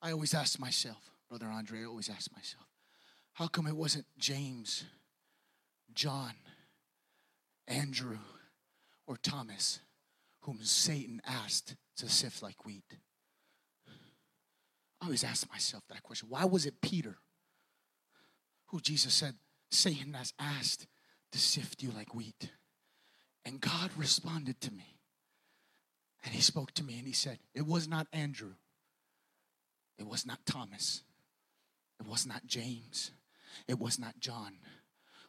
I 0.00 0.12
always 0.12 0.32
ask 0.32 0.60
myself, 0.60 1.10
Brother 1.28 1.46
Andre, 1.46 1.80
I 1.80 1.86
always 1.86 2.08
ask 2.08 2.30
myself, 2.32 2.68
how 3.32 3.48
come 3.48 3.66
it 3.66 3.74
wasn't 3.74 4.06
James, 4.16 4.84
John, 5.92 6.34
Andrew, 7.66 8.18
or 9.08 9.16
Thomas 9.16 9.80
whom 10.42 10.60
Satan 10.62 11.20
asked 11.26 11.74
to 11.96 12.08
sift 12.08 12.40
like 12.40 12.64
wheat? 12.64 12.84
I 15.02 15.06
always 15.06 15.24
ask 15.24 15.50
myself 15.50 15.82
that 15.88 16.04
question. 16.04 16.28
Why 16.28 16.44
was 16.44 16.64
it 16.64 16.80
Peter 16.80 17.16
who 18.66 18.78
Jesus 18.78 19.12
said, 19.12 19.34
Satan 19.72 20.14
has 20.14 20.32
asked 20.38 20.86
to 21.32 21.38
sift 21.40 21.82
you 21.82 21.90
like 21.90 22.14
wheat? 22.14 22.52
And 23.44 23.60
God 23.60 23.90
responded 23.96 24.60
to 24.60 24.72
me. 24.72 24.93
And 26.24 26.34
he 26.34 26.40
spoke 26.40 26.72
to 26.72 26.84
me 26.84 26.98
and 26.98 27.06
he 27.06 27.12
said, 27.12 27.38
It 27.54 27.66
was 27.66 27.86
not 27.86 28.06
Andrew. 28.12 28.54
It 29.98 30.06
was 30.06 30.26
not 30.26 30.44
Thomas. 30.46 31.02
It 32.00 32.06
was 32.08 32.26
not 32.26 32.46
James. 32.46 33.12
It 33.68 33.78
was 33.78 33.98
not 33.98 34.18
John 34.18 34.54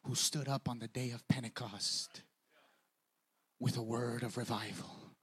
who 0.03 0.15
stood 0.15 0.47
up 0.47 0.69
on 0.69 0.79
the 0.79 0.87
day 0.87 1.11
of 1.11 1.27
Pentecost 1.27 2.21
with 3.59 3.77
a 3.77 3.81
word 3.81 4.23
of 4.23 4.37
revival 4.37 5.13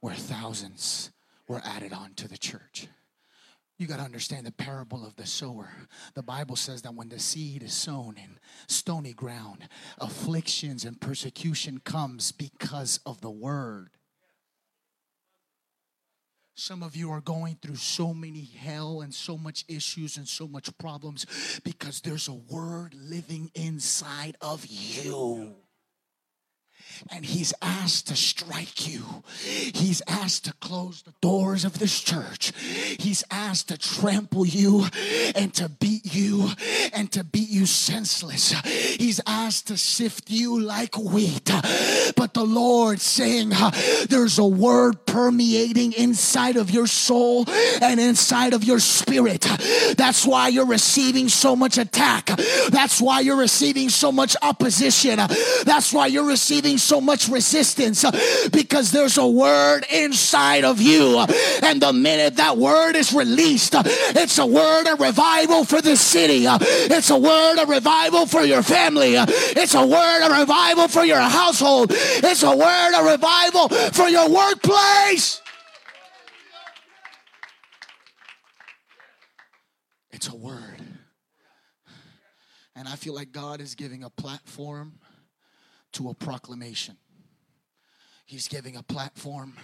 where 0.00 0.14
thousands 0.14 1.10
were 1.46 1.62
added 1.64 1.92
on 1.92 2.14
to 2.14 2.28
the 2.28 2.38
church. 2.38 2.88
You 3.78 3.86
got 3.86 3.98
to 3.98 4.02
understand 4.02 4.44
the 4.44 4.52
parable 4.52 5.06
of 5.06 5.14
the 5.14 5.26
sower. 5.26 5.70
The 6.14 6.22
Bible 6.22 6.56
says 6.56 6.82
that 6.82 6.94
when 6.94 7.10
the 7.10 7.20
seed 7.20 7.62
is 7.62 7.72
sown 7.72 8.16
in 8.16 8.38
stony 8.66 9.12
ground, 9.12 9.68
afflictions 9.98 10.84
and 10.84 11.00
persecution 11.00 11.78
comes 11.78 12.32
because 12.32 12.98
of 13.06 13.20
the 13.20 13.30
word. 13.30 13.90
Some 16.60 16.82
of 16.82 16.96
you 16.96 17.12
are 17.12 17.20
going 17.20 17.56
through 17.62 17.76
so 17.76 18.12
many 18.12 18.42
hell 18.42 19.00
and 19.02 19.14
so 19.14 19.38
much 19.38 19.64
issues 19.68 20.16
and 20.16 20.26
so 20.26 20.48
much 20.48 20.76
problems 20.76 21.24
because 21.62 22.00
there's 22.00 22.26
a 22.26 22.32
word 22.32 22.94
living 22.94 23.52
inside 23.54 24.36
of 24.40 24.66
you 24.66 25.54
and 27.10 27.24
he's 27.24 27.54
asked 27.62 28.08
to 28.08 28.16
strike 28.16 28.88
you. 28.88 29.22
He's 29.44 30.02
asked 30.06 30.44
to 30.46 30.52
close 30.54 31.02
the 31.02 31.14
doors 31.20 31.64
of 31.64 31.78
this 31.78 32.00
church. 32.00 32.52
He's 32.98 33.24
asked 33.30 33.68
to 33.68 33.78
trample 33.78 34.46
you 34.46 34.86
and 35.34 35.52
to 35.54 35.68
beat 35.68 36.14
you 36.14 36.50
and 36.92 37.10
to 37.12 37.24
beat 37.24 37.48
you 37.48 37.66
senseless. 37.66 38.52
He's 38.62 39.20
asked 39.26 39.68
to 39.68 39.76
sift 39.76 40.30
you 40.30 40.60
like 40.60 40.96
wheat. 40.96 41.50
But 42.16 42.34
the 42.34 42.44
Lord 42.44 43.00
saying, 43.00 43.52
there's 44.08 44.38
a 44.38 44.44
word 44.44 45.06
permeating 45.06 45.92
inside 45.92 46.56
of 46.56 46.70
your 46.70 46.86
soul 46.86 47.44
and 47.82 48.00
inside 48.00 48.54
of 48.54 48.64
your 48.64 48.80
spirit. 48.80 49.46
That's 49.96 50.26
why 50.26 50.48
you're 50.48 50.66
receiving 50.66 51.28
so 51.28 51.54
much 51.54 51.78
attack. 51.78 52.26
That's 52.70 53.00
why 53.00 53.20
you're 53.20 53.36
receiving 53.36 53.88
so 53.88 54.10
much 54.10 54.36
opposition. 54.42 55.16
That's 55.64 55.92
why 55.92 56.06
you're 56.06 56.26
receiving 56.26 56.77
so 56.78 57.00
much 57.00 57.28
resistance 57.28 58.04
uh, 58.04 58.10
because 58.52 58.90
there's 58.90 59.18
a 59.18 59.26
word 59.26 59.84
inside 59.92 60.64
of 60.64 60.80
you. 60.80 61.18
And 61.62 61.80
the 61.80 61.92
minute 61.92 62.36
that 62.36 62.56
word 62.56 62.96
is 62.96 63.12
released, 63.12 63.74
uh, 63.74 63.82
it's 63.86 64.38
a 64.38 64.46
word 64.46 64.86
of 64.86 65.00
revival 65.00 65.64
for 65.64 65.80
the 65.82 65.96
city. 65.96 66.46
Uh, 66.46 66.58
it's 66.60 67.10
a 67.10 67.18
word 67.18 67.58
of 67.58 67.68
revival 67.68 68.26
for 68.26 68.42
your 68.42 68.62
family. 68.62 69.14
It's 69.16 69.74
a 69.74 69.86
word 69.86 70.26
of 70.26 70.38
revival 70.38 70.88
for 70.88 71.04
your 71.04 71.20
household. 71.20 71.90
It's 71.90 72.42
a 72.42 72.56
word 72.56 72.98
of 72.98 73.04
revival 73.04 73.68
for 73.68 74.08
your 74.08 74.28
workplace. 74.28 75.42
It's 80.10 80.28
a 80.28 80.34
word. 80.34 80.82
And 82.74 82.88
I 82.88 82.96
feel 82.96 83.14
like 83.14 83.32
God 83.32 83.60
is 83.60 83.74
giving 83.74 84.04
a 84.04 84.10
platform 84.10 84.94
to 85.98 86.10
a 86.10 86.14
proclamation. 86.14 86.96
He's 88.24 88.46
giving 88.46 88.76
a 88.76 88.84
platform 88.84 89.54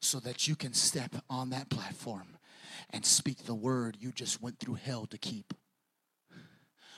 so 0.00 0.20
that 0.20 0.46
you 0.46 0.54
can 0.54 0.74
step 0.74 1.16
on 1.28 1.50
that 1.50 1.70
platform 1.70 2.36
and 2.90 3.04
speak 3.04 3.46
the 3.46 3.54
word 3.54 3.96
you 3.98 4.12
just 4.12 4.40
went 4.40 4.60
through 4.60 4.74
hell 4.74 5.06
to 5.06 5.18
keep. 5.18 5.52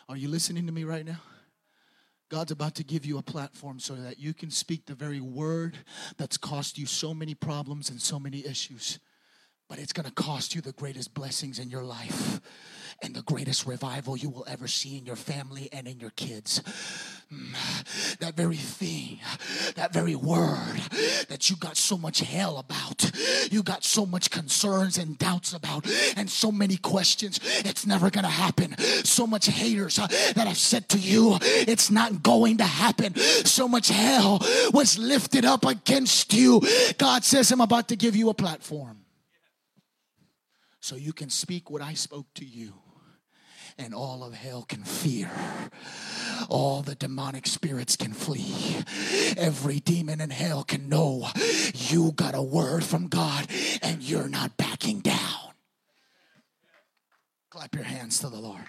Are 0.06 0.18
you 0.18 0.28
listening 0.28 0.66
to 0.66 0.72
me 0.72 0.84
right 0.84 1.06
now? 1.06 1.22
God's 2.30 2.52
about 2.52 2.74
to 2.74 2.84
give 2.84 3.06
you 3.06 3.16
a 3.16 3.22
platform 3.22 3.80
so 3.80 3.94
that 3.94 4.18
you 4.18 4.34
can 4.34 4.50
speak 4.50 4.84
the 4.84 4.94
very 4.94 5.20
word 5.20 5.78
that's 6.18 6.36
cost 6.36 6.76
you 6.76 6.84
so 6.84 7.14
many 7.14 7.34
problems 7.34 7.88
and 7.88 8.02
so 8.02 8.18
many 8.18 8.44
issues. 8.44 8.98
But 9.66 9.78
it's 9.78 9.94
going 9.94 10.06
to 10.06 10.14
cost 10.14 10.54
you 10.54 10.60
the 10.60 10.72
greatest 10.72 11.14
blessings 11.14 11.58
in 11.58 11.70
your 11.70 11.84
life 11.84 12.42
and 13.02 13.14
the 13.14 13.22
greatest 13.22 13.66
revival 13.66 14.16
you 14.16 14.30
will 14.30 14.44
ever 14.48 14.66
see 14.66 14.98
in 14.98 15.06
your 15.06 15.16
family 15.16 15.68
and 15.72 15.86
in 15.86 16.00
your 16.00 16.10
kids. 16.10 16.60
Mm, 17.32 18.18
that 18.18 18.36
very 18.36 18.56
thing, 18.56 19.18
that 19.76 19.92
very 19.92 20.14
word 20.14 20.80
that 21.28 21.50
you 21.50 21.56
got 21.56 21.76
so 21.76 21.96
much 21.96 22.20
hell 22.20 22.58
about, 22.58 23.10
you 23.50 23.62
got 23.62 23.84
so 23.84 24.04
much 24.06 24.30
concerns 24.30 24.98
and 24.98 25.18
doubts 25.18 25.52
about, 25.52 25.86
and 26.16 26.28
so 26.30 26.52
many 26.52 26.76
questions, 26.76 27.40
it's 27.64 27.86
never 27.86 28.10
gonna 28.10 28.28
happen. 28.28 28.76
So 29.04 29.26
much 29.26 29.46
haters 29.46 29.98
uh, 29.98 30.06
that 30.06 30.46
have 30.46 30.58
said 30.58 30.88
to 30.90 30.98
you, 30.98 31.38
it's 31.42 31.90
not 31.90 32.22
going 32.22 32.58
to 32.58 32.64
happen. 32.64 33.14
So 33.16 33.68
much 33.68 33.88
hell 33.88 34.40
was 34.72 34.98
lifted 34.98 35.44
up 35.44 35.64
against 35.64 36.32
you. 36.32 36.60
God 36.98 37.24
says, 37.24 37.50
I'm 37.52 37.60
about 37.60 37.88
to 37.88 37.96
give 37.96 38.16
you 38.16 38.28
a 38.28 38.34
platform 38.34 39.04
so 40.80 40.96
you 40.96 41.12
can 41.12 41.30
speak 41.30 41.70
what 41.70 41.80
I 41.80 41.94
spoke 41.94 42.26
to 42.34 42.44
you 42.44 42.74
and 43.78 43.94
all 43.94 44.22
of 44.22 44.34
hell 44.34 44.64
can 44.68 44.84
fear. 44.84 45.30
All 46.48 46.82
the 46.82 46.94
demonic 46.94 47.46
spirits 47.46 47.96
can 47.96 48.12
flee. 48.12 48.76
Every 49.36 49.80
demon 49.80 50.20
in 50.20 50.30
hell 50.30 50.64
can 50.64 50.88
know 50.88 51.28
you 51.74 52.12
got 52.12 52.34
a 52.34 52.42
word 52.42 52.84
from 52.84 53.08
God 53.08 53.46
and 53.82 54.02
you're 54.02 54.28
not 54.28 54.56
backing 54.56 55.00
down. 55.00 55.52
Clap 57.50 57.74
your 57.74 57.84
hands 57.84 58.18
to 58.20 58.28
the 58.28 58.40
Lord. 58.40 58.64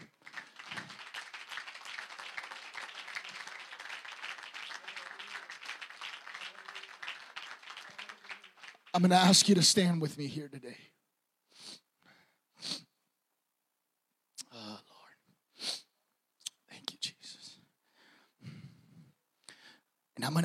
I'm 8.93 9.01
going 9.01 9.09
to 9.09 9.17
ask 9.17 9.49
you 9.49 9.55
to 9.55 9.61
stand 9.61 10.01
with 10.01 10.17
me 10.17 10.27
here 10.27 10.47
today. 10.47 10.77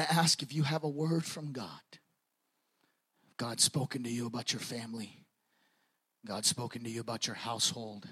To 0.01 0.11
ask 0.11 0.43
if 0.43 0.55
you 0.55 0.63
have 0.63 0.83
a 0.83 0.89
word 0.89 1.27
from 1.27 1.53
God. 1.53 1.69
God's 3.37 3.63
spoken 3.63 4.03
to 4.05 4.09
you 4.09 4.27
about 4.27 4.51
your 4.51 4.61
family. 4.61 5.27
God's 6.27 6.49
spoken 6.49 6.85
to 6.85 6.91
you 6.91 7.03
about 7.03 7.27
your 7.27 7.37
household. 7.37 8.09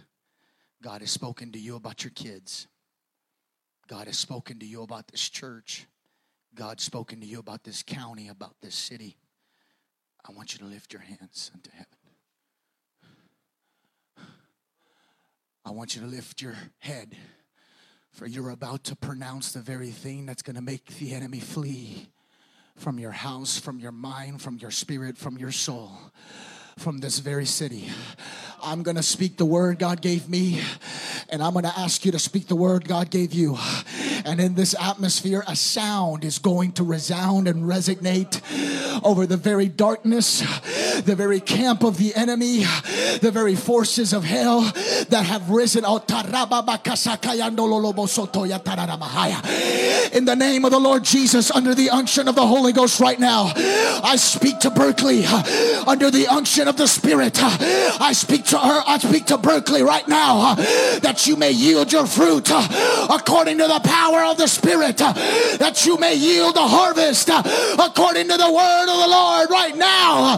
God 0.83 1.01
has 1.01 1.11
spoken 1.11 1.51
to 1.53 1.59
you 1.59 1.77
about 1.77 2.05
your 2.05 2.11
kids. 2.11 2.67
God 3.87 4.07
has 4.07 4.19
spoken 4.19 4.59
to 4.59 4.67
you 4.67 4.83
about 4.83 5.09
this 5.09 5.31
church. 5.31 5.87
God's 6.55 6.85
spoken 6.85 7.21
to 7.21 7.27
you 7.27 7.39
about 7.39 7.65
this 7.65 7.83
county, 7.83 8.29
about 8.29 8.57
this 8.61 8.75
city. 8.75 9.17
I 10.29 10.33
want 10.33 10.53
you 10.53 10.59
to 10.59 10.67
lift 10.67 10.93
your 10.93 11.01
hands 11.01 11.51
unto 11.55 11.71
heaven. 11.71 11.87
I 15.65 15.71
want 15.71 15.95
you 15.95 16.03
to 16.03 16.07
lift 16.07 16.43
your 16.43 16.57
head. 16.81 17.17
For 18.19 18.27
you're 18.27 18.51
about 18.51 18.83
to 18.85 18.97
pronounce 18.97 19.53
the 19.53 19.61
very 19.61 19.93
thing 19.93 20.27
that's 20.27 20.43
going 20.43 20.57
to 20.57 20.61
make 20.63 20.85
the 20.99 21.15
enemy 21.15 21.39
flee 21.39 22.09
from 22.75 22.99
your 22.99 23.13
house, 23.13 23.61
from 23.61 23.79
your 23.79 23.93
mind, 23.93 24.43
from 24.43 24.57
your 24.57 24.73
spirit, 24.73 25.17
from 25.17 25.39
your 25.39 25.53
soul, 25.53 25.93
from 26.79 26.99
this 26.99 27.21
very 27.21 27.47
city. 27.47 27.89
I'm 28.61 28.83
going 28.83 28.97
to 28.97 29.05
speak 29.05 29.37
the 29.37 29.45
word 29.45 29.79
God 29.79 30.01
gave 30.01 30.29
me, 30.29 30.61
and 31.29 31.41
I'm 31.41 31.53
going 31.53 31.65
to 31.65 31.79
ask 31.79 32.05
you 32.05 32.11
to 32.11 32.19
speak 32.19 32.49
the 32.49 32.57
word 32.57 32.89
God 32.89 33.09
gave 33.09 33.33
you. 33.33 33.57
And 34.25 34.41
in 34.41 34.57
this 34.57 34.75
atmosphere, 34.75 35.45
a 35.47 35.55
sound 35.55 36.25
is 36.25 36.41
going 36.41 36.73
to 36.73 36.83
resound 36.83 37.47
and 37.47 37.63
resonate 37.67 38.43
over 39.05 39.27
the 39.27 39.37
very 39.37 39.69
darkness, 39.69 40.43
the 41.05 41.15
very 41.17 41.41
camp 41.41 41.83
of 41.83 41.99
the 41.99 42.15
enemy, 42.15 42.65
the 43.21 43.31
very 43.33 43.55
forces 43.55 44.13
of 44.13 44.25
hell 44.25 44.61
that 45.09 45.25
have 45.27 45.51
risen. 45.51 45.85
Oh, 45.87 45.99
In 50.13 50.25
the 50.25 50.37
name 50.37 50.65
of 50.65 50.71
the 50.71 50.79
Lord 50.79 51.05
Jesus, 51.05 51.51
under 51.51 51.75
the 51.75 51.91
unction 51.91 52.29
of 52.29 52.35
the 52.35 52.47
Holy 52.47 52.73
Ghost 52.73 53.01
right 53.01 53.19
now, 53.19 53.53
I 53.55 54.17
speak 54.17 54.61
to 54.61 54.71
Berkeley 54.71 55.25
under 55.87 56.11
the 56.11 56.27
unction 56.29 56.69
of 56.69 56.77
the 56.77 56.87
Spirit. 56.87 57.39
I 57.43 58.13
speak 58.13 58.45
to 58.47 58.59
her, 58.59 58.83
I 58.87 58.99
speak 58.99 59.27
to 59.27 59.39
Berkeley 59.39 59.83
right 59.83 60.07
now 60.09 60.55
that 60.55 61.27
you 61.27 61.37
may 61.37 61.51
yield 61.51 61.93
your 61.93 62.07
fruit 62.07 62.51
according 62.51 63.59
to 63.59 63.67
the 63.67 63.81
power 63.85 64.25
of 64.25 64.39
the 64.39 64.47
Spirit, 64.47 64.99
that 64.99 65.85
you 65.87 65.99
may 65.99 66.15
yield 66.15 66.57
the 66.57 66.67
harvest 66.67 67.29
according 67.29 68.29
to 68.29 68.37
the 68.37 68.53
word 68.53 68.87
of 68.89 68.99
the 68.99 69.09
Lord 69.09 69.51
right 69.51 69.77
now, 69.77 70.37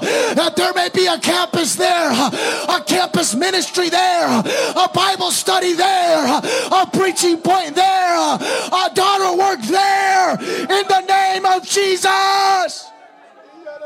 there 0.56 0.72
may 0.74 0.88
be 0.90 1.06
a 1.06 1.18
campus 1.18 1.76
there, 1.76 2.10
a 2.10 2.82
campus 2.86 3.34
ministry 3.34 3.88
there, 3.88 4.28
a 4.28 4.88
Bible 4.94 5.30
study 5.30 5.74
there, 5.74 6.40
a 6.72 6.86
preaching 6.92 7.38
point 7.38 7.74
there, 7.74 8.16
a 8.16 8.90
daughter 8.94 9.36
work 9.36 9.60
there, 9.62 10.32
in 10.32 10.86
the 10.88 11.00
name 11.08 11.46
of 11.46 11.64
Jesus. 11.66 12.90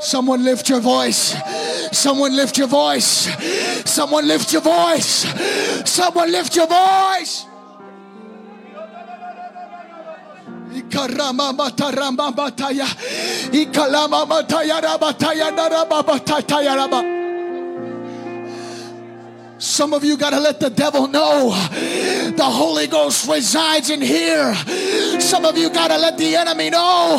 Someone 0.01 0.45
lift 0.45 0.69
your 0.69 0.81
voice. 0.81 1.35
Someone 1.93 2.35
lift 2.37 2.59
your 2.59 2.67
voice. 2.67 3.29
Someone 3.89 4.27
lift 4.27 4.53
your 4.53 4.63
voice. 4.63 5.25
Someone 5.89 6.33
lift 6.33 6.57
your 6.57 6.67
voice. 6.67 7.47
Some 19.59 19.95
of 19.95 20.05
you 20.05 20.17
got 20.17 20.31
to 20.31 20.41
let 20.41 20.61
the 20.61 20.71
devil 20.71 21.09
know 21.09 21.51
the 22.37 22.45
Holy 22.45 22.87
Ghost 22.87 23.29
resides 23.29 23.89
in 23.91 24.03
here. 24.03 24.55
Some 25.21 25.45
of 25.45 25.57
you 25.57 25.71
got 25.71 25.89
to 25.89 25.99
let 25.99 26.19
the 26.19 26.37
enemy 26.37 26.71
know 26.71 27.17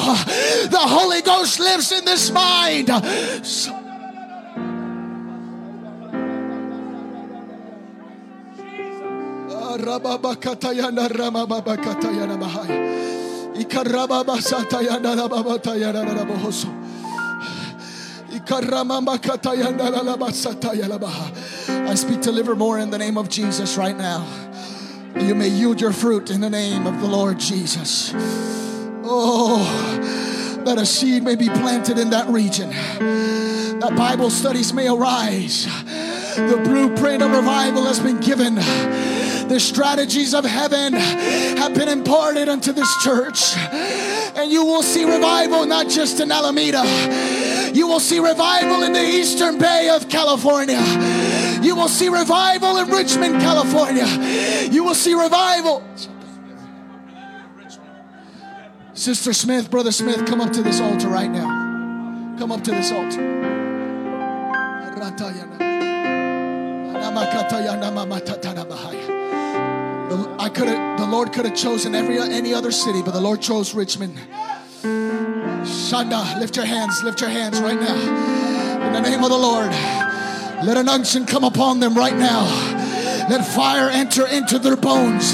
the 0.70 0.78
Holy 0.80 1.22
Ghost 1.22 1.60
lives 1.60 1.92
in 1.92 2.06
this 2.06 2.32
mind. 2.32 2.88
Some 3.44 3.86
Rababakatayana. 9.78 11.10
I 21.70 21.96
speak 21.96 22.22
to 22.24 22.32
Livermore 22.32 22.80
in 22.80 22.90
the 22.90 22.98
name 22.98 23.18
of 23.18 23.30
Jesus 23.30 23.78
right 23.78 23.98
now. 23.98 24.28
You 25.18 25.36
may 25.36 25.48
yield 25.48 25.80
your 25.80 25.94
fruit 25.94 26.30
in 26.32 26.42
the 26.42 26.50
name 26.50 26.86
of 26.86 27.00
the 27.00 27.08
Lord 27.08 27.40
Jesus. 27.40 28.12
Oh, 29.04 29.64
that 30.66 30.78
a 30.78 30.86
seed 30.86 31.24
may 31.24 31.36
be 31.36 31.48
planted 31.48 31.98
in 31.98 32.10
that 32.10 32.28
region, 32.28 32.70
that 33.80 33.94
Bible 33.96 34.30
studies 34.30 34.74
may 34.74 34.90
arise. 34.90 35.66
The 36.36 36.62
blueprint 36.66 37.24
of 37.24 37.32
revival 37.32 37.86
has 37.86 38.02
been 38.02 38.20
given. 38.20 38.58
The 39.48 39.60
strategies 39.60 40.34
of 40.34 40.44
heaven 40.44 40.94
have 40.94 41.74
been 41.74 41.88
imparted 41.88 42.50
unto 42.50 42.72
this 42.72 42.92
church. 43.04 43.56
And 44.36 44.52
you 44.52 44.66
will 44.66 44.84
see 44.84 45.06
revival 45.06 45.66
not 45.66 45.88
just 45.88 46.20
in 46.20 46.32
Alameda, 46.32 46.84
you 47.74 47.88
will 47.88 48.00
see 48.00 48.20
revival 48.20 48.84
in 48.84 48.94
the 48.94 49.04
eastern 49.04 49.58
bay 49.58 49.90
of 49.90 50.10
California. 50.10 50.82
You 51.62 51.76
will 51.76 51.88
see 51.88 52.10
revival 52.10 52.78
in 52.78 52.90
Richmond, 52.90 53.42
California. 53.42 54.06
You 54.72 54.84
will 54.84 54.96
see 54.96 55.14
revival. 55.14 55.84
Sister 58.94 59.34
Smith, 59.34 59.70
Brother 59.70 59.92
Smith, 59.92 60.26
come 60.26 60.42
up 60.42 60.54
to 60.54 60.64
this 60.64 60.80
altar 60.80 61.10
right 61.10 61.30
now. 61.30 62.36
Come 62.38 62.52
up 62.52 62.64
to 62.64 62.72
this 62.72 62.92
altar. 62.92 63.56
I 70.40 70.50
could 70.50 70.68
have, 70.68 71.00
the 71.00 71.06
Lord 71.06 71.34
could 71.34 71.46
have 71.46 71.56
chosen 71.56 71.96
every 71.96 72.20
any 72.20 72.54
other 72.54 72.72
city, 72.72 73.02
but 73.02 73.12
the 73.12 73.22
Lord 73.22 73.42
chose 73.42 73.74
Richmond. 73.74 74.18
Shanda, 74.82 76.40
lift 76.40 76.56
your 76.56 76.66
hands, 76.66 77.04
lift 77.04 77.22
your 77.22 77.30
hands 77.30 77.60
right 77.60 77.80
now. 77.80 78.88
In 78.88 78.94
the 78.94 79.02
name 79.02 79.24
of 79.24 79.30
the 79.30 79.38
Lord, 79.38 79.72
let 80.66 80.78
an 80.78 80.88
unction 80.90 81.26
come 81.26 81.44
upon 81.44 81.80
them 81.80 81.96
right 81.96 82.16
now. 82.16 82.44
Let 83.30 83.46
fire 83.46 83.90
enter 83.90 84.28
into 84.28 84.60
their 84.60 84.76
bones. 84.76 85.34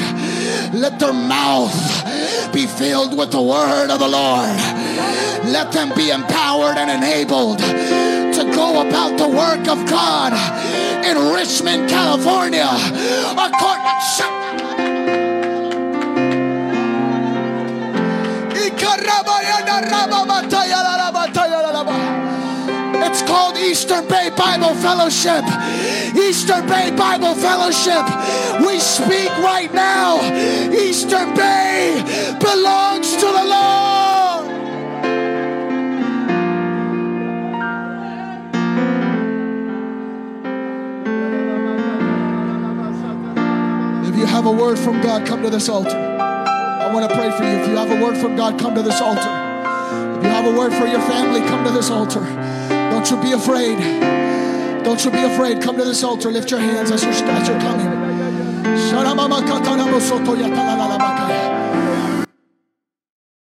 Let 0.74 1.00
their 1.00 1.14
mouth 1.14 2.54
be 2.54 2.66
filled 2.66 3.18
with 3.18 3.32
the 3.32 3.42
word 3.42 3.90
of 3.90 4.00
the 4.00 4.08
Lord. 4.08 4.56
Let 5.52 5.72
them 5.72 5.94
be 5.96 6.12
empowered 6.12 6.78
and 6.78 6.90
enabled 6.90 7.60
to 7.60 8.44
go 8.56 8.88
about 8.88 9.18
the 9.18 9.28
work 9.28 9.68
of 9.68 9.90
God 9.90 10.34
in 11.06 11.34
Richmond, 11.34 11.90
California. 11.90 12.70
It's 23.12 23.22
called 23.24 23.58
Eastern 23.58 24.08
Bay 24.08 24.30
Bible 24.36 24.74
Fellowship. 24.76 25.44
Eastern 26.16 26.66
Bay 26.68 26.92
Bible 26.96 27.36
Fellowship. 27.36 28.06
We 28.66 28.80
speak 28.80 29.30
right 29.40 29.72
now. 29.74 30.22
Eastern 30.72 31.36
Bay 31.36 32.02
belongs 32.40 33.16
to 33.18 33.26
the 33.26 33.46
Lord. 33.54 34.02
If 44.08 44.16
you 44.18 44.26
have 44.26 44.46
a 44.46 44.52
word 44.52 44.80
from 44.80 45.02
God, 45.02 45.28
come 45.28 45.44
to 45.44 45.50
this 45.50 45.70
altar. 45.70 46.11
I 46.92 46.94
want 46.94 47.10
to 47.10 47.16
pray 47.16 47.32
for 47.32 47.44
you. 47.46 47.52
If 47.52 47.70
you 47.70 47.78
have 47.78 47.90
a 47.90 48.04
word 48.04 48.18
from 48.18 48.36
God, 48.36 48.60
come 48.60 48.76
to 48.76 48.82
this 48.82 49.00
altar. 49.00 49.22
If 49.22 50.24
you 50.26 50.30
have 50.30 50.46
a 50.46 50.60
word 50.60 50.74
for 50.74 50.88
your 50.88 51.00
family, 51.00 51.40
come 51.40 51.64
to 51.64 51.72
this 51.72 51.90
altar. 51.90 52.20
Don't 52.20 53.10
you 53.10 53.16
be 53.22 53.32
afraid. 53.32 53.80
Don't 54.84 55.02
you 55.06 55.10
be 55.10 55.24
afraid. 55.24 55.62
Come 55.62 55.78
to 55.78 55.86
this 55.86 56.04
altar. 56.04 56.30
Lift 56.30 56.52
your 56.52 56.60
hands 56.60 56.92
as 56.92 57.02
you're, 57.02 57.14
you're 57.14 57.62
coming. 57.62 57.88